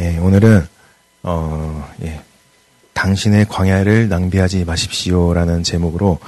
예, 0.00 0.16
오늘은 0.16 0.66
어, 1.24 1.86
예, 2.02 2.22
당신의 2.94 3.46
광야를 3.48 4.08
낭비하지 4.08 4.64
마십시오라는 4.64 5.62
제목으로 5.62 6.18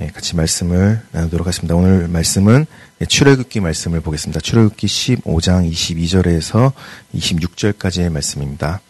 예, 0.00 0.06
같이 0.06 0.36
말씀을 0.36 1.02
나누도록 1.10 1.44
하겠습니다. 1.48 1.74
오늘 1.74 2.06
말씀은 2.06 2.64
예, 3.00 3.04
출애굽기 3.04 3.58
말씀을 3.58 4.02
보겠습니다. 4.02 4.38
출애굽기 4.38 4.86
15장 4.86 5.68
22절에서 5.68 6.70
26절까지의 7.12 8.12
말씀입니다. 8.12 8.80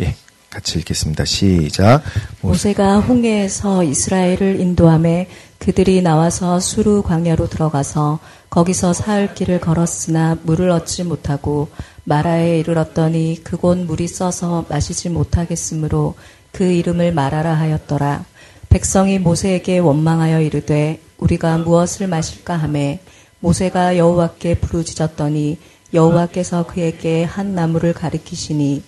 예, 0.00 0.16
같이 0.50 0.80
읽겠습니다. 0.80 1.24
시작. 1.24 2.02
모세가 2.40 2.98
홍해에서 2.98 3.84
이스라엘을 3.84 4.58
인도함에 4.58 5.28
그들이 5.60 6.02
나와서 6.02 6.58
수루 6.58 7.04
광야로 7.04 7.48
들어가서 7.48 8.18
거기서 8.48 8.92
사흘 8.92 9.34
길을 9.34 9.60
걸었으나 9.60 10.36
물을 10.42 10.70
얻지 10.70 11.04
못하고 11.04 11.68
마라에 12.10 12.58
이르렀더니 12.58 13.38
그곳 13.44 13.78
물이 13.78 14.08
써서 14.08 14.64
마시지 14.68 15.08
못하겠으므로 15.08 16.16
그 16.50 16.64
이름을 16.64 17.12
마라라 17.12 17.54
하였더라. 17.54 18.24
백성이 18.68 19.20
모세에게 19.20 19.78
원망하여 19.78 20.40
이르되 20.40 21.00
우리가 21.18 21.58
무엇을 21.58 22.08
마실까 22.08 22.56
하매 22.56 22.98
모세가 23.38 23.96
여호와께 23.96 24.56
부르짖었더니 24.56 25.58
여호와께서 25.94 26.66
그에게 26.66 27.22
한 27.22 27.54
나무를 27.54 27.92
가리키시니 27.92 28.82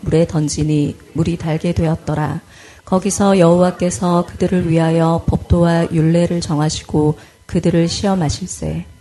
물에 0.00 0.26
던지니 0.26 0.96
물이 1.12 1.36
달게 1.36 1.72
되었더라. 1.72 2.40
거기서 2.84 3.38
여호와께서 3.38 4.26
그들을 4.26 4.68
위하여 4.68 5.22
법도와 5.26 5.92
율례를 5.92 6.40
정하시고 6.40 7.18
그들을 7.46 7.86
시험하실세. 7.86 8.91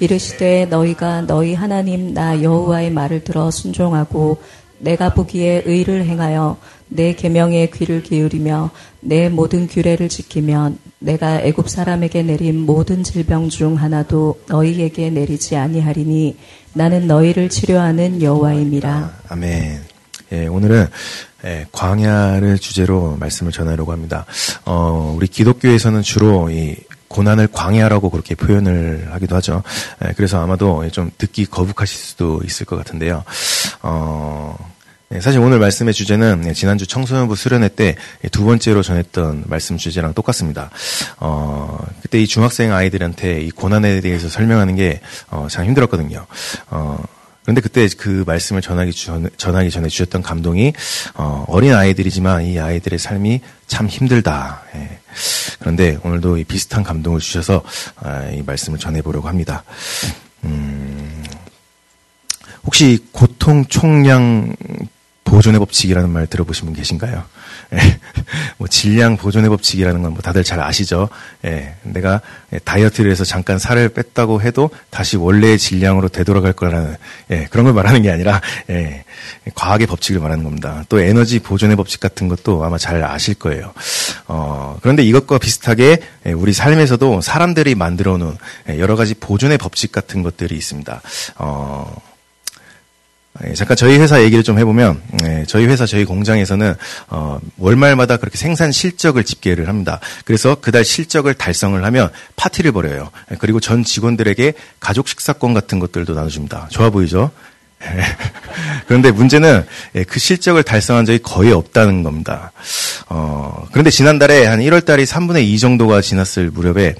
이르시되 0.00 0.66
너희가 0.66 1.22
너희 1.22 1.54
하나님 1.54 2.14
나 2.14 2.42
여호와의 2.42 2.90
말을 2.90 3.24
들어 3.24 3.50
순종하고 3.50 4.40
내가 4.78 5.12
보기에 5.12 5.62
의를 5.66 6.04
행하여 6.04 6.56
내 6.88 7.14
계명에 7.14 7.70
귀를 7.70 8.02
기울이며 8.02 8.70
내 9.00 9.28
모든 9.28 9.66
규례를 9.66 10.08
지키면 10.08 10.78
내가 11.00 11.40
애굽 11.40 11.68
사람에게 11.68 12.22
내린 12.22 12.60
모든 12.60 13.02
질병 13.02 13.48
중 13.48 13.74
하나도 13.74 14.40
너희에게 14.48 15.10
내리지 15.10 15.56
아니하리니 15.56 16.36
나는 16.74 17.06
너희를 17.06 17.48
치료하는 17.48 18.22
여호와임이라. 18.22 19.20
아멘. 19.28 19.80
예, 20.32 20.46
오늘은 20.46 20.86
예, 21.44 21.66
광야를 21.72 22.58
주제로 22.58 23.16
말씀을 23.18 23.52
전하려고 23.52 23.92
합니다. 23.92 24.26
어, 24.64 25.14
우리 25.16 25.26
기독교에서는 25.26 26.02
주로 26.02 26.50
이 26.50 26.76
고난을 27.08 27.48
광야라고 27.52 28.10
그렇게 28.10 28.34
표현을 28.34 29.08
하기도 29.10 29.36
하죠. 29.36 29.62
예, 30.04 30.12
그래서 30.16 30.42
아마도 30.42 30.88
좀 30.90 31.10
듣기 31.18 31.46
거북하실 31.46 31.96
수도 31.98 32.40
있을 32.44 32.66
것 32.66 32.76
같은데요. 32.76 33.24
어, 33.82 34.56
네, 35.10 35.22
사실 35.22 35.40
오늘 35.40 35.58
말씀의 35.58 35.94
주제는 35.94 36.42
네, 36.42 36.52
지난주 36.52 36.86
청소년부 36.86 37.34
수련회 37.34 37.68
때 37.68 37.96
두 38.30 38.44
번째로 38.44 38.82
전했던 38.82 39.44
말씀 39.46 39.76
주제랑 39.76 40.14
똑같습니다. 40.14 40.70
어, 41.18 41.78
그때 42.02 42.20
이 42.20 42.26
중학생 42.26 42.72
아이들한테 42.72 43.40
이 43.40 43.50
고난에 43.50 44.00
대해서 44.00 44.28
설명하는 44.28 44.76
게, 44.76 45.00
어, 45.30 45.46
참 45.50 45.64
힘들었거든요. 45.64 46.26
어, 46.70 47.02
그런데 47.48 47.62
그때 47.62 47.88
그 47.96 48.24
말씀을 48.26 48.60
전하기 48.60 48.92
전, 48.92 49.30
전하기 49.38 49.70
전에 49.70 49.88
주셨던 49.88 50.20
감동이 50.20 50.74
어, 51.14 51.46
어린 51.48 51.72
아이들이지만 51.72 52.44
이 52.44 52.58
아이들의 52.58 52.98
삶이 52.98 53.40
참 53.66 53.86
힘들다. 53.86 54.64
예. 54.74 54.98
그런데 55.58 55.98
오늘도 56.02 56.36
이 56.36 56.44
비슷한 56.44 56.82
감동을 56.82 57.20
주셔서 57.20 57.64
아, 57.96 58.28
이 58.28 58.42
말씀을 58.42 58.78
전해보려고 58.78 59.28
합니다. 59.28 59.64
음, 60.44 61.24
혹시 62.64 63.02
고통 63.12 63.64
총량 63.64 64.54
보존의 65.24 65.58
법칙이라는 65.58 66.10
말 66.10 66.26
들어보신 66.26 66.66
분 66.66 66.74
계신가요? 66.74 67.24
예, 67.74 67.98
뭐 68.58 68.66
질량 68.68 69.16
보존의 69.16 69.48
법칙이라는 69.50 70.02
건 70.02 70.08
뭐 70.18 70.22
다들 70.22 70.42
잘 70.42 70.60
아시죠? 70.60 71.08
예, 71.44 71.74
내가 71.82 72.20
다이어트를 72.64 73.10
해서 73.10 73.24
잠깐 73.24 73.58
살을 73.58 73.90
뺐다고 73.90 74.42
해도 74.42 74.70
다시 74.90 75.16
원래의 75.16 75.58
질량으로 75.58 76.08
되돌아갈 76.08 76.52
거라는 76.54 76.96
예, 77.30 77.46
그런 77.50 77.64
걸 77.64 77.74
말하는 77.74 78.02
게 78.02 78.10
아니라 78.10 78.40
예, 78.70 79.04
과학의 79.54 79.86
법칙을 79.86 80.20
말하는 80.20 80.44
겁니다. 80.44 80.84
또 80.88 80.98
에너지 81.00 81.38
보존의 81.38 81.76
법칙 81.76 82.00
같은 82.00 82.26
것도 82.28 82.64
아마 82.64 82.78
잘 82.78 83.04
아실 83.04 83.34
거예요. 83.34 83.72
어, 84.26 84.76
그런데 84.82 85.04
이것과 85.04 85.38
비슷하게 85.38 86.02
예, 86.26 86.32
우리 86.32 86.52
삶에서도 86.52 87.20
사람들이 87.20 87.74
만들어 87.74 88.16
놓은 88.16 88.36
예, 88.70 88.78
여러 88.78 88.96
가지 88.96 89.14
보존의 89.14 89.58
법칙 89.58 89.92
같은 89.92 90.22
것들이 90.22 90.56
있습니다. 90.56 91.00
어, 91.36 91.94
예, 91.96 92.07
잠깐 93.54 93.76
저희 93.76 93.98
회사 93.98 94.20
얘기를 94.22 94.42
좀 94.42 94.58
해보면 94.58 95.00
예, 95.24 95.44
저희 95.46 95.66
회사 95.66 95.86
저희 95.86 96.04
공장에서는 96.04 96.74
어, 97.08 97.38
월말마다 97.56 98.16
그렇게 98.16 98.36
생산 98.36 98.72
실적을 98.72 99.24
집계를 99.24 99.68
합니다. 99.68 100.00
그래서 100.24 100.56
그달 100.56 100.84
실적을 100.84 101.34
달성을 101.34 101.82
하면 101.84 102.10
파티를 102.36 102.72
벌여요. 102.72 103.10
예, 103.30 103.36
그리고 103.38 103.60
전 103.60 103.84
직원들에게 103.84 104.54
가족 104.80 105.08
식사권 105.08 105.54
같은 105.54 105.78
것들도 105.78 106.14
나눠줍니다. 106.14 106.68
좋아 106.70 106.90
보이죠? 106.90 107.30
그런데 108.88 109.12
문제는 109.12 109.64
그 110.08 110.18
실적을 110.18 110.64
달성한 110.64 111.04
적이 111.04 111.20
거의 111.20 111.52
없다는 111.52 112.02
겁니다. 112.02 112.50
어, 113.08 113.66
그런데 113.70 113.90
지난달에 113.90 114.46
한 114.46 114.58
1월 114.60 114.84
달이 114.84 115.04
3분의 115.04 115.44
2 115.44 115.58
정도가 115.60 116.00
지났을 116.00 116.50
무렵에 116.50 116.96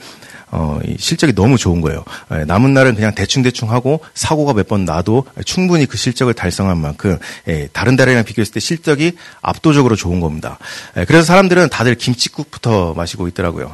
어, 0.51 0.79
실적이 0.99 1.35
너무 1.35 1.59
좋은 1.59 1.81
거예요. 1.81 2.05
예, 2.33 2.45
남은 2.45 2.73
날은 2.75 2.95
그냥 2.95 3.15
대충대충 3.15 3.71
하고 3.71 4.01
사고가 4.15 4.53
몇 4.55 4.69
번 4.69 4.85
나도 4.85 5.25
충분히 5.47 5.87
그 5.87 5.97
실적을 5.97 6.35
달성한 6.35 6.77
만큼 6.79 7.19
예, 7.49 7.69
다른 7.73 7.97
달이랑 7.97 8.25
비교했을 8.25 8.53
때 8.55 8.61
실적이 8.61 9.13
압도적으로 9.41 9.97
좋은 9.97 10.21
겁니다. 10.21 10.59
예, 10.97 11.05
그래서 11.05 11.25
사람들은 11.25 11.69
다들 11.71 11.95
김치국부터 11.95 12.95
마시고 12.95 13.29
있더라고요. 13.29 13.73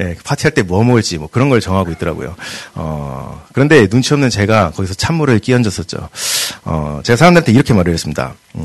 예, 0.00 0.16
파티할 0.24 0.52
때 0.54 0.62
뭐 0.62 0.84
먹을지 0.84 1.18
뭐 1.18 1.28
그런 1.28 1.48
걸 1.48 1.60
정하고 1.60 1.90
있더라고요. 1.90 2.36
어, 2.74 3.42
그런데 3.52 3.88
눈치 3.88 4.14
없는 4.14 4.30
제가 4.30 4.70
거기서 4.70 4.94
찬물을 4.94 5.38
끼얹었었죠. 5.40 6.08
어, 6.64 7.00
제가 7.02 7.16
사람들한테 7.16 7.52
이렇게 7.52 7.74
말을 7.74 7.92
했습니다. 7.92 8.34
음, 8.54 8.62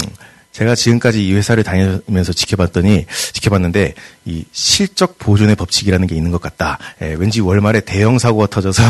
제가 0.57 0.73
지금까지 0.73 1.23
이 1.23 1.35
회사를 1.35 1.63
다니면서 1.63 2.34
지켜봤더니 2.34 3.06
지켜봤는데 3.34 3.94
이 4.25 4.44
실적 4.51 5.19
보존의 5.19 5.56
법칙이라는 5.56 6.07
게 6.07 6.16
있는 6.16 6.31
것 6.31 6.41
같다. 6.41 6.79
예, 7.03 7.13
왠지 7.13 7.41
월말에 7.41 7.81
대형 7.81 8.18
사고가 8.18 8.47
터져서 8.47 8.81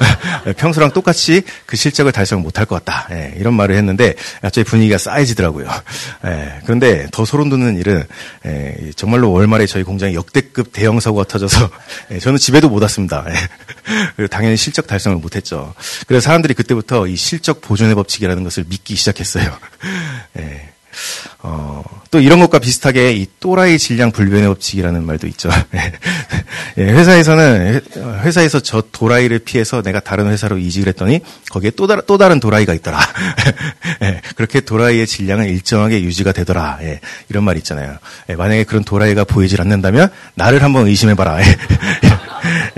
평소랑 0.56 0.92
똑같이 0.92 1.42
그 1.66 1.76
실적을 1.76 2.12
달성 2.12 2.40
못할 2.40 2.64
것 2.64 2.82
같다. 2.82 3.06
예, 3.14 3.34
이런 3.36 3.52
말을 3.52 3.76
했는데 3.76 4.14
갑자기 4.40 4.64
분위기가 4.64 4.96
싸해지더라고요. 4.96 5.68
예, 6.24 6.60
그런데 6.64 7.06
더 7.12 7.26
소름 7.26 7.50
돋는 7.50 7.76
일은 7.76 8.02
예, 8.46 8.90
정말로 8.96 9.30
월말에 9.30 9.66
저희 9.66 9.82
공장에 9.82 10.14
역대급 10.14 10.72
대형 10.72 11.00
사고가 11.00 11.24
터져서 11.24 11.70
예, 12.12 12.18
저는 12.18 12.38
집에도 12.38 12.70
못 12.70 12.80
왔습니다. 12.80 13.26
예, 14.18 14.26
당연히 14.28 14.56
실적 14.56 14.86
달성을 14.86 15.18
못했죠. 15.18 15.74
그래서 16.06 16.24
사람들이 16.24 16.54
그때부터 16.54 17.06
이 17.08 17.16
실적 17.16 17.60
보존의 17.60 17.94
법칙이라는 17.94 18.42
것을 18.42 18.64
믿기 18.70 18.94
시작했어요. 18.94 19.54
예. 20.90 21.30
어, 21.42 21.82
또 22.10 22.20
이런 22.20 22.40
것과 22.40 22.58
비슷하게 22.58 23.12
이 23.12 23.26
또라이 23.40 23.78
질량 23.78 24.10
불변의 24.10 24.48
법칙이라는 24.48 25.04
말도 25.04 25.26
있죠. 25.28 25.48
예, 26.78 26.82
회사에서는 26.82 27.80
회사에서 28.22 28.60
저 28.60 28.82
도라이를 28.92 29.40
피해서 29.40 29.82
내가 29.82 30.00
다른 30.00 30.28
회사로 30.28 30.58
이직을 30.58 30.88
했더니 30.88 31.20
거기에 31.50 31.70
또, 31.70 31.86
다른 31.86 32.02
또 32.06 32.18
다른 32.18 32.40
도라이가 32.40 32.74
있더라. 32.74 32.98
예, 34.02 34.20
그렇게 34.36 34.60
도라이의 34.60 35.06
질량은 35.06 35.46
일정하게 35.46 36.02
유지가 36.02 36.32
되더라. 36.32 36.78
예, 36.82 37.00
이런 37.28 37.44
말 37.44 37.56
있잖아요. 37.58 37.98
예, 38.28 38.34
만약에 38.34 38.64
그런 38.64 38.84
도라이가 38.84 39.24
보이질 39.24 39.60
않는다면 39.60 40.10
나를 40.34 40.62
한번 40.62 40.86
의심해봐라. 40.86 41.38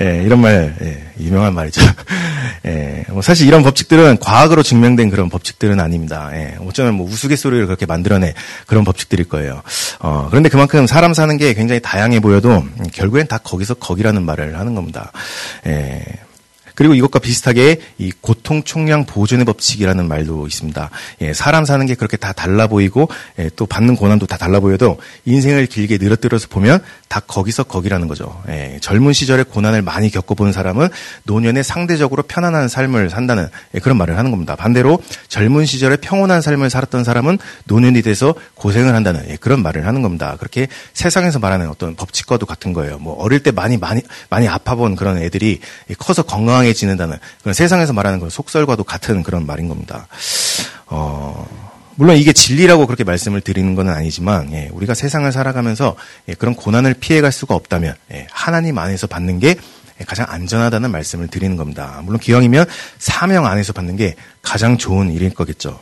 예, 0.01 0.23
이런 0.25 0.41
말 0.41 0.75
유명한 1.21 1.55
말이죠. 1.55 1.81
예, 2.67 3.05
뭐 3.09 3.23
사실 3.23 3.47
이런 3.47 3.63
법칙들은 3.63 4.19
과학으로 4.19 4.63
증명된 4.63 5.11
그런 5.11 5.29
법칙들은 5.29 5.81
아닙니다. 5.81 6.31
예, 6.35 6.57
어쩌면 6.67 6.95
뭐 6.95 7.07
우스갯소리를 7.09 7.67
그렇게 7.67 7.87
만들어내 7.87 8.35
그런 8.67 8.85
법칙들일 8.85 9.29
거예요. 9.29 9.63
어, 10.01 10.29
그런데 10.31 10.49
그만큼 10.49 10.87
사람 10.87 11.15
사는 11.15 11.37
게 11.37 11.55
굉장히 11.55 11.81
다양해 11.81 12.21
보여도 12.21 12.65
결국엔 12.93 13.27
다 13.27 13.39
거기서 13.39 13.75
거기라는 13.75 14.25
말을 14.25 14.59
하는 14.59 14.75
겁니다. 14.75 15.13
예. 15.67 16.03
그리고 16.75 16.95
이것과 16.95 17.19
비슷하게 17.19 17.81
이 17.99 18.13
고통 18.21 18.63
총량 18.63 19.07
보존의 19.07 19.45
법칙이라는 19.45 20.09
말도 20.09 20.47
있습니다. 20.47 20.91
예, 21.23 21.33
사람 21.33 21.65
사는 21.65 21.85
게 21.87 21.95
그렇게 21.95 22.17
다 22.17 22.33
달라 22.33 22.67
보이고 22.67 23.09
예, 23.39 23.51
또 23.57 23.67
받는 23.67 23.97
고난도 23.97 24.27
다 24.27 24.37
달라 24.37 24.61
보여도 24.61 24.99
인생을 25.25 25.67
길게 25.67 25.99
늘어뜨려서 25.99 26.49
보면 26.49 26.81
다 27.09 27.21
거기서 27.21 27.65
거기라는 27.65 28.09
거죠. 28.09 28.43
예, 28.49 28.79
젊은 28.81 29.13
시절에 29.13 29.43
고난을 29.43 29.83
많이 29.83 30.11
겪어본 30.11 30.53
사람은 30.53 30.89
노년에 31.25 31.63
상대적으로 31.63 32.23
편안한 32.23 32.69
삶을 32.69 33.11
산다는 33.11 33.49
예, 33.75 33.79
그런 33.79 33.99
말을 33.99 34.17
하는 34.17 34.31
겁니다. 34.31 34.57
반대로 34.57 34.99
젊은 35.29 35.67
시절에 35.67 35.97
평온한 35.97 36.41
삶을 36.41 36.71
살았던 36.71 37.05
사람은 37.05 37.39
노년이 37.65 38.03
돼서 38.03 38.35
고생을 38.55 38.95
한다는 38.95 39.25
예, 39.29 39.37
그런 39.37 39.63
말을 39.63 39.87
하는 39.87 40.01
겁니다. 40.01 40.37
그렇게 40.39 40.69
세상에서 40.95 41.39
말하는 41.39 41.69
어떤 41.69 41.95
법칙과도 41.95 42.47
같은 42.47 42.73
거예요. 42.73 42.99
뭐 42.99 43.15
어릴 43.23 43.41
때 43.41 43.51
많이 43.51 43.77
많이 43.77 44.01
많이 44.31 44.49
아파본 44.49 44.97
그런 44.97 45.19
애들이 45.19 45.61
커서 45.99 46.23
건강 46.23 46.62
하게 46.63 46.73
지낸다는 46.73 47.19
그런 47.43 47.55
세상에서 47.55 47.93
말하는 47.93 48.19
그런 48.19 48.31
속설과도 48.31 48.85
같은 48.85 49.23
그런 49.23 49.47
말인 49.47 49.69
겁니다. 49.69 50.09
어, 50.87 51.47
물론 51.97 52.17
이게 52.17 52.33
진리라고 52.33 52.87
그렇게 52.87 53.05
말씀을 53.05 53.41
드리는 53.41 53.75
건 53.75 53.89
아니지만 53.89 54.53
예, 54.53 54.69
우리가 54.73 54.95
세상을 54.95 55.31
살아가면서 55.31 55.97
예, 56.29 56.35
그런 56.35 56.55
고난을 56.55 56.95
피해갈 56.95 57.33
수가 57.33 57.55
없다면 57.55 57.95
예, 58.13 58.27
하나님 58.31 58.79
안에서 58.79 59.07
받는 59.07 59.39
게 59.39 59.57
가장 60.07 60.27
안전하다는 60.29 60.91
말씀을 60.91 61.29
드리는 61.29 61.57
겁니다. 61.57 62.01
물론 62.03 62.19
기왕이면 62.19 62.67
사명 62.99 63.47
안에서 63.47 63.73
받는 63.73 63.97
게 63.97 64.17
가장 64.41 64.79
좋은 64.79 65.13
일일 65.13 65.35
거겠죠. 65.35 65.79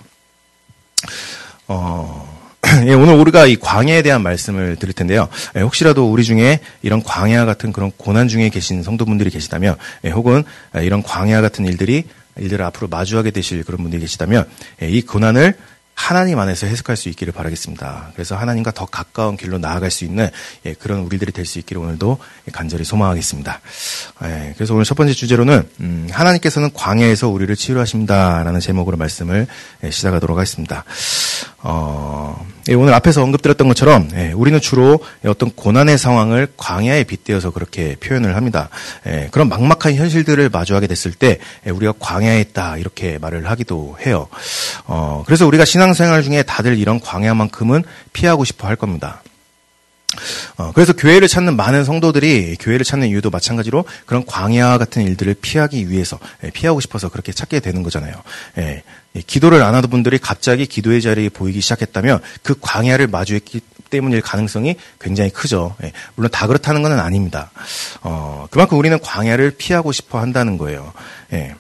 어, 1.69 2.40
예, 2.87 2.95
오늘 2.95 3.15
우리가 3.15 3.47
이 3.47 3.57
광야에 3.57 4.03
대한 4.03 4.23
말씀을 4.23 4.77
드릴 4.77 4.93
텐데요. 4.93 5.29
예, 5.57 5.61
혹시라도 5.61 6.11
우리 6.11 6.25
중에 6.25 6.61
이런 6.83 7.03
광야 7.03 7.45
같은 7.45 7.73
그런 7.73 7.91
고난 7.97 8.29
중에 8.29 8.49
계신 8.49 8.83
성도분들이 8.83 9.31
계시다면, 9.31 9.77
예, 10.05 10.11
혹은 10.11 10.45
이런 10.75 11.03
광야 11.03 11.41
같은 11.41 11.67
일들이 11.67 12.05
일들을 12.37 12.65
앞으로 12.65 12.89
마주하게 12.89 13.33
되실 13.33 13.65
그런 13.65 13.79
분들이 13.83 14.01
계시다면, 14.03 14.47
예, 14.83 14.89
이 14.89 15.03
고난을 15.03 15.55
하나님 15.95 16.39
안에서 16.39 16.67
해석할 16.67 16.97
수 16.97 17.11
있기를 17.11 17.33
바라겠습니다. 17.35 18.13
그래서 18.15 18.35
하나님과 18.35 18.71
더 18.71 18.87
가까운 18.87 19.37
길로 19.37 19.59
나아갈 19.59 19.91
수 19.91 20.05
있는 20.05 20.31
예, 20.65 20.73
그런 20.73 21.01
우리들이 21.01 21.31
될 21.33 21.45
수 21.45 21.59
있기를 21.59 21.83
오늘도 21.83 22.19
간절히 22.53 22.85
소망하겠습니다. 22.85 23.61
예, 24.25 24.55
그래서 24.57 24.73
오늘 24.75 24.85
첫 24.85 24.95
번째 24.95 25.13
주제로는 25.13 25.69
음, 25.81 26.09
하나님께서는 26.11 26.71
광야에서 26.73 27.29
우리를 27.29 27.55
치유하십니다라는 27.55 28.61
제목으로 28.61 28.97
말씀을 28.97 29.47
예, 29.85 29.91
시작하도록 29.91 30.39
하겠습니다. 30.39 30.85
어, 31.59 32.47
예, 32.51 32.60
오늘 32.69 32.95
앞에서 32.95 33.23
언급드렸던 33.23 33.69
것처럼 33.69 34.11
예, 34.15 34.33
우리는 34.33 34.61
주로 34.61 35.01
어떤 35.25 35.51
고난의 35.51 35.99
상황을 35.99 36.49
광야에 36.57 37.05
빗대어서 37.05 37.51
그렇게 37.51 37.97
표현을 37.97 38.37
합니다. 38.37 38.69
예, 39.07 39.29
그런 39.31 39.49
막막한 39.49 39.95
현실들을 39.95 40.51
마주하게 40.51 40.87
됐을 40.87 41.13
때 41.13 41.39
우리가 41.65 41.95
광야에 41.99 42.41
있다 42.41 42.77
이렇게 42.77 43.19
말을 43.19 43.49
하기도 43.51 43.97
해요. 44.05 44.29
어, 44.85 45.23
그래서 45.27 45.47
우리가 45.47 45.65
신앙생활 45.65 46.23
중에 46.23 46.43
다들 46.43 46.79
이런 46.79 47.01
광야만큼은 47.01 47.85
피하고 48.13 48.45
싶어 48.45 48.69
할 48.69 48.77
겁니다. 48.77 49.23
어, 50.57 50.73
그래서 50.75 50.93
교회를 50.93 51.29
찾는 51.29 51.57
많은 51.57 51.85
성도들이 51.85 52.57
교회를 52.59 52.85
찾는 52.85 53.09
이유도 53.09 53.31
마찬가지로 53.31 53.85
그런 54.07 54.27
광야 54.27 54.77
같은 54.79 55.03
일들을 55.03 55.35
피하기 55.41 55.89
위해서 55.89 56.19
예, 56.45 56.51
피하고 56.51 56.81
싶어서 56.81 57.09
그렇게 57.09 57.33
찾게 57.33 57.61
되는 57.61 57.83
거잖아요. 57.83 58.15
예, 59.17 59.19
예, 59.19 59.23
기도를 59.27 59.63
안 59.63 59.75
하던 59.75 59.91
분들이 59.91 60.19
갑자기 60.19 60.67
기도의 60.67 61.03
자리에 61.03 61.29
보이기 61.29 61.61
시작했다면 61.61 62.21
그 62.43 62.55
광야를 62.61 63.09
마주했기 63.09 63.61
때문일 63.91 64.21
가능성이 64.21 64.77
굉장히 65.01 65.31
크죠. 65.31 65.75
예, 65.83 65.93
물론 66.15 66.31
다 66.31 66.47
그렇다는 66.47 66.83
것은 66.83 66.99
아닙니다. 66.99 67.51
어, 68.03 68.47
그만큼 68.51 68.79
우리는 68.79 68.99
광야를 69.01 69.53
피하고 69.57 69.93
싶어 69.93 70.21
한다는 70.21 70.59
거예요. 70.59 70.93
예. 71.33 71.55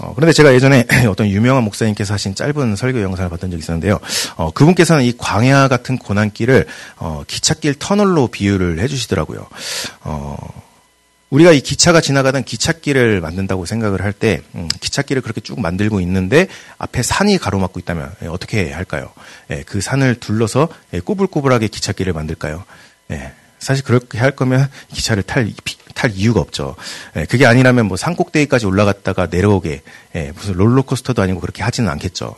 어, 0.00 0.14
그런데 0.14 0.32
제가 0.32 0.54
예전에 0.54 0.86
어떤 1.08 1.28
유명한 1.28 1.62
목사님께서 1.64 2.14
하신 2.14 2.34
짧은 2.34 2.74
설교 2.74 3.02
영상을 3.02 3.28
봤던 3.30 3.50
적이 3.50 3.60
있었는데요. 3.60 4.00
어, 4.36 4.50
그분께서는 4.50 5.04
이 5.04 5.14
광야 5.16 5.68
같은 5.68 5.98
고난길을 5.98 6.66
어, 6.96 7.22
기찻길 7.26 7.74
터널로 7.74 8.28
비유를 8.28 8.80
해주시더라고요. 8.80 9.46
어, 11.30 11.34
우리가 11.34 11.52
이 11.52 11.60
기차가 11.60 12.00
지나가던 12.00 12.44
기찻길을 12.44 13.20
만든다고 13.20 13.64
생각을 13.66 14.02
할 14.02 14.12
때, 14.12 14.42
음, 14.54 14.68
기찻길을 14.80 15.22
그렇게 15.22 15.40
쭉 15.40 15.60
만들고 15.60 16.00
있는데 16.00 16.48
앞에 16.78 17.02
산이 17.02 17.38
가로막고 17.38 17.78
있다면 17.80 18.12
예, 18.22 18.26
어떻게 18.26 18.72
할까요? 18.72 19.12
예, 19.50 19.62
그 19.62 19.80
산을 19.80 20.16
둘러서 20.16 20.68
예, 20.92 21.00
꼬불꼬불하게 21.00 21.68
기찻길을 21.68 22.12
만들까요? 22.12 22.64
예, 23.60 23.64
사실 23.64 23.84
그렇게 23.84 24.18
할 24.18 24.32
거면 24.32 24.68
기차를 24.92 25.22
탈 25.22 25.52
탈 26.00 26.12
이유가 26.14 26.40
없죠. 26.40 26.76
예, 27.16 27.26
그게 27.26 27.44
아니라면 27.44 27.86
뭐 27.86 27.96
산꼭대기까지 27.98 28.64
올라갔다가 28.64 29.26
내려오게 29.30 29.82
예, 30.16 30.32
무슨 30.34 30.54
롤러코스터도 30.54 31.20
아니고 31.20 31.40
그렇게 31.40 31.62
하지는 31.62 31.90
않겠죠. 31.90 32.36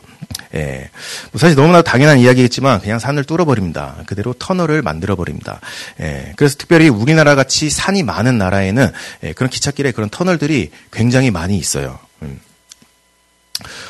예, 0.55 0.89
뭐 1.31 1.39
사실 1.39 1.55
너무나 1.55 1.81
당연한 1.81 2.19
이야기겠지만 2.19 2.81
그냥 2.81 2.99
산을 2.99 3.23
뚫어버립니다. 3.23 4.03
그대로 4.05 4.33
터널을 4.33 4.81
만들어버립니다. 4.81 5.61
예, 6.01 6.33
그래서 6.35 6.57
특별히 6.57 6.89
우리나라 6.89 7.35
같이 7.35 7.69
산이 7.69 8.03
많은 8.03 8.37
나라에는 8.37 8.91
예, 9.23 9.33
그런 9.33 9.49
기찻길에 9.49 9.91
그런 9.91 10.09
터널들이 10.09 10.71
굉장히 10.91 11.31
많이 11.31 11.57
있어요. 11.57 11.99
음. 12.21 12.41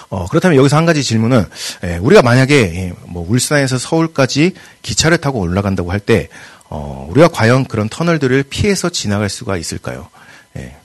어, 0.09 0.27
그렇다면 0.27 0.57
여기서 0.57 0.77
한 0.77 0.85
가지 0.85 1.01
질문은 1.03 1.45
예, 1.85 1.97
우리가 1.97 2.21
만약에 2.21 2.55
예, 2.55 2.93
뭐 3.05 3.25
울산에서 3.27 3.79
서울까지 3.79 4.53
기차를 4.83 5.17
타고 5.17 5.39
올라간다고 5.39 5.91
할 5.91 5.99
때 5.99 6.27
어, 6.75 7.05
우리가 7.11 7.27
과연 7.27 7.65
그런 7.65 7.87
터널들을 7.87 8.45
피해서 8.49 8.89
지나갈 8.89 9.29
수가 9.29 9.57
있을까요? 9.57 10.09
예. 10.57 10.75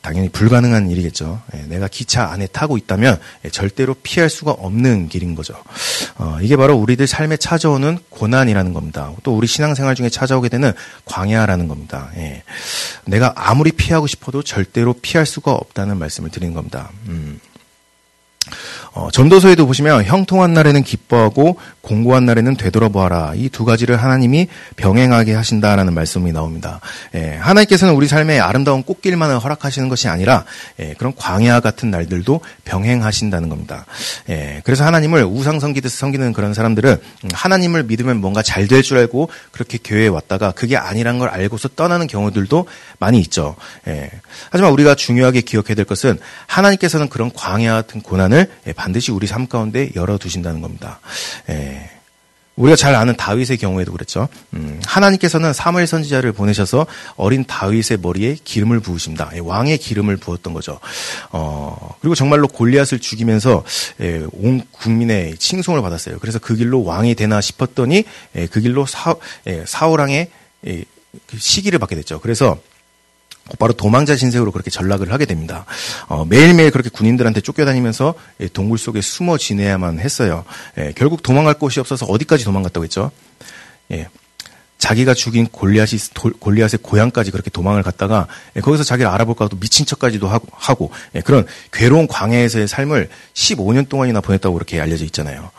당연히 0.00 0.30
불가능한 0.30 0.90
일이겠죠. 0.90 1.42
예, 1.54 1.58
내가 1.68 1.86
기차 1.86 2.30
안에 2.30 2.46
타고 2.46 2.78
있다면 2.78 3.20
예, 3.44 3.50
절대로 3.50 3.94
피할 4.02 4.30
수가 4.30 4.52
없는 4.52 5.10
길인 5.10 5.34
거죠. 5.34 5.54
어, 6.16 6.38
이게 6.40 6.56
바로 6.56 6.76
우리들 6.76 7.06
삶에 7.06 7.36
찾아오는 7.36 7.98
고난이라는 8.08 8.72
겁니다. 8.72 9.12
또 9.22 9.36
우리 9.36 9.46
신앙생활 9.46 9.94
중에 9.94 10.08
찾아오게 10.08 10.48
되는 10.48 10.72
광야라는 11.04 11.68
겁니다. 11.68 12.10
예, 12.16 12.42
내가 13.04 13.34
아무리 13.36 13.70
피하고 13.70 14.06
싶어도 14.06 14.42
절대로 14.42 14.94
피할 14.94 15.26
수가 15.26 15.52
없다는 15.52 15.98
말씀을 15.98 16.30
드리는 16.30 16.54
겁니다. 16.54 16.90
음. 17.08 17.38
어, 18.96 19.08
전도서에도 19.10 19.66
보시면 19.66 20.04
형통한 20.04 20.52
날에는 20.54 20.84
기뻐하고 20.84 21.56
공고한 21.80 22.26
날에는 22.26 22.56
되돌아보아라. 22.56 23.32
이 23.34 23.48
두 23.48 23.64
가지를 23.64 23.96
하나님이 24.02 24.48
병행하게 24.76 25.34
하신다라는 25.34 25.94
말씀이 25.94 26.32
나옵니다. 26.32 26.80
예, 27.14 27.36
하나님께서는 27.36 27.94
우리 27.94 28.06
삶에 28.08 28.38
아름다운 28.40 28.82
꽃길만을 28.84 29.38
허락하시는 29.38 29.88
것이 29.88 30.08
아니라 30.08 30.44
예, 30.80 30.94
그런 30.98 31.12
광야 31.16 31.60
같은 31.60 31.90
날들도 31.90 32.40
병행하신다는 32.64 33.48
겁니다. 33.48 33.84
예, 34.28 34.60
그래서 34.64 34.84
하나님을 34.84 35.24
우상 35.24 35.58
섬기듯 35.60 35.90
섬기는 35.90 36.32
그런 36.32 36.54
사람들은 36.54 36.96
하나님을 37.32 37.82
믿으면 37.84 38.18
뭔가 38.20 38.42
잘 38.42 38.66
될 38.68 38.82
줄 38.82 38.98
알고 38.98 39.28
그렇게 39.52 39.78
교회에 39.82 40.08
왔다가 40.08 40.52
그게 40.52 40.76
아니란 40.76 41.18
걸 41.18 41.28
알고서 41.28 41.68
떠나는 41.76 42.06
경우들도 42.06 42.66
많이 42.98 43.20
있죠. 43.20 43.56
예, 43.88 44.10
하지만 44.50 44.72
우리가 44.72 44.94
중요하게 44.94 45.40
기억해야 45.42 45.74
될 45.74 45.84
것은 45.84 46.18
하나님께서는 46.46 47.08
그런 47.08 47.30
광야 47.32 47.74
같은 47.74 48.00
고난을 48.00 48.50
예, 48.68 48.72
반드시 48.84 49.12
우리 49.12 49.26
삶 49.26 49.46
가운데 49.46 49.90
열어두신다는 49.94 50.60
겁니다. 50.60 51.00
예. 51.48 51.88
우리가 52.56 52.76
잘 52.76 52.94
아는 52.94 53.16
다윗의 53.16 53.56
경우에도 53.56 53.90
그랬죠. 53.92 54.28
음, 54.52 54.78
하나님께서는 54.84 55.54
사무엘 55.54 55.86
선지자를 55.86 56.32
보내셔서 56.32 56.86
어린 57.16 57.44
다윗의 57.46 57.98
머리에 58.02 58.36
기름을 58.44 58.80
부으십니다. 58.80 59.30
예, 59.34 59.38
왕의 59.38 59.78
기름을 59.78 60.18
부었던 60.18 60.52
거죠. 60.52 60.80
어, 61.30 61.96
그리고 62.00 62.14
정말로 62.14 62.46
골리앗을 62.46 62.98
죽이면서 62.98 63.64
예, 64.02 64.26
온 64.32 64.62
국민의 64.70 65.38
칭송을 65.38 65.80
받았어요. 65.80 66.18
그래서 66.20 66.38
그 66.38 66.54
길로 66.54 66.84
왕이 66.84 67.14
되나 67.14 67.40
싶었더니 67.40 68.04
예, 68.36 68.46
그 68.46 68.60
길로 68.60 68.84
사, 68.84 69.16
예, 69.46 69.64
사울왕의 69.66 70.28
예, 70.66 70.84
그 71.26 71.38
시기를 71.38 71.78
받게 71.78 71.96
됐죠. 71.96 72.20
그래서 72.20 72.58
곧바로 73.48 73.72
도망자 73.74 74.16
신세로 74.16 74.50
그렇게 74.52 74.70
전락을 74.70 75.12
하게 75.12 75.26
됩니다. 75.26 75.66
어, 76.08 76.24
매일매일 76.24 76.70
그렇게 76.70 76.88
군인들한테 76.88 77.40
쫓겨다니면서 77.40 78.14
예, 78.40 78.48
동굴 78.48 78.78
속에 78.78 79.00
숨어 79.00 79.36
지내야만 79.38 80.00
했어요. 80.00 80.44
예, 80.78 80.92
결국 80.96 81.22
도망갈 81.22 81.54
곳이 81.54 81.80
없어서 81.80 82.06
어디까지 82.06 82.44
도망갔다고 82.44 82.84
했죠? 82.84 83.10
예, 83.92 84.08
자기가 84.78 85.14
죽인 85.14 85.46
골리앗이 85.46 86.00
골리앗의 86.40 86.80
고향까지 86.82 87.30
그렇게 87.30 87.50
도망을 87.50 87.82
갔다가 87.82 88.26
예, 88.56 88.60
거기서 88.60 88.84
자기를 88.84 89.10
알아볼까 89.10 89.46
하고 89.46 89.56
미친 89.58 89.86
척까지도 89.86 90.28
하고, 90.28 90.46
하고 90.52 90.90
예, 91.14 91.20
그런 91.20 91.46
괴로운 91.72 92.06
광야에서의 92.06 92.68
삶을 92.68 93.08
15년 93.32 93.88
동안이나 93.88 94.20
보냈다고 94.20 94.54
그렇게 94.54 94.80
알려져 94.80 95.04
있잖아요. 95.06 95.50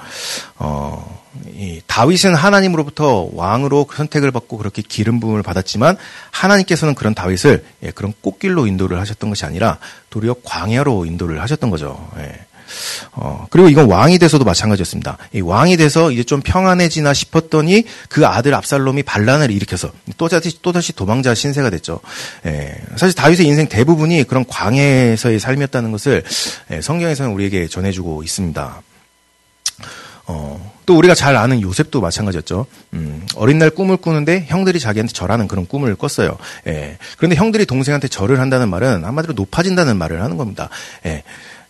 어, 0.58 1.24
이 1.48 1.82
다윗은 1.88 2.36
하나님으로부터 2.36 3.30
왕으로 3.34 3.88
선택을 3.94 4.32
받고 4.32 4.58
그렇게 4.58 4.82
기름 4.82 5.20
부음을 5.20 5.44
받았지만 5.44 5.98
하나님께서는 6.32 6.94
그런 6.94 7.16
다윗을 7.16 7.66
예, 7.84 7.92
그런 7.92 8.14
꽃길로 8.22 8.68
인도를 8.68 9.00
하셨던 9.00 9.30
것이 9.30 9.46
아니라 9.46 9.80
도리어 10.10 10.36
광야로 10.44 11.06
인도를 11.06 11.42
하셨던 11.42 11.70
거죠. 11.70 12.10
예. 12.20 12.46
어, 13.12 13.48
그리고 13.50 13.70
이건 13.70 13.86
왕이 13.88 14.20
돼서도 14.20 14.46
마찬가지였습니다. 14.46 15.18
이 15.34 15.42
왕이 15.42 15.78
돼서 15.78 16.12
이제 16.12 16.24
좀 16.24 16.42
평안해지나 16.42 17.14
싶었더니 17.14 17.86
그 18.10 18.26
아들 18.26 18.54
압살롬이 18.54 19.04
반란을 19.04 19.52
일으켜서 19.52 19.92
또다시 20.18 20.62
또다시 20.62 20.94
도망자 20.94 21.34
신세가 21.34 21.70
됐죠. 21.70 22.00
예, 22.46 22.76
사실 22.96 23.16
다윗의 23.16 23.46
인생 23.46 23.68
대부분이 23.68 24.24
그런 24.26 24.46
광야에서의 24.48 25.40
삶이었다는 25.40 25.92
것을 25.92 26.24
예, 26.72 26.82
성경에서는 26.82 27.32
우리에게 27.32 27.68
전해주고 27.68 28.24
있습니다. 28.24 28.82
어, 30.28 30.74
또 30.86 30.98
우리가 30.98 31.14
잘 31.14 31.36
아는 31.36 31.62
요셉도 31.62 32.02
마찬가지였죠. 32.02 32.66
음, 32.94 33.26
어린 33.36 33.60
날 33.60 33.70
꿈을 33.70 33.98
꾸는데 33.98 34.46
형들이 34.48 34.80
자기한테 34.80 35.14
절하는 35.14 35.48
그런 35.48 35.68
꿈을 35.68 35.96
꿨어요. 35.96 36.38
예. 36.68 36.98
그런데 37.18 37.36
형들이 37.36 37.66
동생한테 37.66 38.08
절을 38.08 38.40
한다는 38.40 38.70
말은 38.70 39.04
한마디로 39.04 39.34
높아진다는 39.34 39.98
말을 39.98 40.22
하는 40.22 40.38
겁니다. 40.38 40.70
예. 41.06 41.24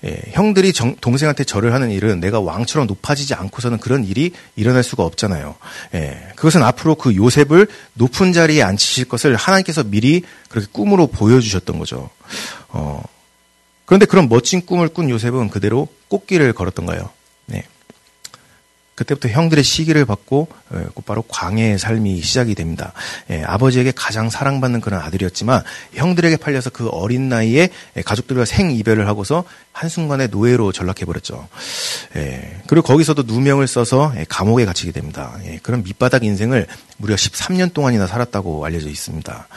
예, 0.06 0.22
형들이 0.32 0.72
정, 0.72 0.96
동생한테 1.02 1.44
절을 1.44 1.74
하는 1.74 1.90
일은 1.90 2.20
내가 2.20 2.40
왕처럼 2.40 2.88
높아지지 2.88 3.34
않고서는 3.34 3.80
그런 3.80 4.04
일이 4.04 4.32
일어날 4.56 4.84
수가 4.84 5.04
없잖아요. 5.04 5.56
예, 5.96 6.28
그것은 6.36 6.62
앞으로 6.64 6.96
그 6.96 7.16
요셉을 7.16 7.68
높은 7.94 8.34
자리에 8.34 8.62
앉히실 8.62 9.06
것을 9.06 9.36
하나님께서 9.36 9.84
미리 9.84 10.24
그렇게 10.50 10.68
꿈으로 10.72 11.08
보여주셨던 11.08 11.80
거죠. 11.80 12.10
어, 12.70 13.02
그런데 13.86 14.06
그런 14.06 14.30
멋진 14.30 14.66
꿈을 14.66 14.90
꾼 14.90 15.10
요셉은 15.10 15.50
그대로 15.50 15.88
꽃길을 16.08 16.54
걸었던 16.54 16.86
거예요. 16.86 17.10
네. 18.96 19.04
그때부터 19.04 19.28
형들의 19.30 19.64
시기를 19.64 20.06
받고 20.06 20.48
어, 20.70 20.86
곧바로 20.94 21.22
광해의 21.28 21.78
삶이 21.78 22.22
시작이 22.22 22.56
됩니다. 22.56 22.94
예, 23.30 23.44
아버지에게 23.44 23.92
가장 23.96 24.30
사랑받는 24.30 24.82
그런 24.82 25.02
아들이었지만 25.02 25.64
형들에게 25.94 26.38
팔려서 26.38 26.70
그 26.70 26.88
어린 26.88 27.30
나이에 27.30 27.70
가족들과 28.06 28.46
생이별을 28.46 29.08
하고서 29.08 29.44
한순간에 29.74 30.28
노예로 30.28 30.72
전락해버렸죠. 30.72 31.48
예, 32.16 32.62
그리고 32.68 32.88
거기서도 32.88 33.24
누명을 33.24 33.68
써서 33.68 34.14
예, 34.18 34.26
감옥에 34.28 34.66
갇히게 34.66 34.94
됩니다. 34.94 35.38
예, 35.46 35.60
그런 35.62 35.84
밑바닥 35.84 36.24
인생을 36.24 36.66
무려 36.98 37.16
13년 37.16 37.74
동안이나 37.74 38.08
살았다고 38.08 38.66
알려져 38.66 38.90
있습니다. 38.90 39.48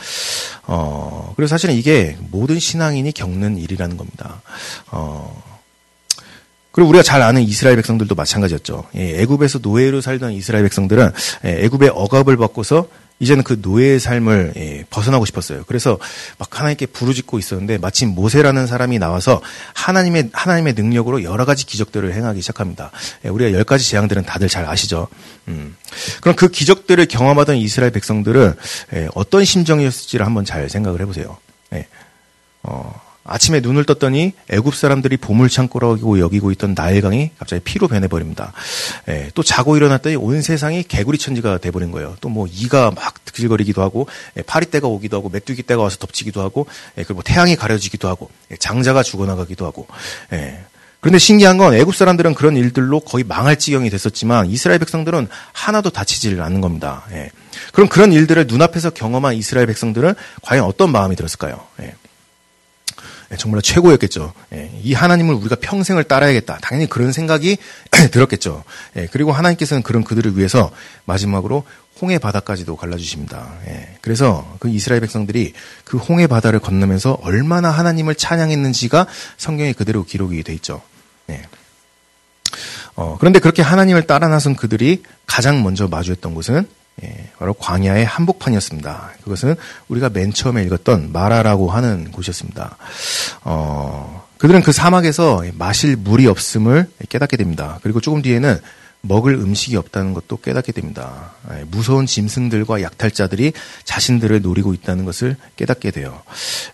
어, 0.64 1.32
그래서 1.36 1.50
사실은 1.50 1.76
이게 1.76 2.16
모든 2.30 2.58
신앙인이 2.58 3.12
겪는 3.12 3.56
일이라는 3.58 3.96
겁니다. 3.96 4.42
어, 4.90 5.57
그리고 6.78 6.90
우리가 6.90 7.02
잘 7.02 7.22
아는 7.22 7.42
이스라엘 7.42 7.74
백성들도 7.74 8.14
마찬가지였죠. 8.14 8.84
예, 8.94 9.20
애굽에서 9.22 9.58
노예로 9.62 10.00
살던 10.00 10.30
이스라엘 10.34 10.62
백성들은 10.62 11.10
예, 11.44 11.64
애굽의 11.64 11.90
억압을 11.92 12.36
받고서 12.36 12.86
이제는 13.18 13.42
그 13.42 13.58
노예의 13.60 13.98
삶을 13.98 14.52
예, 14.54 14.84
벗어나고 14.88 15.24
싶었어요. 15.24 15.64
그래서 15.66 15.98
막 16.38 16.56
하나님께 16.56 16.86
부르짖고 16.86 17.40
있었는데 17.40 17.78
마침 17.78 18.10
모세라는 18.10 18.68
사람이 18.68 19.00
나와서 19.00 19.42
하나님의 19.74 20.30
하나님의 20.32 20.74
능력으로 20.74 21.24
여러 21.24 21.44
가지 21.44 21.66
기적들을 21.66 22.14
행하기 22.14 22.40
시작합니다. 22.42 22.92
예, 23.24 23.28
우리가 23.28 23.52
열 23.54 23.64
가지 23.64 23.90
재앙들은 23.90 24.22
다들 24.22 24.48
잘 24.48 24.64
아시죠. 24.64 25.08
음. 25.48 25.74
그럼 26.20 26.36
그 26.36 26.46
기적들을 26.46 27.06
경험하던 27.06 27.56
이스라엘 27.56 27.90
백성들은 27.90 28.54
예, 28.94 29.08
어떤 29.16 29.44
심정이었을지를 29.44 30.24
한번 30.24 30.44
잘 30.44 30.70
생각을 30.70 31.00
해보세요. 31.00 31.38
예. 31.72 31.88
어, 32.62 33.07
아침에 33.28 33.60
눈을 33.60 33.84
떴더니 33.84 34.32
애굽 34.48 34.74
사람들이 34.74 35.18
보물 35.18 35.48
창고라고 35.48 36.18
여기고 36.18 36.50
있던 36.52 36.74
나일강이 36.74 37.30
갑자기 37.38 37.62
피로 37.62 37.88
변해버립니다. 37.88 38.52
예, 39.08 39.30
또 39.34 39.42
자고 39.42 39.76
일어났더니 39.76 40.16
온 40.16 40.40
세상이 40.40 40.82
개구리 40.84 41.18
천지가 41.18 41.58
돼버린 41.58 41.90
거예요. 41.90 42.16
또 42.20 42.28
뭐 42.28 42.46
이가 42.50 42.90
막 42.90 43.24
드질거리기도 43.24 43.82
하고 43.82 44.06
예, 44.36 44.42
파리떼가 44.42 44.86
오기도 44.86 45.16
하고 45.16 45.28
메뚜기 45.28 45.64
떼가 45.64 45.82
와서 45.82 45.96
덮치기도 45.98 46.40
하고 46.40 46.66
예, 46.96 47.02
그리고 47.02 47.22
태양이 47.22 47.56
가려지기도 47.56 48.08
하고 48.08 48.30
예, 48.50 48.56
장자가 48.56 49.02
죽어나가기도 49.02 49.66
하고 49.66 49.86
예. 50.32 50.60
그런데 51.00 51.18
신기한 51.18 51.58
건 51.58 51.74
애굽 51.74 51.94
사람들은 51.94 52.34
그런 52.34 52.56
일들로 52.56 53.00
거의 53.00 53.24
망할 53.24 53.56
지경이 53.56 53.88
됐었지만 53.90 54.46
이스라엘 54.46 54.78
백성들은 54.80 55.28
하나도 55.52 55.90
다치지를 55.90 56.42
않는 56.42 56.60
겁니다. 56.60 57.04
예. 57.12 57.30
그럼 57.72 57.88
그런 57.88 58.12
일들을 58.12 58.46
눈앞에서 58.46 58.90
경험한 58.90 59.34
이스라엘 59.34 59.66
백성들은 59.66 60.14
과연 60.42 60.64
어떤 60.64 60.90
마음이 60.90 61.16
들었을까요? 61.16 61.66
예. 63.30 63.34
예, 63.34 63.36
정말 63.36 63.62
최고였겠죠. 63.62 64.32
예, 64.54 64.70
이 64.82 64.94
하나님을 64.94 65.34
우리가 65.34 65.56
평생을 65.60 66.04
따라야겠다. 66.04 66.58
당연히 66.60 66.88
그런 66.88 67.12
생각이 67.12 67.58
들었겠죠. 68.10 68.64
예, 68.96 69.06
그리고 69.10 69.32
하나님께서는 69.32 69.82
그런 69.82 70.04
그들을 70.04 70.36
위해서 70.36 70.70
마지막으로 71.04 71.64
홍해 72.00 72.18
바다까지도 72.18 72.76
갈라주십니다. 72.76 73.54
그래서 74.00 74.56
그 74.60 74.68
이스라엘 74.68 75.00
백성들이 75.00 75.52
그 75.84 75.96
홍해 75.96 76.28
바다를 76.28 76.60
건너면서 76.60 77.18
얼마나 77.22 77.70
하나님을 77.70 78.14
찬양했는지가 78.14 79.08
성경에 79.36 79.72
그대로 79.72 80.04
기록이 80.04 80.44
돼 80.44 80.54
있죠. 80.54 80.80
어, 82.94 83.16
그런데 83.18 83.38
그렇게 83.40 83.62
하나님을 83.62 84.06
따라 84.06 84.28
나선 84.28 84.54
그들이 84.54 85.02
가장 85.26 85.62
먼저 85.62 85.88
마주했던 85.88 86.34
곳은 86.34 86.68
예, 87.04 87.30
바로 87.38 87.54
광야의 87.54 88.04
한복판이었습니다. 88.04 89.12
그것은 89.22 89.54
우리가 89.88 90.08
맨 90.08 90.32
처음에 90.32 90.62
읽었던 90.64 91.12
마라라고 91.12 91.70
하는 91.70 92.10
곳이었습니다. 92.10 92.76
어, 93.42 94.26
그들은 94.38 94.62
그 94.62 94.72
사막에서 94.72 95.44
마실 95.54 95.96
물이 95.96 96.26
없음을 96.26 96.90
깨닫게 97.08 97.36
됩니다. 97.36 97.78
그리고 97.82 98.00
조금 98.00 98.22
뒤에는 98.22 98.58
먹을 99.00 99.34
음식이 99.34 99.76
없다는 99.76 100.12
것도 100.12 100.38
깨닫게 100.38 100.72
됩니다. 100.72 101.32
예, 101.52 101.64
무서운 101.70 102.06
짐승들과 102.06 102.82
약탈자들이 102.82 103.52
자신들을 103.84 104.42
노리고 104.42 104.74
있다는 104.74 105.04
것을 105.04 105.36
깨닫게 105.56 105.92
돼요. 105.92 106.22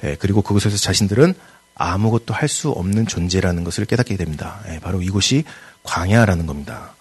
예, 0.05 0.17
그리고 0.19 0.41
그곳에서 0.41 0.77
자신들은 0.77 1.35
아무것도 1.75 2.33
할 2.33 2.49
수 2.49 2.71
없는 2.71 3.07
존재라는 3.07 3.65
것을 3.65 3.85
깨닫게 3.85 4.17
됩니다. 4.17 4.61
예, 4.71 4.79
바로 4.79 5.03
이곳이 5.03 5.45
광야라는 5.83 6.47
겁니다. 6.47 6.95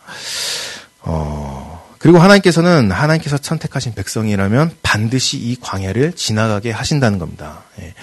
어, 1.01 1.72
그리고 2.03 2.19
하나님께서는 2.19 2.91
하나님께서 2.91 3.37
선택하신 3.41 3.93
백성이라면 3.93 4.71
반드시 4.83 5.37
이 5.37 5.55
광야를 5.61 6.11
지나가게 6.11 6.69
하신다는 6.69 7.17
겁니다. 7.17 7.63
예. 7.79 7.93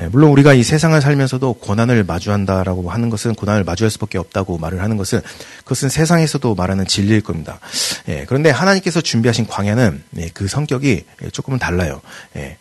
예, 0.00 0.06
물론 0.08 0.32
우리가 0.32 0.52
이 0.52 0.62
세상을 0.62 1.00
살면서도 1.00 1.54
고난을 1.54 2.04
마주한다라고 2.04 2.90
하는 2.90 3.08
것은 3.08 3.34
고난을 3.34 3.64
마주할 3.64 3.90
수밖에 3.90 4.18
없다고 4.18 4.58
말을 4.58 4.82
하는 4.82 4.98
것은 4.98 5.22
그것은 5.60 5.88
세상에서도 5.88 6.54
말하는 6.54 6.86
진리일 6.86 7.22
겁니다. 7.22 7.58
예, 8.08 8.26
그런데 8.28 8.50
하나님께서 8.50 9.00
준비하신 9.00 9.46
광야는 9.46 10.02
예, 10.18 10.28
그 10.34 10.46
성격이 10.46 11.06
조금은 11.32 11.58
달라요. 11.58 12.02
예, 12.36 12.58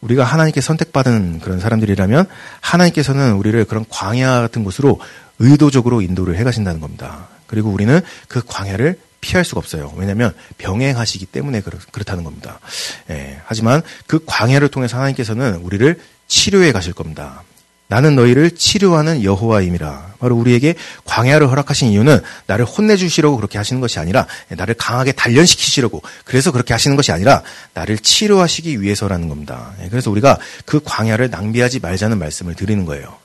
우리가 0.00 0.24
하나님께 0.24 0.62
선택받은 0.62 1.40
그런 1.40 1.60
사람들이라면 1.60 2.24
하나님께서는 2.62 3.34
우리를 3.34 3.62
그런 3.66 3.84
광야 3.86 4.40
같은 4.40 4.64
곳으로 4.64 4.98
의도적으로 5.40 6.00
인도를 6.00 6.36
해가신다는 6.36 6.80
겁니다. 6.80 7.28
그리고 7.46 7.68
우리는 7.68 8.00
그 8.28 8.40
광야를 8.46 8.96
피할 9.22 9.44
수가 9.44 9.60
없어요. 9.60 9.94
왜냐하면 9.96 10.34
병행하시기 10.58 11.24
때문에 11.26 11.62
그렇, 11.62 11.78
다는 12.04 12.24
겁니다. 12.24 12.60
예, 13.08 13.40
하지만 13.46 13.80
그 14.06 14.22
광야를 14.26 14.68
통해서 14.68 14.98
하나님께서는 14.98 15.56
우리를 15.62 15.98
치료해 16.28 16.72
가실 16.72 16.92
겁니다. 16.92 17.42
나는 17.88 18.16
너희를 18.16 18.52
치료하는 18.52 19.22
여호와임이라. 19.22 20.14
바로 20.18 20.36
우리에게 20.36 20.74
광야를 21.04 21.50
허락하신 21.50 21.88
이유는 21.88 22.20
나를 22.46 22.64
혼내주시려고 22.64 23.36
그렇게 23.36 23.58
하시는 23.58 23.80
것이 23.80 23.98
아니라 23.98 24.26
나를 24.48 24.74
강하게 24.74 25.12
단련시키시려고 25.12 26.02
그래서 26.24 26.52
그렇게 26.52 26.72
하시는 26.72 26.96
것이 26.96 27.12
아니라 27.12 27.42
나를 27.74 27.98
치료하시기 27.98 28.80
위해서라는 28.80 29.28
겁니다. 29.28 29.72
예, 29.82 29.88
그래서 29.88 30.10
우리가 30.10 30.38
그 30.64 30.80
광야를 30.82 31.30
낭비하지 31.30 31.80
말자는 31.80 32.18
말씀을 32.18 32.54
드리는 32.54 32.84
거예요. 32.86 33.18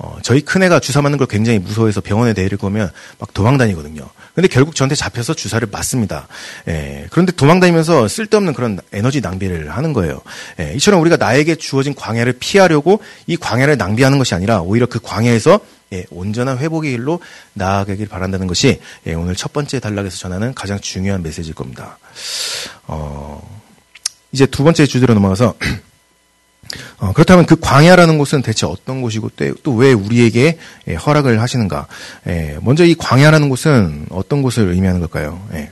예. 0.00 0.06
어, 0.06 0.18
저희 0.22 0.40
큰애가 0.40 0.80
주사 0.80 1.02
맞는 1.02 1.18
걸 1.18 1.26
굉장히 1.26 1.58
무서워해서 1.58 2.00
병원에 2.00 2.32
내릴 2.32 2.56
거면 2.56 2.90
막 3.18 3.34
도망다니거든요. 3.34 4.08
근데 4.34 4.46
결국 4.46 4.76
저한테 4.76 4.94
잡혀서 4.94 5.34
주사를 5.34 5.66
맞습니다. 5.70 6.28
예, 6.68 7.06
그런데 7.10 7.32
도망다니면서 7.32 8.06
쓸데없는 8.06 8.52
그런 8.52 8.78
에너지 8.92 9.20
낭비를 9.20 9.70
하는 9.70 9.92
거예요. 9.92 10.20
예, 10.60 10.72
이처럼 10.76 11.00
우리가 11.00 11.16
나에게 11.16 11.56
주어진 11.56 11.94
광야를 11.94 12.34
피하려고 12.34 13.00
이 13.26 13.36
광야를 13.36 13.76
낭비하는 13.76 14.18
것이 14.18 14.34
아니라 14.34 14.60
오히려 14.60 14.86
그 14.86 15.00
광야에서 15.00 15.58
예, 15.92 16.04
온전한 16.10 16.58
회복의 16.58 16.92
길로 16.92 17.20
나아가길 17.54 18.08
바란다는 18.08 18.46
것이 18.46 18.80
예, 19.06 19.14
오늘 19.14 19.34
첫 19.34 19.52
번째 19.52 19.80
단락에서 19.80 20.16
전하는 20.16 20.54
가장 20.54 20.78
중요한 20.78 21.22
메시지일 21.22 21.54
겁니다. 21.54 21.98
어, 22.86 23.42
이제 24.30 24.46
두 24.46 24.62
번째 24.62 24.86
주제로 24.86 25.14
넘어가서 25.14 25.54
어, 26.98 27.12
그렇다면 27.12 27.46
그 27.46 27.56
광야라는 27.56 28.18
곳은 28.18 28.42
대체 28.42 28.66
어떤 28.66 29.00
곳이고 29.02 29.30
또 29.62 29.74
왜 29.74 29.92
우리에게 29.92 30.58
예, 30.88 30.94
허락을 30.94 31.40
하시는가? 31.40 31.86
예, 32.26 32.58
먼저 32.62 32.84
이 32.84 32.94
광야라는 32.94 33.48
곳은 33.48 34.06
어떤 34.10 34.42
곳을 34.42 34.70
의미하는 34.70 35.00
걸까요? 35.00 35.46
예. 35.54 35.70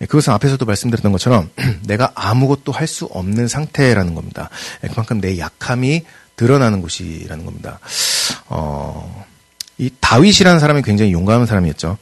예 0.00 0.06
그것은 0.06 0.32
앞에서도 0.32 0.64
말씀드렸던 0.64 1.10
것처럼 1.12 1.50
내가 1.86 2.12
아무것도 2.14 2.72
할 2.72 2.86
수 2.86 3.06
없는 3.06 3.48
상태라는 3.48 4.14
겁니다. 4.14 4.50
예, 4.84 4.88
그만큼 4.88 5.20
내 5.20 5.38
약함이 5.38 6.04
드러나는 6.36 6.80
곳이라는 6.80 7.44
겁니다. 7.44 7.80
어, 8.46 9.26
이 9.76 9.90
다윗이라는 10.00 10.60
사람이 10.60 10.82
굉장히 10.82 11.12
용감한 11.12 11.46
사람이었죠. 11.46 11.98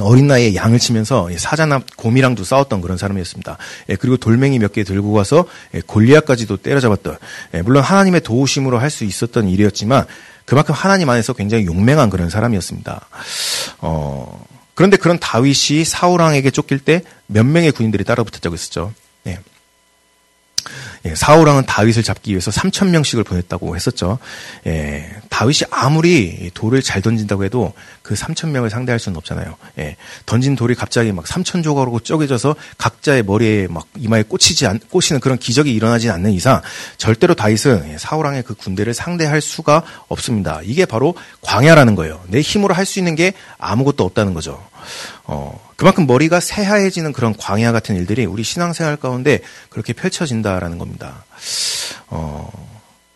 어린 0.00 0.26
나이에 0.26 0.54
양을 0.54 0.78
치면서 0.78 1.28
사자나 1.36 1.82
곰이랑도 1.96 2.44
싸웠던 2.44 2.80
그런 2.80 2.96
사람이었습니다. 2.96 3.58
예, 3.90 3.96
그리고 3.96 4.16
돌멩이 4.16 4.58
몇 4.58 4.72
개 4.72 4.84
들고 4.84 5.12
가서 5.12 5.44
예, 5.74 5.82
골리앗까지도 5.84 6.56
때려잡았던 6.58 7.18
예, 7.54 7.62
물론 7.62 7.82
하나님의 7.82 8.22
도우심으로 8.22 8.78
할 8.78 8.90
수 8.90 9.04
있었던 9.04 9.48
일이었지만 9.48 10.06
그만큼 10.46 10.74
하나님 10.74 11.08
안에서 11.10 11.34
굉장히 11.34 11.66
용맹한 11.66 12.08
그런 12.10 12.30
사람이었습니다. 12.30 13.06
어, 13.78 14.44
그런데 14.74 14.96
그런 14.96 15.18
다윗이 15.18 15.84
사울 15.84 16.20
왕에게 16.22 16.50
쫓길 16.50 16.78
때 16.78 17.02
몇 17.26 17.44
명의 17.44 17.70
군인들이 17.72 18.04
따라붙었다고 18.04 18.54
했었죠. 18.54 18.92
예. 19.26 19.38
예, 21.04 21.14
사울왕은 21.14 21.66
다윗을 21.66 22.02
잡기 22.02 22.30
위해서 22.30 22.50
3천 22.50 22.90
명씩을 22.90 23.24
보냈다고 23.24 23.74
했었죠. 23.74 24.18
예, 24.66 25.10
다윗이 25.30 25.62
아무리 25.70 26.50
돌을 26.54 26.82
잘 26.82 27.02
던진다고 27.02 27.44
해도 27.44 27.72
그 28.02 28.14
3천 28.14 28.50
명을 28.50 28.70
상대할 28.70 29.00
수는 29.00 29.16
없잖아요. 29.16 29.56
예, 29.78 29.96
던진 30.26 30.54
돌이 30.54 30.74
갑자기 30.76 31.10
막 31.10 31.24
3천 31.24 31.64
조각으로 31.64 31.98
쪼개져서 32.00 32.54
각자의 32.78 33.24
머리에 33.24 33.66
막 33.68 33.86
이마에 33.96 34.22
꽂히지 34.22 34.66
않, 34.66 34.78
꽂히는 34.90 35.20
그런 35.20 35.38
기적이 35.38 35.74
일어나지 35.74 36.08
않는 36.10 36.30
이상 36.30 36.60
절대로 36.98 37.34
다윗은 37.34 37.90
예, 37.92 37.98
사울왕의 37.98 38.44
그 38.44 38.54
군대를 38.54 38.94
상대할 38.94 39.40
수가 39.40 39.82
없습니다. 40.08 40.60
이게 40.62 40.86
바로 40.86 41.14
광야라는 41.40 41.96
거예요. 41.96 42.22
내 42.28 42.40
힘으로 42.40 42.74
할 42.74 42.82
수 42.92 42.98
있는 42.98 43.14
게 43.14 43.32
아무것도 43.58 44.04
없다는 44.04 44.34
거죠. 44.34 44.62
어, 45.24 45.58
그만큼 45.76 46.06
머리가 46.06 46.40
새하얘지는 46.40 47.12
그런 47.12 47.34
광야 47.36 47.72
같은 47.72 47.96
일들이 47.96 48.24
우리 48.26 48.42
신앙생활 48.42 48.96
가운데 48.96 49.40
그렇게 49.68 49.92
펼쳐진다라는 49.92 50.78
겁니다. 50.78 50.91
어, 52.08 52.50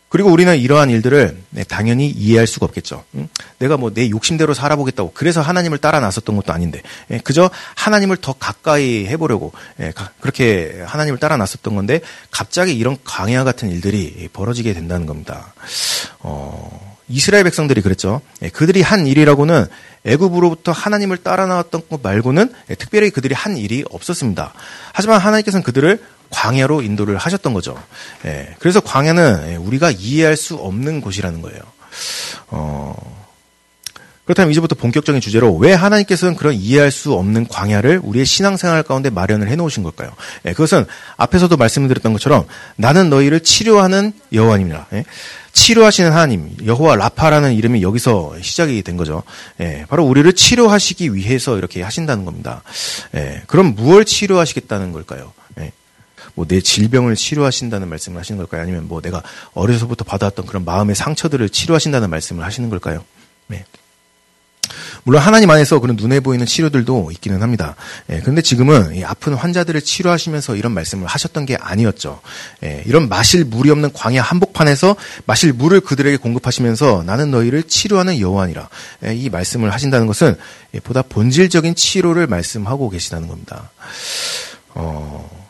그리고 0.09 0.31
우리는 0.31 0.57
이러한 0.57 0.89
일들을 0.89 1.37
네, 1.51 1.65
당연히 1.65 2.09
이해할 2.09 2.47
수가 2.47 2.65
없겠죠. 2.67 3.05
내가 3.59 3.77
뭐 3.77 3.91
내 3.91 4.09
욕심대로 4.09 4.55
살아보겠다고 4.55 5.13
그래서 5.15 5.41
하나님을 5.43 5.79
따라 5.79 6.01
나섰던 6.01 6.37
것도 6.37 6.53
아닌데 6.53 6.81
예, 7.11 7.19
그저 7.19 7.51
하나님을 7.75 8.19
더 8.19 8.33
가까이 8.33 9.07
해보려고 9.07 9.53
예, 9.81 9.93
그렇게 10.21 10.83
하나님을 10.87 11.19
따라 11.19 11.37
나섰던 11.37 11.75
건데 11.75 12.01
갑자기 12.31 12.75
이런 12.77 12.97
광야 13.05 13.45
같은 13.45 13.71
일들이 13.71 14.29
벌어지게 14.33 14.73
된다는 14.75 15.07
겁니다. 15.07 15.53
어, 16.21 16.97
이스라엘 17.09 17.45
백성들이 17.45 17.83
그랬죠. 17.83 18.21
예, 18.43 18.49
그들이 18.49 18.83
한 18.83 19.07
일이라고는 19.07 19.67
애굽으로부터 20.05 20.73
하나님을 20.73 21.19
따라 21.19 21.47
나왔던 21.47 21.89
것 21.91 22.01
말고는 22.01 22.53
특별히 22.79 23.11
그들이 23.11 23.35
한 23.35 23.57
일이 23.57 23.85
없었습니다. 23.91 24.55
하지만 24.93 25.21
하나님께서는 25.21 25.65
그들을 25.65 26.01
광야로 26.31 26.83
인도를 26.83 27.17
하셨던 27.17 27.53
거죠. 27.53 27.81
예, 28.25 28.55
그래서 28.59 28.81
광야는 28.81 29.51
예, 29.51 29.57
우리가 29.57 29.91
이해할 29.91 30.37
수 30.37 30.57
없는 30.57 31.01
곳이라는 31.01 31.43
거예요. 31.43 31.61
어, 32.49 32.95
그렇다면 34.25 34.51
이제부터 34.51 34.75
본격적인 34.75 35.21
주제로 35.21 35.55
왜 35.55 35.73
하나님께서는 35.73 36.35
그런 36.35 36.53
이해할 36.55 36.91
수 36.91 37.13
없는 37.13 37.47
광야를 37.47 38.01
우리의 38.03 38.27
신앙생활 38.27 38.83
가운데 38.83 39.09
마련을 39.09 39.49
해놓으신 39.49 39.85
걸까요? 39.85 40.11
예, 40.45 40.51
그것은 40.51 40.85
앞에서도 41.17 41.57
말씀드렸던 41.57 42.13
것처럼 42.13 42.47
나는 42.75 43.09
너희를 43.09 43.41
치료하는 43.41 44.13
여호와님이라. 44.33 44.87
예, 44.95 45.05
치료하시는 45.53 46.11
하나님, 46.11 46.55
여호와 46.67 46.97
라파라는 46.97 47.55
이름이 47.55 47.83
여기서 47.83 48.35
시작이 48.43 48.83
된 48.83 48.97
거죠. 48.97 49.23
예, 49.61 49.87
바로 49.89 50.05
우리를 50.05 50.31
치료하시기 50.33 51.15
위해서 51.15 51.57
이렇게 51.57 51.83
하신다는 51.83 52.25
겁니다. 52.25 52.63
예, 53.15 53.43
그럼 53.47 53.75
무엇을 53.77 54.05
치료하시겠다는 54.05 54.93
걸까요? 54.93 55.33
뭐 56.37 56.47
내 56.47 56.61
질병을 56.61 57.17
치료하신다는 57.17 57.89
말씀을 57.89 58.21
하시는 58.21 58.39
걸까요? 58.39 58.63
아니면 58.63 58.87
뭐 58.87 59.01
내가 59.01 59.23
어려서부터 59.55 60.05
받아왔던 60.05 60.47
그런 60.47 60.65
마음의 60.65 60.95
상처들을 60.95 61.49
치료하신다는 61.49 62.09
말씀을 62.09 62.45
하시는 62.45 62.71
걸까요? 62.71 63.05
네. 63.49 63.65
물론 65.05 65.23
하나님 65.23 65.49
안에서 65.51 65.79
그런 65.79 65.95
눈에 65.95 66.19
보이는 66.19 66.45
치료들도 66.45 67.11
있기는 67.13 67.41
합니다. 67.41 67.77
예, 68.11 68.19
그런데 68.21 68.43
지금은 68.43 69.05
아픈 69.05 69.35
환자들을 69.35 69.81
치료하시면서 69.81 70.57
이런 70.57 70.73
말씀을 70.73 71.07
하셨던 71.07 71.47
게 71.47 71.55
아니었죠. 71.57 72.21
예, 72.65 72.83
이런 72.87 73.09
마실 73.09 73.45
물이 73.45 73.71
없는 73.71 73.93
광야 73.93 74.21
한복판에서 74.23 74.97
마실 75.25 75.53
물을 75.53 75.81
그들에게 75.81 76.17
공급하시면서 76.17 77.05
나는 77.07 77.31
너희를 77.31 77.63
치료하는 77.63 78.19
여호와니라 78.19 78.69
예, 79.07 79.15
이 79.15 79.31
말씀을 79.31 79.73
하신다는 79.73 80.09
것은 80.09 80.37
예, 80.75 80.81
보다 80.81 81.03
본질적인 81.03 81.77
치료를 81.77 82.27
말씀하고 82.27 82.91
계시다는 82.91 83.29
겁니다. 83.29 83.71
어, 84.75 85.46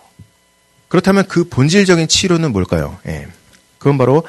그렇다면 0.96 1.26
그 1.28 1.44
본질적인 1.44 2.08
치료는 2.08 2.52
뭘까요? 2.52 2.96
예. 3.06 3.26
그건 3.76 3.98
바로 3.98 4.22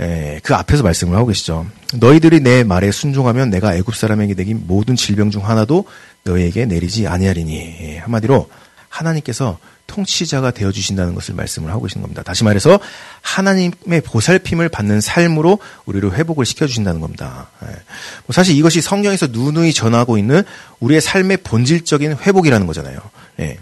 예, 0.00 0.40
그 0.42 0.52
앞에서 0.52 0.82
말씀을 0.82 1.16
하고 1.16 1.28
계시죠. 1.28 1.64
너희들이 1.94 2.40
내 2.40 2.64
말에 2.64 2.90
순종하면 2.90 3.50
내가 3.50 3.76
애굽 3.76 3.94
사람에게 3.94 4.34
내긴 4.34 4.64
모든 4.66 4.96
질병 4.96 5.30
중 5.30 5.48
하나도 5.48 5.84
너희에게 6.24 6.66
내리지 6.66 7.06
아니하리니 7.06 7.54
예, 7.54 7.98
한마디로 7.98 8.50
하나님께서 8.88 9.58
통치자가 9.86 10.50
되어 10.50 10.72
주신다는 10.72 11.14
것을 11.14 11.36
말씀을 11.36 11.70
하고 11.70 11.82
계신 11.82 12.02
겁니다. 12.02 12.24
다시 12.24 12.42
말해서 12.42 12.80
하나님의 13.20 14.00
보살핌을 14.04 14.70
받는 14.70 15.00
삶으로 15.00 15.60
우리를 15.86 16.12
회복을 16.14 16.44
시켜 16.44 16.66
주신다는 16.66 17.00
겁니다. 17.00 17.48
예. 17.62 17.68
뭐 17.68 18.32
사실 18.32 18.56
이것이 18.56 18.80
성경에서 18.80 19.28
누누이 19.28 19.72
전하고 19.72 20.18
있는 20.18 20.42
우리의 20.80 21.00
삶의 21.00 21.38
본질적인 21.44 22.16
회복이라는 22.16 22.66
거잖아요. 22.66 22.98
예. 23.38 23.56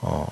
어, 0.00 0.26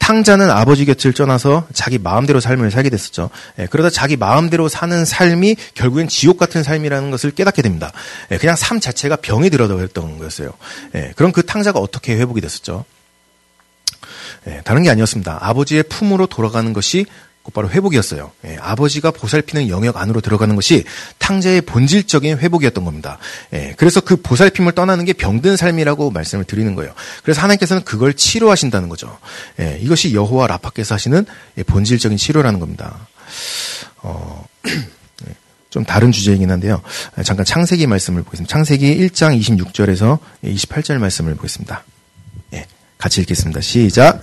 탕자는 0.00 0.50
아버지 0.50 0.84
곁을 0.86 1.12
떠나서 1.12 1.68
자기 1.72 1.98
마음대로 1.98 2.40
삶을 2.40 2.72
살게 2.72 2.90
됐었죠. 2.90 3.30
예, 3.60 3.66
그러다 3.66 3.90
자기 3.90 4.16
마음대로 4.16 4.68
사는 4.68 5.04
삶이 5.04 5.54
결국엔 5.74 6.08
지옥 6.08 6.38
같은 6.38 6.64
삶이라는 6.64 7.12
것을 7.12 7.30
깨닫게 7.30 7.62
됩니다. 7.62 7.92
예, 8.32 8.38
그냥 8.38 8.56
삶 8.56 8.80
자체가 8.80 9.16
병이 9.16 9.50
들어버렸던 9.50 10.18
거였어요. 10.18 10.52
예, 10.96 11.12
그럼 11.14 11.30
그 11.30 11.44
탕자가 11.46 11.78
어떻게 11.78 12.16
회복이 12.16 12.40
됐었죠? 12.40 12.84
예, 14.48 14.62
다른 14.64 14.82
게 14.82 14.90
아니었습니다. 14.90 15.38
아버지의 15.42 15.84
품으로 15.84 16.26
돌아가는 16.26 16.72
것이 16.72 17.06
곧바로 17.50 17.68
회복이었어요. 17.68 18.30
예, 18.46 18.56
아버지가 18.60 19.10
보살피는 19.10 19.68
영역 19.68 19.96
안으로 19.96 20.20
들어가는 20.20 20.54
것이 20.54 20.84
탕자의 21.18 21.62
본질적인 21.62 22.38
회복이었던 22.38 22.84
겁니다. 22.84 23.18
예, 23.52 23.74
그래서 23.76 24.00
그 24.00 24.16
보살핌을 24.16 24.72
떠나는 24.72 25.04
게 25.04 25.12
병든 25.12 25.56
삶이라고 25.56 26.10
말씀을 26.10 26.44
드리는 26.44 26.74
거예요. 26.74 26.92
그래서 27.22 27.42
하나님께서는 27.42 27.84
그걸 27.84 28.14
치료하신다는 28.14 28.88
거죠. 28.88 29.18
예, 29.60 29.78
이것이 29.82 30.14
여호와 30.14 30.46
라파께서 30.46 30.94
하시는 30.94 31.26
본질적인 31.66 32.16
치료라는 32.16 32.60
겁니다. 32.60 33.08
어, 33.98 34.44
예, 34.66 35.34
좀 35.70 35.84
다른 35.84 36.12
주제이긴 36.12 36.50
한데요. 36.50 36.82
잠깐 37.24 37.44
창세기 37.44 37.86
말씀을 37.86 38.22
보겠습니다. 38.22 38.50
창세기 38.50 39.08
1장 39.08 39.38
26절에서 39.40 40.18
28절 40.44 40.98
말씀을 40.98 41.34
보겠습니다. 41.34 41.84
예, 42.54 42.66
같이 42.96 43.20
읽겠습니다. 43.20 43.60
시작. 43.60 44.22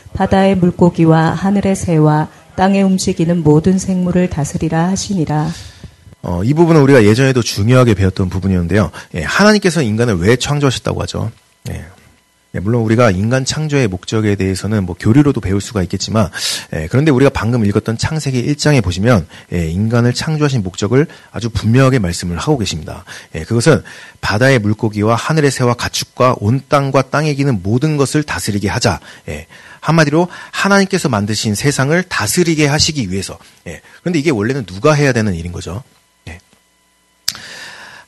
바다의 0.13 0.55
물고기와 0.57 1.31
하늘의 1.31 1.75
새와 1.75 2.27
땅에 2.55 2.81
움직이는 2.81 3.43
모든 3.43 3.79
생물을 3.79 4.29
다스리라 4.29 4.89
하시니라. 4.89 5.49
어, 6.23 6.43
이 6.43 6.53
부분은 6.53 6.81
우리가 6.81 7.03
예전에도 7.03 7.41
중요하게 7.41 7.95
배웠던 7.95 8.29
부분이었는데요. 8.29 8.91
예, 9.15 9.23
하나님께서 9.23 9.81
인간을 9.81 10.19
왜 10.19 10.35
창조하셨다고 10.35 11.01
하죠? 11.01 11.31
예, 11.69 11.75
예, 11.75 11.85
물론 12.59 12.81
우리가 12.81 13.11
인간 13.11 13.45
창조의 13.45 13.87
목적에 13.87 14.35
대해서는 14.35 14.85
뭐 14.85 14.95
교리로도 14.99 15.39
배울 15.39 15.61
수가 15.61 15.81
있겠지만, 15.83 16.29
예, 16.73 16.87
그런데 16.91 17.09
우리가 17.11 17.31
방금 17.33 17.65
읽었던 17.65 17.97
창세기 17.97 18.45
1장에 18.53 18.83
보시면 18.83 19.25
예, 19.53 19.69
인간을 19.69 20.13
창조하신 20.13 20.61
목적을 20.61 21.07
아주 21.31 21.49
분명하게 21.49 21.99
말씀을 21.99 22.37
하고 22.37 22.57
계십니다. 22.57 23.05
예, 23.35 23.43
그것은 23.43 23.83
바다의 24.19 24.59
물고기와 24.59 25.15
하늘의 25.15 25.49
새와 25.51 25.75
가축과 25.75 26.35
온 26.39 26.61
땅과 26.67 27.03
땅에 27.03 27.33
기는 27.33 27.61
모든 27.63 27.95
것을 27.95 28.23
다스리게 28.23 28.67
하자. 28.67 28.99
예, 29.29 29.47
한마디로 29.79 30.27
하나님께서 30.51 31.07
만드신 31.07 31.55
세상을 31.55 32.03
다스리게 32.03 32.67
하시기 32.67 33.11
위해서. 33.11 33.39
예, 33.67 33.81
그런데 34.01 34.19
이게 34.19 34.29
원래는 34.29 34.65
누가 34.65 34.93
해야 34.93 35.13
되는 35.13 35.33
일인 35.35 35.51
거죠? 35.53 35.83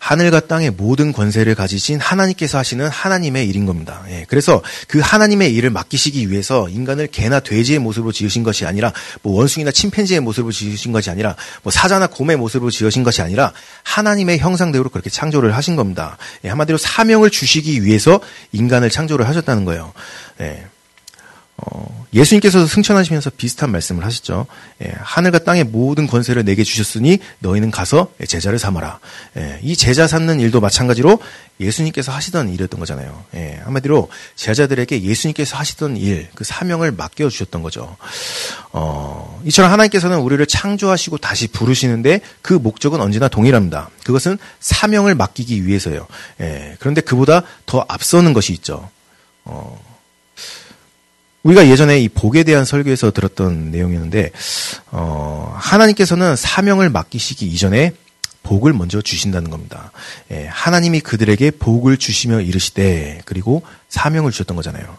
하늘과 0.03 0.41
땅의 0.41 0.71
모든 0.71 1.13
권세를 1.13 1.55
가지신 1.55 2.01
하나님께서 2.01 2.57
하시는 2.57 2.85
하나님의 2.89 3.47
일인 3.47 3.65
겁니다. 3.65 4.03
예, 4.09 4.25
그래서 4.27 4.61
그 4.89 4.99
하나님의 4.99 5.53
일을 5.53 5.69
맡기시기 5.69 6.29
위해서 6.29 6.67
인간을 6.67 7.07
개나 7.07 7.39
돼지의 7.39 7.79
모습으로 7.79 8.11
지으신 8.11 8.43
것이 8.43 8.65
아니라 8.65 8.91
뭐 9.21 9.37
원숭이나 9.37 9.71
침팬지의 9.71 10.19
모습으로 10.19 10.51
지으신 10.51 10.91
것이 10.91 11.09
아니라 11.09 11.37
뭐 11.61 11.71
사자나 11.71 12.07
곰의 12.07 12.35
모습으로 12.35 12.69
지으신 12.69 13.03
것이 13.03 13.21
아니라 13.21 13.53
하나님의 13.83 14.39
형상대로 14.39 14.89
그렇게 14.89 15.09
창조를 15.09 15.55
하신 15.55 15.77
겁니다. 15.77 16.17
예, 16.43 16.49
한마디로 16.49 16.77
사명을 16.77 17.29
주시기 17.29 17.85
위해서 17.85 18.19
인간을 18.51 18.89
창조를 18.89 19.25
하셨다는 19.29 19.63
거예요. 19.63 19.93
예. 20.41 20.65
어, 21.57 22.05
예수님께서도 22.13 22.65
승천하시면서 22.65 23.31
비슷한 23.37 23.71
말씀을 23.71 24.03
하셨죠. 24.05 24.47
예, 24.83 24.91
하늘과 24.99 25.39
땅의 25.39 25.65
모든 25.65 26.07
권세를 26.07 26.43
내게 26.43 26.63
주셨으니 26.63 27.19
너희는 27.39 27.69
가서 27.69 28.11
제자를 28.27 28.57
삼아라. 28.57 28.99
예, 29.37 29.59
이 29.61 29.75
제자 29.75 30.07
삼는 30.07 30.39
일도 30.39 30.61
마찬가지로 30.61 31.19
예수님께서 31.59 32.11
하시던 32.11 32.49
일이었던 32.49 32.79
거잖아요. 32.79 33.23
예, 33.35 33.61
한마디로 33.63 34.09
제자들에게 34.35 35.03
예수님께서 35.03 35.55
하시던 35.57 35.97
일, 35.97 36.27
그 36.33 36.43
사명을 36.43 36.91
맡겨 36.91 37.29
주셨던 37.29 37.61
거죠. 37.61 37.97
어, 38.71 39.41
이처럼 39.45 39.71
하나님께서는 39.71 40.19
우리를 40.19 40.43
창조하시고 40.47 41.19
다시 41.19 41.47
부르시는데 41.47 42.21
그 42.41 42.53
목적은 42.53 42.99
언제나 42.99 43.27
동일합니다. 43.27 43.91
그것은 44.03 44.39
사명을 44.59 45.13
맡기기 45.13 45.67
위해서요. 45.67 46.07
예, 46.41 46.75
그런데 46.79 47.01
그보다 47.01 47.43
더 47.67 47.85
앞서는 47.87 48.33
것이 48.33 48.53
있죠. 48.53 48.89
어, 49.45 49.92
우리가 51.43 51.67
예전에 51.67 51.99
이 51.99 52.09
복에 52.09 52.43
대한 52.43 52.65
설교에서 52.65 53.11
들었던 53.11 53.71
내용이었는데 53.71 54.31
어, 54.91 55.53
하나님께서는 55.57 56.35
사명을 56.35 56.89
맡기시기 56.89 57.45
이전에 57.45 57.93
복을 58.43 58.73
먼저 58.73 59.01
주신다는 59.01 59.49
겁니다. 59.49 59.91
예, 60.31 60.47
하나님이 60.47 60.99
그들에게 60.99 61.51
복을 61.51 61.97
주시며 61.97 62.41
이르시되 62.41 63.21
그리고 63.25 63.63
사명을 63.89 64.31
주셨던 64.31 64.55
거잖아요. 64.55 64.97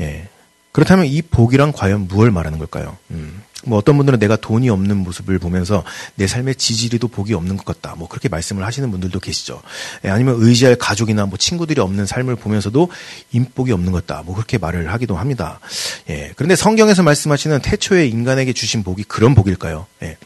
예, 0.00 0.28
그렇다면 0.72 1.06
이 1.06 1.20
복이란 1.20 1.72
과연 1.72 2.06
무엇을 2.06 2.30
말하는 2.30 2.58
걸까요? 2.58 2.96
음, 3.10 3.42
뭐 3.64 3.78
어떤 3.78 3.96
분들은 3.96 4.18
내가 4.18 4.36
돈이 4.36 4.70
없는 4.70 4.96
모습을 4.98 5.38
보면서 5.38 5.84
내 6.14 6.26
삶의 6.26 6.56
지지리도 6.56 7.08
복이 7.08 7.34
없는 7.34 7.56
것 7.56 7.64
같다. 7.64 7.94
뭐 7.96 8.08
그렇게 8.08 8.28
말씀을 8.28 8.64
하시는 8.64 8.90
분들도 8.90 9.18
계시죠. 9.20 9.62
예, 10.04 10.10
아니면 10.10 10.36
의지할 10.38 10.76
가족이나 10.76 11.26
뭐 11.26 11.38
친구들이 11.38 11.80
없는 11.80 12.06
삶을 12.06 12.36
보면서도 12.36 12.90
인복이 13.32 13.72
없는 13.72 13.92
것 13.92 14.06
같다. 14.06 14.22
뭐 14.22 14.34
그렇게 14.34 14.58
말을 14.58 14.92
하기도 14.92 15.16
합니다. 15.16 15.60
예. 16.08 16.32
그런데 16.36 16.56
성경에서 16.56 17.02
말씀하시는 17.02 17.60
태초에 17.60 18.06
인간에게 18.06 18.52
주신 18.52 18.82
복이 18.82 19.04
그런 19.04 19.34
복일까요? 19.34 19.86
예. 20.02 20.16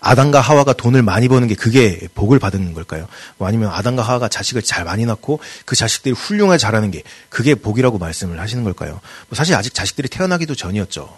아담과 0.00 0.40
하와가 0.40 0.72
돈을 0.72 1.02
많이 1.02 1.28
버는 1.28 1.48
게 1.48 1.54
그게 1.54 2.08
복을 2.14 2.38
받은 2.38 2.74
걸까요? 2.74 3.06
뭐 3.38 3.46
아니면 3.46 3.70
아담과 3.72 4.02
하와가 4.02 4.28
자식을 4.28 4.62
잘 4.62 4.84
많이 4.84 5.04
낳고 5.06 5.40
그 5.64 5.76
자식들이 5.76 6.14
훌륭하게 6.14 6.58
자라는 6.58 6.90
게 6.90 7.02
그게 7.28 7.54
복이라고 7.54 7.98
말씀을 7.98 8.40
하시는 8.40 8.64
걸까요? 8.64 9.00
뭐 9.28 9.36
사실 9.36 9.54
아직 9.54 9.74
자식들이 9.74 10.08
태어나기도 10.08 10.54
전이었죠. 10.54 11.08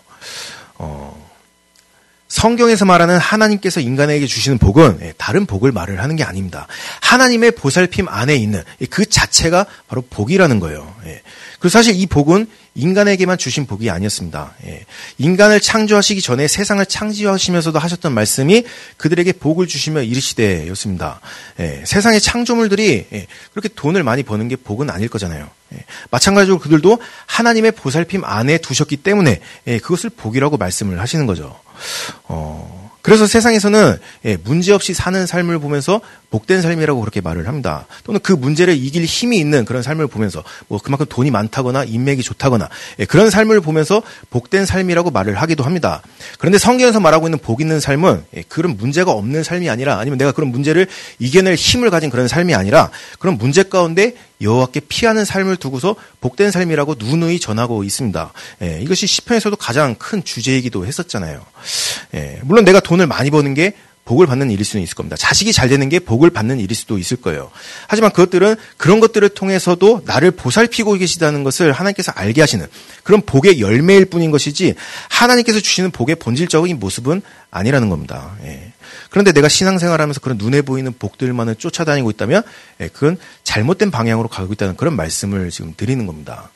어, 0.83 1.31
성경에서 2.29 2.85
말하는 2.85 3.19
하나님께서 3.19 3.81
인간에게 3.81 4.27
주시는 4.27 4.59
복은 4.59 4.99
예, 5.03 5.13
다른 5.17 5.47
복을 5.47 5.71
말을 5.71 6.03
하는 6.03 6.17
게 6.17 6.25
아닙니다. 6.25 6.67
하나님의 7.01 7.53
보살핌 7.53 8.07
안에 8.09 8.35
있는 8.37 8.63
그 8.91 9.05
자체가 9.05 9.67
바로 9.87 10.03
복이라는 10.09 10.59
거예요. 10.59 10.95
예. 11.63 11.69
그리고 11.69 11.69
사실 11.69 11.95
이 11.95 12.07
복은 12.07 12.49
인간에게만 12.75 13.39
주신 13.39 13.67
복이 13.67 13.89
아니었습니다. 13.89 14.55
예. 14.67 14.85
인간을 15.19 15.61
창조하시기 15.61 16.21
전에 16.21 16.49
세상을 16.49 16.85
창조하시면서도 16.85 17.79
하셨던 17.79 18.13
말씀이 18.13 18.65
그들에게 18.97 19.33
복을 19.33 19.69
주시며 19.69 20.03
이르시되였습니다. 20.03 21.21
예. 21.61 21.83
세상의 21.87 22.21
창조물들이 22.21 23.07
예. 23.13 23.27
그렇게 23.53 23.69
돈을 23.69 24.03
많이 24.03 24.25
버는 24.25 24.49
게 24.49 24.57
복은 24.57 24.91
아닐 24.91 25.09
거잖아요. 25.09 25.49
예. 25.75 25.85
마찬가지로 26.11 26.59
그들도 26.59 26.99
하나님의 27.27 27.73
보살핌 27.73 28.23
안에 28.25 28.59
두셨기 28.59 28.97
때문에 28.97 29.41
예, 29.69 29.79
그것을 29.79 30.11
복이라고 30.11 30.57
말씀을 30.57 31.01
하시는 31.01 31.27
거죠. 31.27 31.59
어, 32.25 32.91
그래서 33.03 33.27
세상에서는 33.27 33.99
예, 34.25 34.37
문제없이 34.37 34.95
사는 34.95 35.27
삶을 35.27 35.59
보면서 35.59 36.01
복된 36.33 36.63
삶이라고 36.63 36.99
그렇게 36.99 37.21
말을 37.21 37.47
합니다. 37.47 37.87
또는 38.05 38.19
그 38.23 38.33
문제를 38.33 38.75
이길 38.75 39.05
힘이 39.05 39.39
있는 39.39 39.67
그런 39.67 39.83
삶을 39.83 40.07
보면서 40.07 40.43
뭐 40.67 40.81
그만큼 40.83 41.05
돈이 41.09 41.31
많다거나 41.31 41.85
인맥이 41.85 42.23
좋다거나 42.23 42.71
예, 42.99 43.05
그런 43.05 43.29
삶을 43.29 43.61
보면서 43.61 44.03
복된 44.31 44.65
삶이라고 44.65 45.11
말을 45.11 45.35
하기도 45.35 45.63
합니다. 45.63 46.03
그런데 46.39 46.59
성경에서 46.59 47.01
말하고 47.01 47.29
있는 47.29 47.39
복 47.39 47.61
있는 47.61 47.81
삶은 47.81 48.25
예, 48.35 48.43
그런 48.49 48.79
문제가 48.79 49.13
없는 49.13 49.43
삶이 49.43 49.69
아니라 49.69 49.99
아니면 49.99 50.17
내가 50.17 50.33
그런 50.33 50.51
문제를 50.51 50.87
이겨낼 51.19 51.55
힘을 51.55 51.91
가진 51.91 52.09
그런 52.09 52.27
삶이 52.29 52.55
아니라 52.55 52.91
그런 53.19 53.37
문제 53.37 53.63
가운데 53.63 54.15
여호와께 54.41 54.81
피하는 54.89 55.27
삶을 55.27 55.57
두고서 55.57 55.95
복된 56.23 56.51
삶이라고 56.51 56.97
누누이 56.99 57.41
전하고 57.41 57.85
있습니다. 57.85 58.33
예, 58.63 58.81
이것이 58.81 59.07
시편에서도 59.07 59.55
가장 59.57 59.95
큰 59.97 60.25
주제이기도 60.25 60.87
했었잖아요. 60.87 61.45
예, 62.15 62.41
물론 62.43 62.65
내가 62.65 62.81
돈을 62.81 63.07
많이 63.07 63.31
버는 63.31 63.53
게 63.53 63.75
복을 64.05 64.27
받는 64.27 64.51
일일 64.51 64.65
수는 64.65 64.83
있을 64.83 64.95
겁니다. 64.95 65.17
자식이 65.17 65.53
잘 65.53 65.69
되는 65.69 65.89
게 65.89 66.01
복을 66.01 66.31
받는 66.31 66.59
일일 66.59 66.75
수도 66.75 66.99
있을 66.99 67.19
거예요. 67.19 67.51
하지만 67.87 68.11
그것들은 68.11 68.57
그런 68.77 68.99
것들을 68.99 69.29
통해서도 69.29 70.03
나를 70.07 70.33
보살피고 70.33 70.95
계시다는 70.95 71.45
것을 71.45 71.73
하나님께서 71.73 72.11
알게 72.13 72.41
하시는 72.41 72.67
그런 73.05 73.23
복의 73.23 73.61
열매일 73.61 74.07
뿐인 74.07 74.33
것이지 74.33 74.75
하나님께서 75.09 75.61
주시는 75.61 75.93
복의 75.93 76.17
본질적인 76.17 76.81
모습은 76.81 77.23
아니라는 77.51 77.91
겁니다. 77.91 78.37
예. 78.45 78.73
그런데 79.11 79.33
내가 79.33 79.49
신앙생활하면서 79.49 80.21
그런 80.21 80.37
눈에 80.37 80.63
보이는 80.63 80.93
복들만을 80.99 81.55
쫓아다니고 81.57 82.11
있다면 82.11 82.43
예, 82.81 82.89
그건 82.89 83.19
잘못된 83.45 83.93
방향으로 83.93 84.29
가고 84.29 84.53
있다는 84.53 84.77
그런 84.77 84.97
말씀을 84.97 85.51
지금 85.51 85.75
드리는 85.77 86.07
겁니다. 86.07 86.51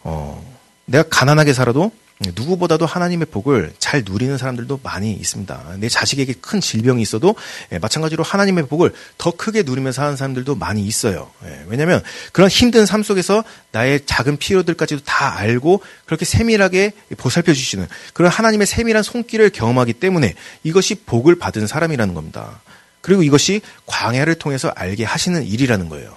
어, 0.00 0.42
내가 0.86 1.04
가난하게 1.08 1.52
살아도 1.52 1.92
누구보다도 2.34 2.86
하나님의 2.86 3.26
복을 3.26 3.72
잘 3.78 4.02
누리는 4.06 4.36
사람들도 4.38 4.80
많이 4.82 5.12
있습니다. 5.12 5.76
내 5.78 5.88
자식에게 5.88 6.34
큰 6.40 6.60
질병이 6.60 7.02
있어도 7.02 7.34
예, 7.72 7.78
마찬가지로 7.78 8.22
하나님의 8.22 8.66
복을 8.66 8.92
더 9.18 9.30
크게 9.30 9.62
누리면서 9.62 10.02
사는 10.02 10.16
사람들도 10.16 10.54
많이 10.54 10.82
있어요. 10.82 11.30
예, 11.44 11.64
왜냐하면 11.68 12.02
그런 12.32 12.48
힘든 12.48 12.86
삶 12.86 13.02
속에서 13.02 13.44
나의 13.72 14.06
작은 14.06 14.36
필요들까지도 14.36 15.02
다 15.04 15.36
알고 15.36 15.82
그렇게 16.06 16.24
세밀하게 16.24 16.92
보살펴 17.16 17.52
주시는 17.52 17.86
그런 18.12 18.30
하나님의 18.30 18.66
세밀한 18.66 19.02
손길을 19.02 19.50
경험하기 19.50 19.94
때문에 19.94 20.34
이것이 20.62 20.94
복을 20.94 21.38
받은 21.38 21.66
사람이라는 21.66 22.14
겁니다. 22.14 22.60
그리고 23.00 23.22
이것이 23.22 23.60
광야를 23.86 24.36
통해서 24.36 24.72
알게 24.74 25.04
하시는 25.04 25.42
일이라는 25.44 25.88
거예요. 25.88 26.16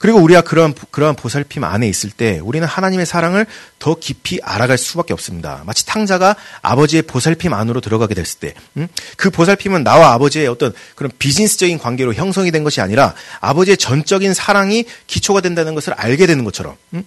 예. 0.00 0.10
그리고 0.10 0.18
우리가 0.18 0.40
그러한, 0.40 0.74
그러한 0.90 1.14
보살핌 1.14 1.62
안에 1.62 1.86
있을 1.86 2.10
때 2.10 2.40
우리는 2.42 2.66
하나님의 2.66 3.04
사랑을 3.04 3.46
더 3.78 3.96
깊이 3.96 4.40
알아갈 4.42 4.78
수밖에 4.78 5.12
없습니다. 5.12 5.62
마치 5.66 5.84
탕자가 5.84 6.36
아버지의 6.62 7.02
보살핌 7.02 7.52
안으로 7.52 7.82
들어가게 7.82 8.14
됐을 8.14 8.40
때, 8.40 8.54
음? 8.78 8.88
그 9.16 9.30
보살핌은 9.30 9.84
나와 9.84 10.12
아버지의 10.14 10.48
어떤 10.48 10.72
그런 10.94 11.12
비즈니스적인 11.18 11.78
관계로 11.78 12.14
형성이 12.14 12.50
된 12.50 12.64
것이 12.64 12.80
아니라 12.80 13.14
아버지의 13.40 13.76
전적인 13.76 14.32
사랑이 14.32 14.86
기초가 15.06 15.42
된다는 15.42 15.74
것을 15.74 15.92
알게 15.92 16.26
되는 16.26 16.44
것처럼, 16.44 16.76
음? 16.94 17.04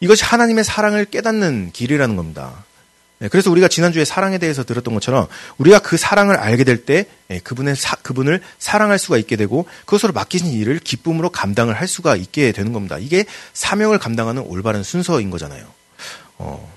이것이 0.00 0.24
하나님의 0.24 0.64
사랑을 0.64 1.04
깨닫는 1.04 1.70
길이라는 1.72 2.16
겁니다. 2.16 2.64
네, 3.24 3.28
그래서 3.28 3.50
우리가 3.50 3.68
지난주에 3.68 4.04
사랑에 4.04 4.36
대해서 4.36 4.64
들었던 4.64 4.92
것처럼 4.92 5.28
우리가 5.56 5.78
그 5.78 5.96
사랑을 5.96 6.36
알게 6.36 6.62
될때 6.62 7.06
예, 7.30 7.38
그분의 7.38 7.74
사, 7.74 7.96
그분을 7.96 8.42
사랑할 8.58 8.98
수가 8.98 9.16
있게 9.16 9.36
되고 9.36 9.66
그것으로 9.86 10.12
맡기신 10.12 10.48
일을 10.48 10.78
기쁨으로 10.78 11.30
감당을 11.30 11.72
할 11.72 11.88
수가 11.88 12.16
있게 12.16 12.52
되는 12.52 12.74
겁니다. 12.74 12.98
이게 12.98 13.24
사명을 13.54 13.98
감당하는 13.98 14.42
올바른 14.42 14.82
순서인 14.82 15.30
거잖아요. 15.30 15.64
어. 16.36 16.70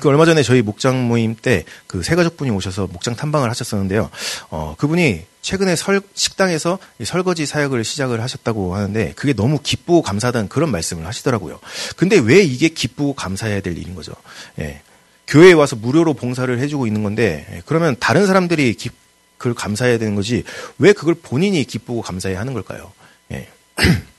그 0.00 0.08
얼마 0.08 0.24
전에 0.24 0.42
저희 0.42 0.62
목장 0.62 1.06
모임 1.06 1.34
때 1.36 1.64
그 1.86 2.02
세 2.02 2.14
가족 2.14 2.36
분이 2.36 2.50
오셔서 2.50 2.86
목장 2.88 3.14
탐방을 3.14 3.50
하셨었는데요. 3.50 4.10
어, 4.50 4.74
그분이 4.78 5.24
최근에 5.42 5.76
설, 5.76 6.00
식당에서 6.14 6.78
설거지 7.04 7.46
사역을 7.46 7.84
시작을 7.84 8.20
하셨다고 8.20 8.74
하는데 8.74 9.12
그게 9.14 9.32
너무 9.32 9.60
기쁘고 9.62 10.02
감사하다는 10.02 10.48
그런 10.48 10.70
말씀을 10.70 11.06
하시더라고요. 11.06 11.60
근데 11.96 12.18
왜 12.18 12.42
이게 12.42 12.68
기쁘고 12.68 13.14
감사해야 13.14 13.60
될 13.60 13.78
일인 13.78 13.94
거죠? 13.94 14.12
예. 14.58 14.80
교회에 15.28 15.52
와서 15.52 15.76
무료로 15.76 16.14
봉사를 16.14 16.58
해주고 16.58 16.86
있는 16.86 17.02
건데 17.02 17.46
예. 17.52 17.62
그러면 17.66 17.96
다른 18.00 18.26
사람들이 18.26 18.74
기, 18.74 18.90
그걸 19.38 19.54
감사해야 19.54 19.98
되는 19.98 20.14
거지 20.14 20.42
왜 20.78 20.92
그걸 20.92 21.14
본인이 21.14 21.62
기쁘고 21.64 22.02
감사해야 22.02 22.40
하는 22.40 22.52
걸까요? 22.54 22.92
예. 23.32 23.48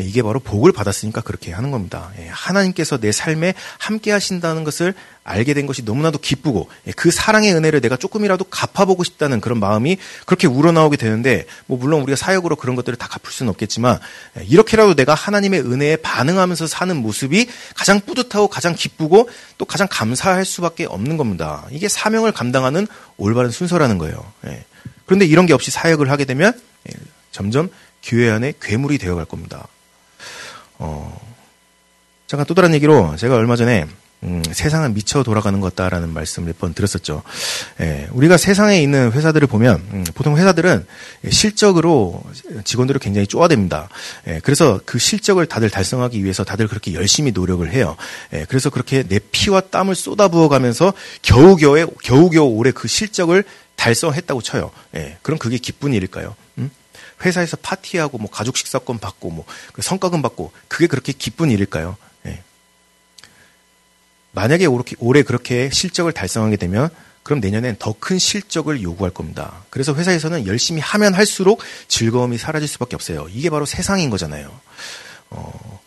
예, 0.00 0.04
이게 0.04 0.22
바로 0.22 0.40
복을 0.40 0.72
받았으니까 0.72 1.20
그렇게 1.20 1.52
하는 1.52 1.70
겁니다. 1.70 2.10
예, 2.18 2.28
하나님께서 2.28 2.98
내 2.98 3.12
삶에 3.12 3.54
함께 3.78 4.10
하신다는 4.10 4.64
것을 4.64 4.94
알게 5.22 5.54
된 5.54 5.66
것이 5.66 5.82
너무나도 5.82 6.18
기쁘고 6.18 6.68
예, 6.86 6.92
그 6.92 7.10
사랑의 7.10 7.54
은혜를 7.54 7.80
내가 7.80 7.96
조금이라도 7.96 8.44
갚아보고 8.44 9.04
싶다는 9.04 9.40
그런 9.40 9.60
마음이 9.60 9.98
그렇게 10.26 10.46
우러나오게 10.46 10.96
되는데 10.96 11.44
뭐 11.66 11.78
물론 11.78 12.02
우리가 12.02 12.16
사역으로 12.16 12.56
그런 12.56 12.76
것들을 12.76 12.96
다 12.96 13.06
갚을 13.08 13.30
수는 13.32 13.50
없겠지만 13.50 13.98
이렇게라도 14.48 14.94
내가 14.94 15.14
하나님의 15.14 15.60
은혜에 15.60 15.96
반응하면서 15.96 16.66
사는 16.66 16.96
모습이 16.96 17.46
가장 17.74 18.00
뿌듯하고 18.00 18.48
가장 18.48 18.74
기쁘고 18.74 19.28
또 19.58 19.64
가장 19.64 19.86
감사할 19.90 20.44
수밖에 20.44 20.86
없는 20.86 21.16
겁니다. 21.16 21.66
이게 21.70 21.88
사명을 21.88 22.32
감당하는 22.32 22.86
올바른 23.16 23.50
순서라는 23.50 23.98
거예요. 23.98 24.24
그런데 25.06 25.26
이런 25.26 25.46
게 25.46 25.52
없이 25.52 25.70
사역을 25.70 26.10
하게 26.10 26.24
되면 26.24 26.58
점점 27.30 27.68
교회 28.02 28.30
안에 28.30 28.54
괴물이 28.60 28.98
되어갈 28.98 29.24
겁니다. 29.24 29.68
어, 30.80 31.20
잠깐 32.26 32.46
또 32.46 32.54
다른 32.54 32.74
얘기로 32.74 33.16
제가 33.16 33.36
얼마 33.36 33.56
전에 33.56 33.86
음, 34.22 34.42
세상은 34.52 34.92
미쳐 34.92 35.22
돌아가는 35.22 35.58
것 35.60 35.74
같다라는 35.74 36.12
말씀 36.12 36.44
몇번 36.44 36.74
들었었죠. 36.74 37.22
예, 37.80 38.06
우리가 38.12 38.36
세상에 38.36 38.82
있는 38.82 39.12
회사들을 39.12 39.48
보면 39.48 39.76
음, 39.92 40.04
보통 40.14 40.36
회사들은 40.36 40.86
실적으로 41.30 42.22
직원들을 42.64 42.98
굉장히 43.00 43.26
쪼아댑니다. 43.26 43.88
예, 44.26 44.40
그래서 44.42 44.78
그 44.84 44.98
실적을 44.98 45.46
다들 45.46 45.70
달성하기 45.70 46.22
위해서 46.22 46.44
다들 46.44 46.68
그렇게 46.68 46.92
열심히 46.92 47.32
노력을 47.32 47.68
해요. 47.72 47.96
예, 48.34 48.44
그래서 48.46 48.68
그렇게 48.68 49.04
내 49.04 49.18
피와 49.18 49.62
땀을 49.62 49.94
쏟아부어가면서 49.94 50.92
겨우겨우 51.22 51.86
겨우겨우 52.02 52.48
올해 52.56 52.72
그 52.72 52.88
실적을 52.88 53.44
달성했다고 53.76 54.42
쳐요. 54.42 54.70
예, 54.96 55.16
그럼 55.22 55.38
그게 55.38 55.56
기쁜 55.56 55.94
일일까요? 55.94 56.36
음? 56.58 56.70
회사에서 57.24 57.56
파티하고 57.56 58.18
뭐 58.18 58.30
가족 58.30 58.56
식사권 58.56 58.98
받고 58.98 59.30
뭐그 59.30 59.82
성과금 59.82 60.22
받고 60.22 60.52
그게 60.68 60.86
그렇게 60.86 61.12
기쁜 61.12 61.50
일일까요? 61.50 61.96
예. 62.26 62.42
만약에 64.32 64.66
올해 64.66 65.22
그렇게 65.22 65.70
실적을 65.70 66.12
달성하게 66.12 66.56
되면 66.56 66.88
그럼 67.22 67.40
내년엔 67.40 67.76
더 67.78 67.94
큰 68.00 68.18
실적을 68.18 68.82
요구할 68.82 69.12
겁니다. 69.12 69.62
그래서 69.70 69.94
회사에서는 69.94 70.46
열심히 70.46 70.80
하면 70.80 71.14
할수록 71.14 71.60
즐거움이 71.86 72.38
사라질 72.38 72.66
수밖에 72.66 72.96
없어요. 72.96 73.28
이게 73.30 73.50
바로 73.50 73.66
세상인 73.66 74.10
거잖아요. 74.10 74.50
어, 75.30 75.80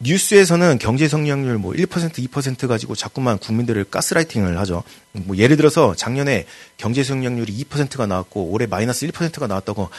뉴스에서는 0.00 0.78
경제 0.78 1.08
성장률 1.08 1.58
뭐 1.58 1.72
1%, 1.72 1.86
2% 2.12 2.68
가지고 2.68 2.94
자꾸만 2.94 3.38
국민들을 3.38 3.84
가스라이팅을 3.84 4.58
하죠. 4.60 4.82
뭐 5.12 5.36
예를 5.36 5.56
들어서 5.56 5.94
작년에 5.94 6.46
경제 6.76 7.02
성장률이 7.02 7.64
2%가 7.64 8.06
나왔고 8.06 8.44
올해 8.50 8.66
마이너스 8.66 9.06
1%가 9.06 9.46
나왔다고 9.46 9.90